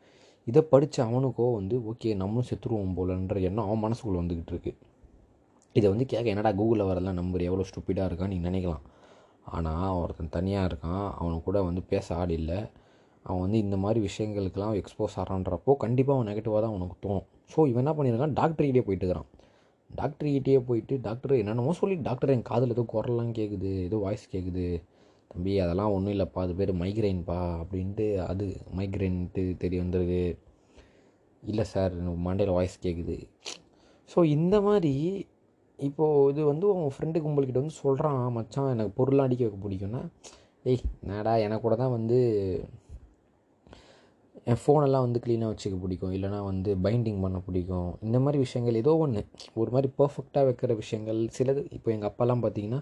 இதை 0.48 0.62
படித்த 0.74 1.04
அவனுக்கோ 1.08 1.48
வந்து 1.60 1.78
ஓகே 1.92 2.16
நம்மளும் 2.22 2.48
செத்துருவோம் 2.52 2.96
போலன்ற 3.00 3.42
எண்ணம் 3.50 3.66
அவன் 3.68 3.84
மனசுக்குள்ளே 3.86 4.22
வந்துக்கிட்டு 4.22 4.56
இருக்கு. 4.56 4.74
இதை 5.76 5.88
வந்து 5.94 6.08
கேட்க 6.14 6.36
என்னடா 6.36 6.54
கூகுளில் 6.62 6.90
வரலாம் 6.92 7.20
நம்பர் 7.22 7.48
எவ்வளோ 7.50 7.66
ஸ்டூப்பிடாக 7.72 8.10
இருக்கான்னு 8.12 8.34
நீங்கள் 8.36 8.52
நினைக்கலாம். 8.52 8.86
ஆனால் 9.46 9.98
ஒருத்தன் 10.02 10.36
தனியாக 10.38 10.68
இருக்கான். 10.70 11.06
அவனை 11.20 11.38
கூட 11.48 11.58
வந்து 11.68 11.82
பேச 11.92 12.08
ஆள் 12.22 12.34
இல்லை. 12.40 12.60
அவன் 13.26 13.44
வந்து 13.46 13.58
இந்த 13.66 13.78
மாதிரி 13.84 14.00
விஷயங்களுக்கெல்லாம் 14.08 14.78
எக்ஸ்போஸ் 14.82 15.18
ஆகிறான்றப்போ 15.22 15.72
கண்டிப்பாக 15.84 16.18
அவன் 16.18 16.30
நெகட்டிவாக 16.32 16.62
தான் 16.64 16.74
அவனுக்கு 16.74 16.98
தோணும். 17.06 17.28
ஸோ 17.54 17.60
இவன் 17.72 17.84
என்ன 17.84 17.94
பண்ணியிருக்கான் 17.98 18.36
டாக்டர்கிட்டே 18.42 18.84
போயிட்டு 18.88 19.06
இருக்கிறான். 19.06 19.30
டாக்டர்கிட்டே 19.90 20.56
போயிட்டு 20.70 20.96
டாக்டர் 21.08 21.34
என்னென்னமோ 21.42 21.72
சொல்லி 21.82 21.96
டாக்டர் 22.08 22.34
என் 22.36 22.50
காதில் 22.50 22.74
ஏதோ 22.76 22.86
குரல்லாம் 22.94 23.34
கேட்குது 23.40 23.72
ஏதோ 23.88 23.98
வாய்ஸ் 24.06 24.26
கேட்குது 24.34 24.66
தம்பி 25.32 25.54
அதெல்லாம் 25.64 25.94
ஒன்றும் 25.96 26.14
இல்லைப்பா. 26.16 26.42
அது 26.46 26.54
பேர் 26.60 26.72
மைக்ரைன்ப்பா 26.82 27.40
அப்படின்ட்டு 27.62 28.08
அது 28.32 28.46
மைக்ரைன்ட்டு 28.80 29.44
தெரிய 29.64 29.80
வந்திருக்கு. 29.84 30.24
இல்லை 31.44 31.66
சார் 31.74 31.94
மண்டையில் 32.28 32.56
வாய்ஸ் 32.56 32.78
கேட்குது 32.86 33.18
ஸோ 34.10 34.20
இந்த 34.38 34.56
மாதிரி 34.68 34.94
இப்போது 35.88 36.30
இது 36.32 36.42
வந்து 36.52 36.66
உங்கள் 36.74 36.94
ஃப்ரெண்டு 36.96 37.24
கும்பல்கிட்ட 37.26 37.62
வந்து 37.62 37.80
சொல்கிறான் 37.84 38.20
மச்சான் 38.38 38.72
எனக்கு 38.74 38.92
பொருள்லாம் 39.00 39.28
அடிக்க 39.28 39.44
வைக்க 39.46 39.60
பிடிக்கும்னா 39.66 40.02
ஏய் 40.72 40.84
நாடா 41.10 41.34
எனக்கு 41.46 41.66
கூட 41.66 41.76
தான் 41.82 41.96
வந்து 41.98 42.18
என் 44.52 44.60
ஃபோனெல்லாம் 44.62 45.06
வந்து 45.06 45.20
க்ளீனாக 45.24 45.52
வச்சுக்க 45.52 45.76
பிடிக்கும் 45.82 46.14
இல்லைனா 46.18 46.40
வந்து 46.50 46.72
பைண்டிங் 46.86 47.20
பண்ண 47.24 47.38
பிடிக்கும். 47.48 47.90
இந்த 48.06 48.18
மாதிரி 48.24 48.38
விஷயங்கள் 48.46 48.80
ஏதோ 48.82 48.94
ஒன்று 49.04 49.22
ஒரு 49.62 49.70
மாதிரி 49.76 49.90
பர்ஃபெக்டாக 50.00 50.44
வைக்கிற 50.48 50.76
விஷயங்கள் 50.82 51.20
சிலது 51.38 51.62
இப்போ 51.78 51.90
எங்கள் 51.96 52.10
அப்பாலாம் 52.12 52.44
பார்த்தீங்கன்னா 52.46 52.80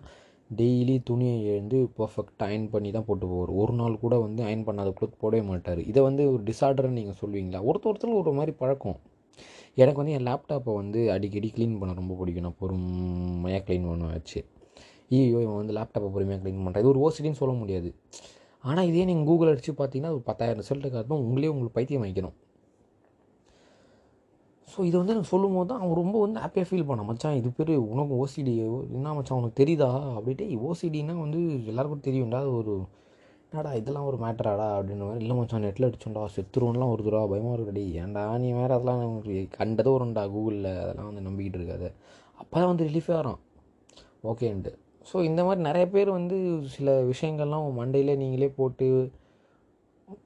டெய்லி 0.50 0.96
துணியை 1.10 1.38
எழுந்து 1.54 1.78
பர்ஃபெக்டாக 2.00 2.48
அயன் 2.50 2.70
பண்ணி 2.74 2.90
தான் 2.92 3.08
போட்டு 3.08 3.26
போவார் 3.32 3.52
ஒரு 3.62 3.74
நாள் 3.80 4.02
கூட 4.04 4.16
வந்து 4.26 4.42
அயன் 4.44 4.66
பண்ணாத 4.68 4.92
க்ளோத் 4.98 5.22
போடவே 5.24 5.42
மாட்டார். 5.52 5.82
இதை 5.92 6.02
வந்து 6.10 6.24
ஒரு 6.34 6.42
டிசார்டர்னு 6.50 6.98
நீங்கள் 7.00 7.20
சொல்லுவீங்களா? 7.22 7.62
ஒருத்தர் 7.70 7.92
ஒருத்தர் 7.92 8.20
ஒரு 8.22 8.34
மாதிரி 8.40 8.54
பழக்கம். 8.62 8.98
எனக்கு 9.84 10.00
வந்து 10.02 10.14
என் 10.18 10.28
லேப்டாப்பை 10.30 10.74
வந்து 10.82 11.00
அடிக்கடி 11.16 11.50
க்ளீன் 11.56 11.78
பண்ண 11.80 11.94
ரொம்ப 12.02 12.14
பிடிக்கும். 12.20 12.46
நான் 12.48 12.60
பொறுமையாக 12.62 13.62
க்ளீன் 13.68 13.88
பண்ண 13.92 14.08
வச்சு. 14.16 14.40
ஐயோ 15.12 15.38
இவன் 15.46 15.60
வந்து 15.62 15.76
லேப்டாப்பை 15.78 16.10
பொறுமையாக 16.16 16.42
க்ளீன் 16.44 16.64
பண்ணுறேன் 16.66 16.84
இது 16.84 16.92
ஒரு 16.94 17.02
ஓசிடின்னு 17.06 17.40
சொல்ல 17.42 17.54
முடியாது. 17.62 17.90
ஆனால் 18.64 18.88
இதே 18.90 19.04
நீங்கள் 19.10 19.30
கூகுள் 19.30 19.52
அடித்து 19.52 19.74
பார்த்தீங்கன்னா 19.82 20.14
ஒரு 20.18 20.24
பத்தாயிரம் 20.30 20.60
ரிசல்ட்டு 20.62 20.90
காட்டும் 20.96 21.24
உங்களே 21.28 21.52
உங்களுக்கு 21.54 21.78
பைத்தியம் 21.78 22.06
வைக்கணும் 22.06 22.36
ஸோ 24.68 24.80
இதை 24.88 24.96
வந்து 25.00 25.14
எனக்கு 25.14 25.32
சொல்லும் 25.34 25.56
போது 25.58 25.68
தான் 25.70 25.82
அவன் 25.84 26.00
ரொம்ப 26.00 26.18
வந்து 26.24 26.40
ஹாப்பியாக 26.44 26.68
ஃபீல் 26.70 26.88
பண்ணான். 26.88 27.08
மச்சான் 27.10 27.38
இது 27.40 27.50
பேர் 27.58 27.72
உனக்கு 27.94 28.14
ஓசிடி 28.24 28.54
என்ன 28.98 29.14
மச்சான் 29.18 29.40
உனக்கு 29.40 29.60
தெரியுதா? 29.62 29.88
அப்படின்ட்டு 30.18 30.46
ஓசிடின்னா 30.70 31.16
வந்து 31.26 31.40
எல்லாருக்கும் 31.72 32.04
தெரியும்டா. 32.08 32.42
ஒரு 32.60 32.74
என்னடா 33.52 33.72
இதெல்லாம் 33.80 34.08
ஒரு 34.10 34.18
மேட்டராடா 34.24 34.66
அப்படின்ற 34.78 35.04
மாதிரி 35.08 35.22
இல்லை 35.24 35.36
மச்சான் 35.38 35.64
நெட்டில் 35.66 35.88
அடிச்சோண்டா 35.88 36.24
செத்துருவோம்லாம் 36.34 36.92
வருதுடா 36.94 37.22
பயமாக 37.32 37.56
இருக்குடி 37.58 37.84
ஏன்டா 38.02 38.24
நீ 38.44 38.48
வேறு 38.58 38.76
அதெல்லாம் 38.76 39.04
உங்களுக்கு 39.10 39.36
கண்டதும் 39.58 39.96
வரும்டா 39.96 40.24
கூகுளில் 40.34 40.68
அதெல்லாம் 40.82 41.08
வந்து 41.10 41.24
நம்பிக்கிட்டு 41.28 41.60
இருக்காது. 41.60 41.88
அப்போ 42.42 42.56
தான் 42.60 42.70
வந்து 42.72 42.88
ரிலீஃபே 42.90 43.14
வரும் 43.20 43.40
ஓகேன்ட்டு. 44.32 44.74
ஸோ 45.10 45.18
இந்த 45.30 45.42
மாதிரி 45.48 45.62
நிறைய 45.68 45.86
பேர் 45.94 46.10
வந்து 46.18 46.38
சில 46.76 46.96
விஷயங்கள்லாம் 47.12 47.64
உங்கள் 47.66 47.80
மண்டையிலே 47.80 48.16
நீங்களே 48.24 48.50
போட்டு 48.60 48.88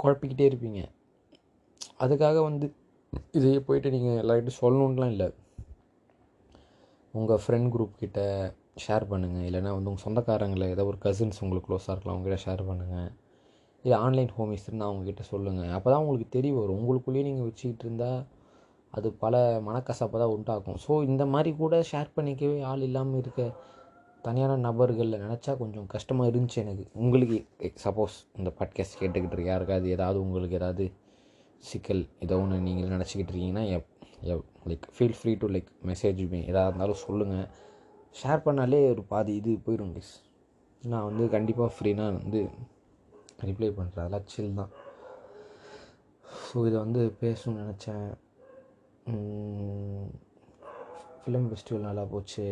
குழப்பிக்கிட்டே 0.03 0.47
இருப்பீங்க. 0.51 0.81
அதுக்காக 2.03 2.37
வந்து 2.49 2.67
இதையே 3.37 3.59
போயிட்டு 3.67 3.93
நீங்கள் 3.95 4.19
எல்லார்கிட்டையும் 4.23 4.61
சொல்லணுன்லாம் 4.63 5.13
இல்லை. 5.15 5.29
உங்கள் 7.13 7.41
ஃப்ரெண்ட் 7.43 7.71
குரூப் 7.75 8.01
கிட்ட 8.03 8.19
ஷேர் 8.77 9.05
பண்ணுங்கள் 9.11 9.45
இல்லைனா 9.47 9.71
வந்து 9.75 9.89
உங்கள் 9.91 10.05
சொந்தக்காரங்களை 10.05 10.67
ஏதோ 10.69 10.85
ஒரு 10.85 10.97
கசின்ஸ் 11.05 11.41
உங்களுக்கு 11.43 11.67
க்ளோஸாக 11.69 11.93
இருக்கலாம் 11.93 12.15
அவங்ககிட்ட 12.15 12.39
ஷேர் 12.45 12.63
பண்ணுங்கள் 12.69 13.09
இல்லை 13.85 13.97
ஆன்லைன் 13.97 14.31
ஹோமிஸ் 14.37 14.65
இருந்தால் 14.67 14.89
அவங்கக்கிட்ட 14.89 15.23
சொல்லுங்கள் 15.31 15.73
அப்போ 15.77 15.89
தான் 15.91 16.01
உங்களுக்கு 16.01 16.27
தெரிய 16.29 16.53
வரும். 16.59 16.79
உங்களுக்குள்ளேயே 16.79 17.25
நீங்கள் 17.27 17.47
வச்சுக்கிட்டு 17.47 17.85
இருந்தால் 17.85 18.19
அது 18.93 19.07
பல 19.13 19.35
மனக்கசப்பை 19.67 20.17
தான் 20.19 20.33
உண்டாக்கும். 20.35 20.79
ஸோ 20.85 20.91
இந்த 21.03 21.23
மாதிரி 21.25 21.51
கூட 21.55 21.75
ஷேர் 21.91 22.09
பண்ணிக்கவே 22.15 22.57
ஆள் 22.61 22.81
இல்லாமல் 22.81 23.21
இருக்க 23.21 23.41
தனியான 24.23 24.57
நபர்களில் 24.57 25.21
நினச்சா 25.25 25.51
கொஞ்சம் 25.57 25.87
கஷ்டமாக 25.87 26.31
இருந்துச்சு 26.31 26.57
எனக்கு. 26.57 26.85
உங்களுக்கு 26.95 27.37
சப்போஸ் 27.85 28.17
இந்த 28.37 28.49
பாட்காஸ்ட் 28.59 28.99
கேட்டுக்கிட்டு 28.99 29.35
இருக்க 29.35 29.49
யாருக்காவது 29.51 29.89
ஏதாவது 29.89 30.19
உங்களுக்கு 30.21 30.55
ஏதாவது 30.55 30.85
சிக்கல் 31.63 32.03
ஏதோ 32.19 32.37
ஒன்று 32.37 32.59
நீங்கள் 32.59 32.93
நினச்சிக்கிட்டு 32.95 33.31
இருக்கீங்கன்னா 33.33 33.65
if 33.75 33.89
like 34.69 34.85
feel 34.95 35.17
free 35.19 35.33
to 35.35 35.47
like 35.47 35.69
message 35.85 36.21
me 36.29 36.39
எதாக 36.45 36.67
இருந்தாலும் 36.67 37.01
சொல்லுங்கள் 37.07 37.47
ஷேர் 38.15 38.45
பண்ணாலே 38.45 38.79
ஒரு 38.93 39.03
பாதி 39.11 39.33
இது 39.39 39.51
போயிடும் 39.65 39.93
கைஸ் 39.95 40.13
நான் 40.83 41.07
வந்து 41.09 41.23
கண்டிப்பாக 41.35 41.73
ஃப்ரீனா 41.75 42.05
வந்து 42.19 42.39
ரிப்ளை 43.47 43.69
பண்ணுறேன் 43.77 44.03
அதெல்லாம் 44.03 44.27
சில் 44.33 44.59
தான். 44.59 44.71
ஸோ 46.45 46.65
இதை 46.69 46.77
வந்து 46.85 47.01
பேசணும்னு 47.21 47.61
நினச்சேன். 47.63 48.07
ஃபிலிம் 51.21 51.47
ஃபெஸ்டிவல் 51.49 51.87
நல்லா 51.87 52.03
போச்சு. 52.13 52.45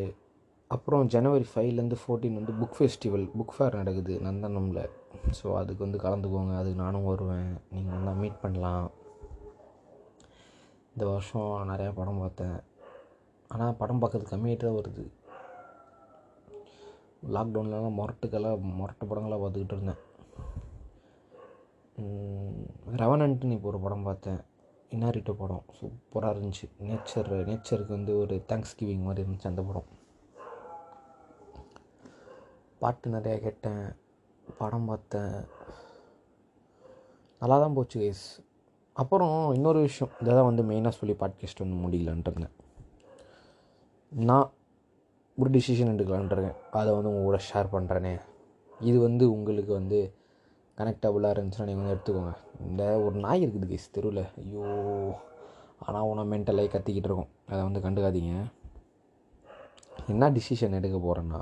அப்புறம் 0.71 1.09
ஜனவரி 1.13 1.45
ஃபைவ்லேருந்து 1.51 1.99
ஃபோர்டீன் 2.01 2.39
வந்து 2.39 2.53
புக் 2.61 2.77
ஃபெஸ்டிவல் 2.79 3.27
புக் 3.37 3.53
ஃபேர் 3.55 3.79
நடக்குது 3.81 4.15
நந்தனமில். 4.27 4.83
ஸோ 5.37 5.45
அதுக்கு 5.61 5.81
வந்து 5.85 6.03
கலந்துக்கோங்க. 6.05 6.55
அதுக்கு 6.61 6.83
நானும் 6.85 7.07
வருவேன். 7.11 7.51
நீங்கள் 7.73 7.95
வந்தால் 7.95 8.19
மீட் 8.23 8.41
பண்ணலாம். 8.43 8.87
இந்த 10.93 11.03
வருஷம் 11.13 11.71
நிறையா 11.71 11.93
படம் 11.99 12.21
பார்த்தேன். 12.23 12.57
ஆனால் 13.51 13.77
படம் 13.81 14.01
பார்க்கறது 14.01 14.31
கம்மியாகிட்டு 14.33 14.67
தான் 14.67 14.79
வருது. 14.79 15.05
லாக்டவுன்லலாம் 17.27 17.97
மொரட்டுக்கெல்லாம் 17.99 18.61
மொரட்டு 18.79 19.05
படங்களாக 19.09 19.41
பார்த்துக்கிட்டு 19.43 19.73
இருந்தேன். 19.73 20.07
ரெவனன்ட்டுன்னு 22.95 23.51
இப்போ 23.51 23.67
ஒரு 23.67 23.79
படம் 23.79 24.03
பார்த்தேன். 24.03 24.37
இன்னாரிட்டோ 24.89 25.33
படம். 25.33 25.65
சூப்பராக 25.81 26.35
இருந்துச்சு. 26.35 26.69
நேச்சர் 26.79 27.31
நேச்சருக்கு 27.49 27.87
வந்து 27.87 28.17
ஒரு 28.17 28.43
தேங்க்ஸ் 28.47 28.75
கிவிங் 28.79 29.03
மாதிரி 29.03 29.29
இருந்துச்சு 29.29 29.47
அந்த 29.47 29.61
படம். 29.61 29.85
பாட்டு 32.79 33.09
நிறையா 33.09 33.37
கேட்டேன். 33.37 33.95
படம் 34.57 34.85
பார்த்தேன். 34.85 35.45
நல்லா 37.39 37.59
தான் 37.59 37.73
போச்சு 37.73 37.99
கைஸ் 37.99 38.43
அப்புறம் 38.93 39.53
இன்னொரு 39.53 39.79
விஷயம். 39.79 40.13
இதை 40.21 40.33
தான் 40.33 40.45
வந்து 40.45 40.63
மெயினாக 40.63 40.89
சொல்லி 40.89 41.15
பாட்காஸ்ட் 41.15 41.59
வந்து 41.59 41.87
முடியலான்ட்டு 41.87 42.31
இருந்தேன். 42.31 42.55
நான் 44.09 44.51
ஒரு 45.39 45.49
டிசிஷன் 45.55 45.91
எடுக்கலான்ருக்கேன் 45.93 46.57
அதை 46.79 46.89
வந்து 46.95 47.09
உங்கள் 47.11 47.27
கூட 47.27 47.37
ஷேர் 47.49 47.67
பண்ணுறேனே 47.73 48.13
இது 48.87 48.97
வந்து 49.07 49.23
உங்களுக்கு 49.35 49.71
வந்து 49.79 49.99
கனெக்டபுளாக 50.77 51.33
இருந்துச்சுன்னா 51.35 51.67
நீங்கள் 51.69 51.83
வந்து 51.83 51.95
எடுத்துக்கோங்க. 51.95 52.33
இந்த 52.67 52.83
ஒரு 53.05 53.15
நாய் 53.25 53.43
இருக்குது 53.45 53.67
கேஸ் 53.71 53.93
தெருவில். 53.95 54.23
ஐயோ 54.41 54.65
ஆனால் 55.85 56.07
உன 56.09 56.25
மென்டலாகி 56.33 56.69
கத்திக்கிட்டு 56.73 57.09
இருக்கோம். 57.09 57.31
அதை 57.51 57.59
வந்து 57.67 57.83
கண்டுக்காதீங்க. 57.85 58.33
என்ன 60.13 60.29
டிசிஷன் 60.37 60.77
எடுக்க 60.79 60.97
போகிறேன்னா 61.05 61.41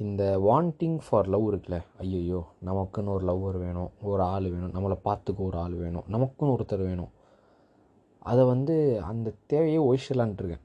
இந்த 0.00 0.22
வாண்டிங் 0.46 0.98
ஃபார் 1.04 1.30
லவ் 1.34 1.46
இருக்குல்ல 1.50 1.78
ஐயோ 2.04 2.40
நமக்குன்னு 2.68 3.12
ஒரு 3.16 3.24
லவ்வர் 3.30 3.58
வேணும் 3.64 3.90
ஒரு 4.10 4.22
ஆள் 4.32 4.48
வேணும் 4.54 4.74
நம்மளை 4.76 4.96
பார்த்துக்க 5.08 5.48
ஒரு 5.50 5.58
ஆள் 5.64 5.76
வேணும் 5.82 6.08
நமக்குன்னு 6.14 6.54
ஒருத்தர் 6.56 6.84
வேணும். 6.90 7.12
அதை 8.32 8.42
வந்து 8.52 8.74
அந்த 9.10 9.34
தேவையை 9.52 9.80
ஒழிச்சிடலான்ட்ருக்கேன் 9.88 10.64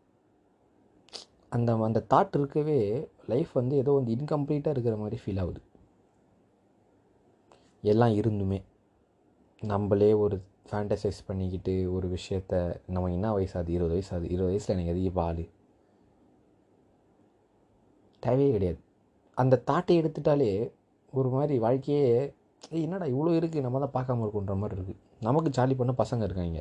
அந்த 1.51 1.73
அந்த 1.83 2.05
தாட் 2.09 2.37
இருக்கவே 2.37 2.79
லைஃப் 3.27 3.51
வந்து 3.53 3.75
ஏதோ 3.75 3.91
வந்து 3.91 4.15
இன்கம்ப்ளீட்டாக 4.15 4.69
இருக்கிற 4.69 4.95
மாதிரி 4.95 5.21
ஃபீல் 5.25 5.39
ஆகுது. 5.39 5.61
எல்லாம் 7.83 8.09
இருந்துமே. 8.11 8.59
நம்மளே 9.61 10.13
ஒரு 10.13 10.35
ஃபேண்டசைஸ் 10.71 11.25
பண்ணிக்கிட்டு 11.27 11.93
ஒரு 11.93 12.07
விஷயத்த 12.09 12.53
நம்ம 12.87 13.11
என்ன 13.11 13.37
வயசாகுது? 13.37 13.69
இருபது 13.69 13.87
வயசு 13.87 14.15
ஆகுது 14.15 14.27
இருபது 14.27 14.45
வயசில் 14.45 14.75
எனக்கு 14.75 14.91
அதிக 14.91 15.09
பால்? 15.09 15.43
தேவையே 18.23 18.51
கிடையாது. 18.51 18.79
அந்த 19.37 19.63
தாட்டை 19.67 19.93
எடுத்துட்டாலே 20.01 20.51
ஒரு 21.13 21.29
மாதிரி 21.29 21.59
வாழ்க்கையே 21.59 22.03
"ஏய், 22.71 22.81
என்னடா 22.81 23.05
இவ்வளோ 23.05 23.31
இருக்குது 23.37 23.61
நம்ம 23.61 23.79
தான் 23.79 23.95
பார்க்காம 23.97 24.23
இருக்குன்ற 24.23 24.55
மாதிரி 24.55 24.81
இருக்குது 24.81 24.99
நமக்கு 25.21 25.49
ஜாலி 25.49 25.75
பண்ண 25.75 25.93
பசங்க 25.97 26.23
இருக்காங்க. 26.23 26.59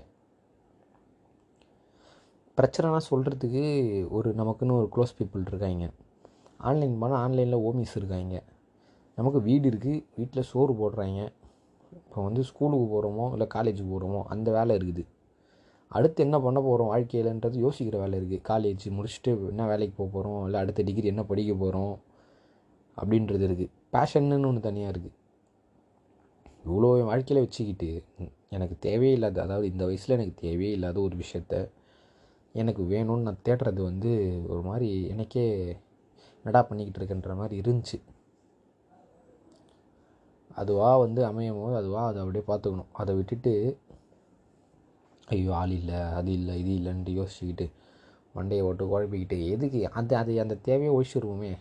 பிரச்சனைனா 2.61 3.01
சொல்கிறதுக்கு 3.11 3.63
ஒரு 4.09 4.35
நமக்குன்னு 4.35 4.75
ஒரு 4.75 4.89
க்ளோஸ் 4.95 5.17
பீப்புள் 5.19 5.47
இருக்காங்க 5.47 5.85
ஆன்லைன் 6.59 6.99
போனால் 6.99 7.19
ஆன்லைனில் 7.19 7.63
ஓமிஸ் 7.63 7.97
இருக்காங்க 7.97 8.35
நமக்கு 9.19 9.41
வீடு 9.41 9.71
இருக்குது 9.71 10.03
வீட்டில் 10.17 10.43
சோறு 10.43 10.73
போடுறாங்க 10.73 11.21
இப்போ 11.93 12.23
வந்து 12.23 12.43
ஸ்கூலுக்கு 12.43 12.87
போகிறோமோ 12.87 13.33
இல்லை 13.33 13.47
காலேஜுக்கு 13.55 13.91
போகிறோமோ 13.91 14.25
அந்த 14.25 14.51
வேலை 14.51 14.77
இருக்குது. 14.77 15.05
அடுத்து 15.91 16.25
என்ன 16.25 16.41
பண்ண 16.41 16.61
போகிறோம் 16.61 16.89
வாழ்க்கையிலன்றது 16.89 17.57
யோசிக்கிற 17.59 17.99
வேலை 17.99 18.19
இருக்குது 18.19 18.43
காலேஜ் 18.49 18.91
முடிச்சுட்டு 18.91 19.31
என்ன 19.49 19.67
வேலைக்கு 19.67 19.97
போக 19.97 20.11
போகிறோம் 20.11 20.47
இல்லை 20.47 20.61
அடுத்த 20.61 20.83
டிகிரி 20.83 21.09
என்ன 21.09 21.23
படிக்க 21.23 21.55
போகிறோம் 21.55 21.95
அப்படின்றது 22.99 23.45
இருக்குது 23.49 23.71
பேஷன்னு 23.91 24.47
ஒன்று 24.47 24.61
தனியாக 24.61 24.93
இருக்குது 24.93 25.17
இவ்வளோ 26.65 27.05
வாழ்க்கையில் 27.05 27.43
வச்சுக்கிட்டு 27.43 27.91
எனக்கு 28.49 28.79
தேவையே 28.79 29.13
இல்லாத 29.13 29.43
அதாவது 29.43 29.67
இந்த 29.67 29.85
வயசில் 29.85 30.15
எனக்கு 30.15 30.35
தேவையே 30.41 30.73
இல்லாத 30.73 31.01
ஒரு 31.01 31.17
விஷயத்த 31.17 31.71
எனக்கு 32.55 32.83
வேணும்னு 32.93 33.27
நான் 33.27 33.45
தேடுறது 33.49 33.81
வந்து 33.89 34.11
ஒரு 34.53 34.63
மாதிரி 34.69 34.89
எனக்கே 35.13 35.45
நடா 36.45 36.61
பண்ணிக்கிட்டு 36.69 37.01
இருக்கேன்ற 37.01 37.35
மாதிரி 37.41 37.55
இருந்துச்சு. 37.63 37.99
அதுவாக 40.61 40.97
வந்து 41.03 41.21
அமையும் 41.29 41.59
போது 41.61 41.75
அதுவாக 41.81 42.07
அதை 42.11 42.19
அப்படியே 42.23 42.45
பார்த்துக்கணும். 42.49 42.91
அதை 43.01 43.13
விட்டுட்டு 43.19 43.53
ஐயோ 45.35 45.51
ஆள் 45.61 45.75
இல்லை 45.81 46.01
அது 46.19 46.31
இல்லை 46.39 46.55
இது 46.63 46.73
இல்லைன்ட்டு 46.79 47.13
யோசிச்சுக்கிட்டு 47.19 47.67
மண்டையை 48.37 48.63
ஓட்டு 48.69 48.85
குழப்பிக்கிட்டு 48.93 49.39
எதுக்கு 49.55 49.81
அது 49.99 50.17
அது 50.21 50.33
அந்த 50.45 50.55
தேவையை 50.69 50.93
ஒழிச்சிருவோமே. 50.97 51.53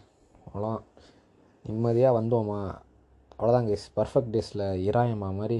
அவ்வளோ 0.47 0.71
நிம்மதியாக 1.65 2.17
வந்தோமா? 2.19 2.59
அவ்வளோதான் 3.35 3.69
கேஸ் 3.69 3.85
பர்ஃபெக்ட் 3.97 4.33
டேஸில் 4.35 4.65
இராயம்மா 4.89 5.29
மாதிரி 5.41 5.59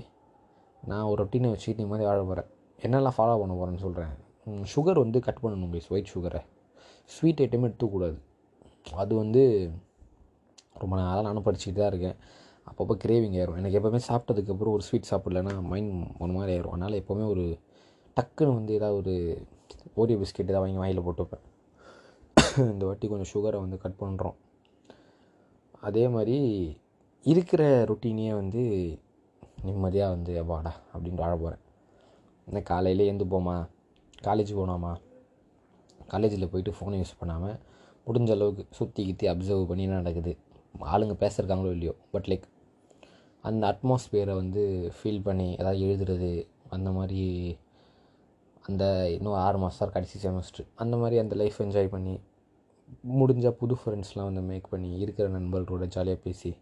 நான் 0.83 1.07
ஒரு 1.11 1.19
ரொட்டீனை 1.23 1.51
வச்சுக்கிட்டு 1.53 1.83
நிம்மதியாக 1.83 2.11
வாழ 2.11 2.23
போகிறேன் 2.23 2.49
என்னெல்லாம் 2.79 3.17
ஃபாலோ 3.17 3.37
பண்ண 3.41 3.53
போகிறேன்னு 3.55 3.85
சொல்கிறேன் 3.85 4.15
சுகர் 4.73 5.03
வந்து 5.03 5.19
கட் 5.27 5.41
பண்ணணும் 5.43 5.73
கேஸ் 5.75 5.89
ஒயிட் 5.93 6.11
சுகரை 6.15 6.41
ஸ்வீட் 7.13 7.41
ஐட்டமே 7.45 7.67
எடுத்துக்கூடாது. 7.69 8.17
அது 9.03 9.13
வந்து 9.21 9.41
ரொம்ப 10.81 10.93
நாளாக 10.99 11.23
நானும் 11.27 11.45
படிச்சுக்கிட்டு 11.47 11.81
தான் 11.81 11.91
இருக்கேன். 11.93 12.17
அப்பப்போ 12.69 12.95
கிரேவிங் 13.03 13.35
ஆயிரும். 13.37 13.57
எனக்கு 13.59 13.77
எப்போவுமே 13.79 14.01
சாப்பிட்டதுக்கப்புறம் 14.09 14.75
ஒரு 14.77 14.83
ஸ்வீட் 14.87 15.09
சாப்பிட்லன்னா 15.11 15.53
மைண்ட் 15.71 15.93
ஒரு 16.23 16.31
மாதிரி 16.37 16.51
ஆயிரும். 16.55 16.73
அதனால் 16.75 16.99
எப்போவுமே 17.01 17.25
ஒரு 17.33 17.45
டக்குன்னு 18.17 18.57
வந்து 18.59 18.73
ஏதாவது 18.79 18.97
ஒரு 19.01 19.15
ஓரியோ 20.01 20.19
பிஸ்கெட் 20.21 20.51
ஏதாவது 20.51 20.65
வாங்கி 20.65 20.81
வாயில் 20.83 21.05
போட்டு 21.07 21.23
வைப்பேன். 21.23 21.45
இந்த 22.73 22.83
வாட்டி 22.89 23.05
கொஞ்சம் 23.11 23.31
சுகரை 23.33 23.57
வந்து 23.63 23.77
கட் 23.83 24.01
பண்ணுறோம் 24.03 24.37
அதே 25.87 26.03
மாதிரி 26.15 26.37
இருக்கிற 27.25 27.63
ரொட்டீனையே 27.89 28.31
வந்து 28.41 28.61
நிம்மதியாக 29.67 30.13
வந்து 30.15 30.33
வாடா 30.51 30.71
அப்படின்ட்டு 30.93 31.23
வாழ 31.23 31.33
போகிறேன் 31.35 31.63
என்ன 32.47 32.59
காலையிலே 32.69 33.07
எழுந்து 33.09 33.25
போமா 33.33 33.55
காலேஜ் 34.23 34.51
போனோமா? 34.59 34.95
காலேஜில் 36.07 36.49
போயிட்டு 36.49 36.73
ஃபோனை 36.77 36.97
யூஸ் 36.99 37.19
பண்ணாமல் 37.19 37.59
முடிஞ்ச 38.07 38.29
அளவுக்கு 38.29 38.65
சுற்றி 38.69 39.01
கித்தி 39.05 39.27
அப்சர்வ் 39.31 39.65
பண்ணி 39.65 39.83
என்ன 39.83 39.95
நடக்குது? 39.95 40.37
ஆளுங்க 40.79 41.15
பேசுகிறாங்களோ 41.23 41.71
இல்லையோ? 41.71 41.95
பட் 42.11 42.25
லைக் 42.25 42.47
அந்த 43.41 43.63
அட்மாஸ்பியரை 43.67 44.35
வந்து 44.35 44.91
ஃபீல் 44.97 45.21
பண்ணி 45.23 45.55
ஏதாவது 45.55 45.79
எழுதுறது 45.79 46.47
அந்த 46.69 46.91
மாதிரி 46.91 47.57
அந்த 48.61 49.11
இன்னும் 49.11 49.33
ஆறு 49.33 49.57
மாதம் 49.57 49.91
கடைசி 49.91 50.27
செமஸ்டர் 50.27 50.67
அந்த 50.75 50.97
மாதிரி 50.97 51.17
அந்த 51.19 51.35
லைஃப் 51.35 51.61
என்ஜாய் 51.61 51.87
பண்ணி 51.87 52.19
முடிஞ்சால் 53.19 53.51
புது 53.51 53.75
ஃப்ரெண்ட்ஸ்லாம் 53.85 54.29
வந்து 54.29 54.41
மேக் 54.41 54.69
பண்ணி 54.69 54.97
இருக்கிற 54.97 55.29
நண்பர்களோட 55.29 55.85
ஜாலியாக 55.87 56.21
பேசி 56.23 56.55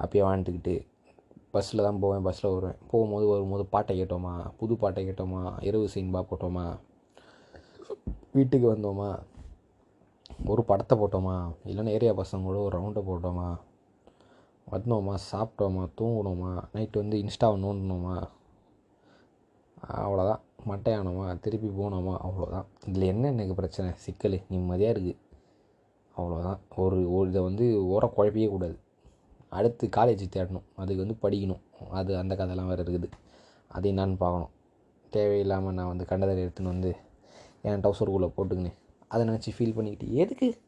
ஹாப்பியாக 0.00 0.28
வாழ்ந்துக்கிட்டு 0.28 0.86
பஸ்ஸில் 1.50 1.82
தான் 1.82 1.98
போவேன் 1.98 2.22
பஸ்ஸில் 2.22 2.50
வருவேன். 2.50 2.76
போகும்போது 2.88 3.26
வரும்போது 3.26 3.66
பாட்டை 3.66 4.02
கேட்டோமா? 4.02 4.56
புது 4.56 4.76
பாட்டை 4.76 5.08
கேட்டோமா? 5.08 5.62
இரவு 5.64 5.88
சினிமா 5.88 6.22
போட்டோமா? 6.22 6.78
வீட்டுக்கு 8.32 8.74
வந்தோமா? 8.74 9.18
ஒரு 10.46 10.64
படத்தை 10.64 10.98
போட்டோமா? 10.98 11.54
இல்லைன்னா 11.66 11.86
ஏரியா 11.86 12.12
பசங்களோட 12.12 12.62
ஒரு 12.62 12.80
ரவுண்டை 12.80 13.02
போட்டோமா? 13.10 13.58
வந்தோமா? 14.72 15.14
சாப்பிட்டோமா? 15.32 15.88
தூங்கினோமா? 16.00 16.62
நைட்டு 16.74 16.92
வந்து 16.92 17.18
இன்ஸ்டாவை 17.18 17.58
நோண்டினோமா? 17.64 18.28
அவ்வளோதான் 19.86 20.40
மட்டையானோமா? 20.68 21.40
திருப்பி 21.40 21.68
போனோமா? 21.68 22.16
அவ்வளோதான் 22.24 22.64
இதில் 22.86 23.02
என்ன 23.02 23.28
எனக்கு 23.28 23.54
பிரச்சனை? 23.54 23.92
சிக்கல். 23.94 24.42
நிம்மதியாக 24.48 24.98
இருக்குது 24.98 25.16
அவ்வளோதான் 26.16 26.58
ஒரு 26.76 27.14
ஒரு 27.14 27.28
இதை 27.28 27.42
வந்து 27.42 27.64
ஓர 27.64 28.10
குழப்பியே 28.16 28.48
கூடாது. 28.48 28.78
அடுத்து 29.48 29.88
காலேஜ் 29.96 30.28
தேடணும். 30.36 30.62
அதுக்கு 30.76 31.06
வந்து 31.06 31.16
படிக்கணும். 31.22 31.60
அது 31.90 32.16
அந்த 32.16 32.34
கதைலாம் 32.34 32.66
வேறு 32.66 32.82
இருக்குது. 32.82 33.10
அதை 33.68 33.92
என்னான்னு 33.92 34.16
பார்க்கணும். 34.16 34.48
தேவையில்லாமல் 35.10 35.74
நான் 35.74 35.86
வந்து 35.86 36.04
கண்டதை 36.04 36.44
எடுத்துன்னு 36.44 36.62
வந்து 36.62 36.96
என் 37.66 37.80
டவுசருக்குள்ளே 37.80 38.30
போட்டுக்கின்னு 38.36 38.72
அதை 39.08 39.28
நினச்சி 39.28 39.50
ஃபீல் 39.58 39.74
பண்ணிக்கிட்டு 39.74 40.14
எதுக்கு? 40.14 40.58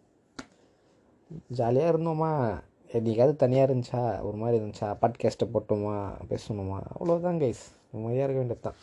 ஜாலியாக 1.49 1.99
இருந்தோமா. 1.99 2.61
என்றைக்காவது 2.93 3.37
தனியாக 3.37 3.75
இருந்துச்சா? 3.75 4.23
ஒரு 4.23 4.37
மாதிரி 4.37 4.65
இருந்துச்சா? 4.65 4.89
பாட்காஸ்ட்டை 5.03 5.49
போட்டோமா? 5.55 5.97
பேசணுமா? 6.29 6.79
அவ்வளோதான் 7.01 7.41
கைஸ் 7.43 7.63
நிம்மதியாக 7.93 8.33
இருக்க 8.33 8.41
வேண்டியது 8.41 8.61
தான் 8.61 8.75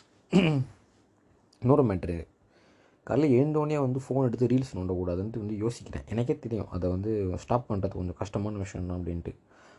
இன்னொரு 1.59 1.83
மேட்ரு 1.83 2.27
காலையில் 3.03 3.45
எழுந்தோடனே 3.45 3.79
வந்து 3.79 3.99
ஃபோன் 4.09 4.23
எடுத்து 4.23 4.47
ரீல்ஸ் 4.47 4.75
நோண்டக்கூடாதுன்ட்டு 4.75 5.39
வந்து 5.39 5.55
யோசிக்கிறேன். 5.55 6.05
எனக்கே 6.09 6.39
தெரியும். 6.39 6.69
அதை 6.69 6.89
வந்து 6.89 7.31
ஸ்டாப் 7.37 7.71
பண்ணுறது 7.71 7.89
கொஞ்சம் 7.89 8.17
கஷ்டமான 8.17 8.57
விஷயம் 8.57 8.87
தான் 8.87 8.99
அப்படின்ட்டு. 8.99 9.35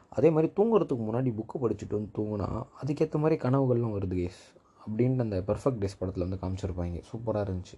அதே 0.09 0.31
மாதிரி 0.31 0.53
தூங்குறதுக்கு 0.57 1.05
முன்னாடி 1.09 1.31
புக்கு 1.31 1.57
படிச்சுட்டு 1.63 1.91
வந்து 1.91 2.11
தூங்கினா 2.19 2.67
அதுக்கேற்ற 2.83 3.19
மாதிரி 3.19 3.49
கனவுகள்லாம் 3.49 3.97
வருது 3.97 4.15
கேஸ் 4.15 4.41
அப்படின்ட்டு 4.87 5.21
அந்த 5.21 5.43
பெர்ஃபெக்ட் 5.47 5.83
டேஸ் 5.83 5.99
படத்தில் 5.99 6.29
வந்து 6.29 6.39
காமிச்சிருப்பாங்க. 6.43 7.03
சூப்பராக 7.13 7.47
இருந்துச்சு. 7.49 7.77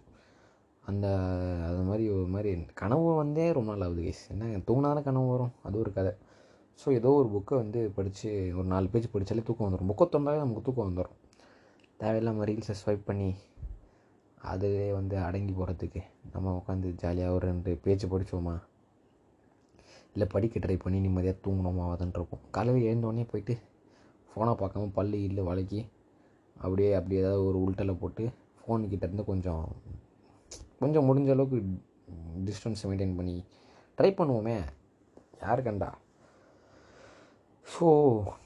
அந்த 0.88 1.06
அது 1.68 1.80
மாதிரி 1.88 2.04
ஒரு 2.16 2.26
மாதிரி 2.34 2.50
கனவு 2.80 3.14
வந்தே 3.16 3.46
ரொம்ப 3.56 3.70
நாள் 3.70 3.84
ஆகுது 3.86 4.02
கேஸ் 4.02 4.22
என்ன 4.32 4.46
தூங்கினாலும் 4.68 5.06
கனவு 5.08 5.26
வரும்? 5.32 5.52
அது 5.62 5.76
ஒரு 5.78 5.90
கதை. 5.96 6.12
ஸோ 6.80 6.86
ஏதோ 6.98 7.10
ஒரு 7.20 7.28
புக்கை 7.34 7.54
வந்து 7.62 7.80
படித்து 7.96 8.28
ஒரு 8.56 8.66
நாலு 8.72 8.88
பேஜ் 8.88 9.10
படித்தாலே 9.10 9.42
தூக்கம் 9.42 9.66
வந்துடும் 9.66 9.90
புக்கை 9.90 10.06
திறந்தாலே 10.06 10.38
நமக்கு 10.42 10.62
தூக்கம் 10.62 10.88
வந்துடும் 10.88 11.16
தேவையில்லாமல் 11.96 12.48
ரீல்ஸை 12.48 12.74
ஸ்வைப் 12.82 13.06
பண்ணி 13.10 13.30
அதுவே 14.50 14.86
வந்து 14.92 15.16
அடங்கி 15.18 15.52
போகிறதுக்கு 15.52 16.00
நம்ம 16.32 16.54
உட்காந்து 16.58 16.88
ஜாலியாக 17.02 17.34
ஒரு 17.34 17.46
ரெண்டு 17.46 17.70
பேஜ் 17.84 18.04
படித்தோமா 18.06 18.54
இல்லை 20.12 20.26
படிக்க 20.34 20.58
ட்ரை 20.58 20.78
பண்ணி 20.78 20.98
நிம்மதியாக 21.00 21.38
தூங்கணுமா? 21.44 21.84
இருக்கும். 22.16 22.44
காலையில் 22.50 22.88
எழுந்தோடனே 22.90 23.24
போயிட்டு 23.32 23.54
ஃபோனை 24.30 24.52
பார்க்காம 24.62 24.90
பல்லு 24.92 25.18
இல்லை 25.22 25.44
வளைக்கி 25.44 25.80
அப்படியே 26.56 26.90
அப்படியே 26.98 27.20
ஏதாவது 27.20 27.44
ஒரு 27.48 27.58
உள்டலை 27.58 27.94
போட்டு 28.00 28.24
ஃபோனுக்கிட்டேருந்து 28.62 29.24
கொஞ்சம் 29.24 29.64
கொஞ்சம் 30.78 31.06
முடிஞ்ச 31.08 31.30
அளவுக்கு 31.30 31.58
டிஸ்டன்ஸ் 32.44 32.82
மெயின்டைன் 32.84 33.16
பண்ணி 33.16 33.44
ட்ரை 33.98 34.10
பண்ணுவோமே. 34.18 34.56
யார் 35.40 35.62
கண்டா? 35.62 35.98
ஸோ 37.72 37.86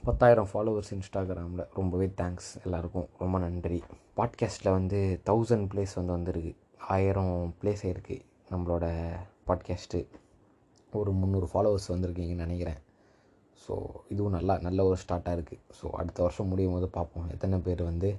பத்தாயிரம் 0.05 0.49
ஃபாலோவர்ஸ் 0.53 0.93
இன்ஸ்டாகிராமில். 0.97 1.67
ரொம்பவே 1.75 2.07
தேங்க்ஸ் 2.07 2.51
எல்லாருக்கும். 2.65 3.09
ரொம்ப 3.19 3.39
நன்றி. 3.39 3.83
பாட்காஸ்ட்டில் 4.17 4.77
வந்து 4.79 5.21
தௌசண்ட் 5.27 5.69
ப்ளேஸ் 5.73 5.95
வந்து 5.95 6.13
வந்திருக்கு. 6.13 6.55
ஆயிரம் 6.89 7.55
பிளேஸ் 7.61 7.83
ஆயிருக்கு 7.83 8.17
நம்மளோட 8.51 8.87
பாட்காஸ்ட்டு 9.47 10.07
ஒரு 10.93 11.13
முந்நூறு 11.13 11.49
ஃபாலோவர்ஸ் 11.53 11.89
வந்திருக்கீங்கன்னு 11.89 12.47
நினைக்கிறேன். 12.47 12.81
ஸோ 13.69 13.75
இதுவும் 14.09 14.33
நல்லா 14.33 14.59
நல்ல 14.59 14.85
ஒரு 14.85 14.97
ஸ்டார்ட்டாக 15.03 15.37
இருக்குது 15.37 15.63
ஸோ 15.79 15.87
அடுத்த 15.91 16.23
வருஷம் 16.23 16.49
முடியும் 16.49 16.73
போது 16.73 16.89
பார்ப்போம். 16.89 17.29
எத்தனை 17.29 17.59
பேர் 17.59 17.83
வந்து 17.83 18.11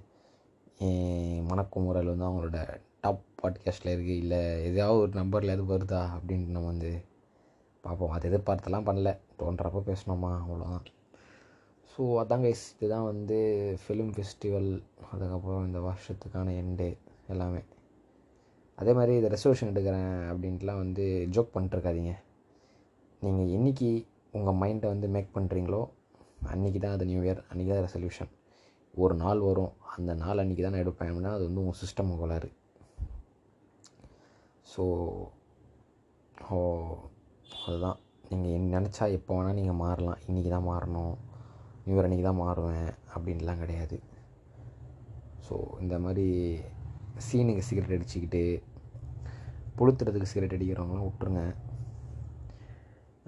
என் 0.77 1.45
வந்து 2.07 2.27
அவங்களோட 2.27 2.59
டாப் 3.03 3.23
பாட்காஸ்ட்டில் 3.41 3.93
இருக்குது 3.93 4.19
இல்லை 4.23 4.63
எதாவது 4.63 4.99
ஒரு 4.99 5.11
நம்பரில் 5.11 5.53
எது 5.53 5.63
வருதா 5.63 6.01
அப்படின்ட்டு 6.17 6.55
நம்ம 6.55 6.67
வந்து 6.67 6.91
பார்ப்போம். 7.81 8.09
அது 8.09 8.29
எதிர்பார்த்தெல்லாம் 8.29 8.85
பண்ணல. 8.89 9.09
தோன்றப்போ 9.39 9.79
பேசினோமா 9.89 10.29
அவ்வளோதான் 10.43 10.85
ஸோ 11.91 12.03
அதான் 12.21 12.43
கைஸ் 12.45 12.63
இதுதான் 12.79 13.03
வந்து 13.03 13.37
ஃபிலிம் 13.81 14.13
ஃபெஸ்டிவல் 14.15 14.69
அதுக்கப்புறம் 15.11 15.65
இந்த 15.65 15.79
வருஷத்துக்கான 15.79 16.55
எண்டு 16.61 16.97
எல்லாமே. 17.27 17.61
அதே 18.75 18.93
மாதிரி 18.93 19.17
இதை 19.17 19.29
ரெசல்யூஷன் 19.35 19.71
எடுக்கிறேன் 19.73 20.15
அப்படின்ட்டுலாம் 20.31 20.81
வந்து 20.85 21.27
ஜோக் 21.31 21.53
பண்ணிட்டுருக்காதீங்க. 21.55 22.13
நீங்கள் 23.21 23.51
என்றைக்கி 23.57 23.91
உங்கள் 24.31 24.59
மைண்டை 24.63 24.87
வந்து 24.95 25.07
மேக் 25.07 25.35
பண்ணுறீங்களோ 25.35 25.89
அன்றைக்கி 26.53 26.79
தான் 26.79 26.91
அது 26.91 27.05
நியூ 27.05 27.21
இயர் 27.21 27.43
அன்றைக்கி 27.51 27.71
தான் 27.75 27.85
ரெசல்யூஷன் 27.87 28.33
ஒரு 28.93 29.15
நாள் 29.15 29.39
வரும். 29.39 29.73
அந்த 29.97 30.13
நாள் 30.13 30.37
அன்றைக்கி 30.37 30.61
தான் 30.61 30.71
நான் 30.71 30.85
எடுப்பேன் 30.87 31.09
அப்படின்னா 31.11 31.33
அது 31.37 31.45
வந்து 31.49 31.63
உங்கள் 31.65 31.81
சிஸ்டம் 31.83 32.17
கோளாறு. 32.17 32.49
ஸோ 34.65 34.83
ஓ 36.51 36.59
அதுதான். 37.65 37.99
நீங்கள் 38.29 38.71
நினச்சா 38.75 39.11
எப்போ 39.11 39.35
வேணால் 39.35 39.53
நீங்கள் 39.53 39.79
மாறலாம். 39.81 40.21
இன்றைக்கி 40.27 40.49
தான் 40.49 40.69
மாறணும். 40.69 41.15
நியூ 41.85 42.01
அன்றைக்கி 42.01 42.23
தான் 42.23 42.41
மாறுவேன் 42.41 42.89
அப்படின்லாம் 43.15 43.57
கிடையாது. 43.57 43.97
ஸோ 45.47 45.79
இந்த 45.79 45.99
மாதிரி 45.99 46.27
சீனுக்கு 47.17 47.59
சிகரெட் 47.59 47.95
அடிச்சுக்கிட்டு 47.97 48.43
புளுத்துறதுக்கு 49.77 50.31
சிகரெட் 50.31 50.55
அடிக்கிறவங்களாம் 50.57 51.07
விட்ருங்க 51.07 51.41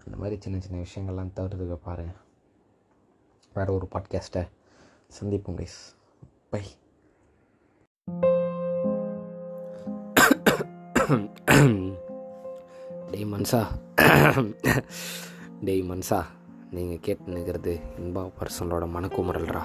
அந்த 0.05 0.15
மாதிரி 0.17 0.35
சின்ன 0.41 0.59
சின்ன 0.59 0.81
விஷயங்கள்லாம் 0.83 1.33
தவிர்த்துக்க 1.33 1.77
பாரு 1.87 2.07
வேறு 3.55 3.73
ஒரு 3.73 3.87
பாட்காஸ்ட்டை 3.93 4.43
சந்திப்போம் 5.17 5.59
கைஸ் 5.59 5.79
பை 6.49 6.63
டேய் 13.11 13.25
மன்சா. 13.25 13.59
டேய் 15.65 15.83
மன்சா 15.83 16.19
நீங்கள் 16.71 17.01
கேட்டு 17.01 17.33
நிற்கிறது 17.33 17.73
இன்பா 17.99 18.23
பர்சனோட 18.39 18.85
மனக்குமுறல்ரா 18.93 19.61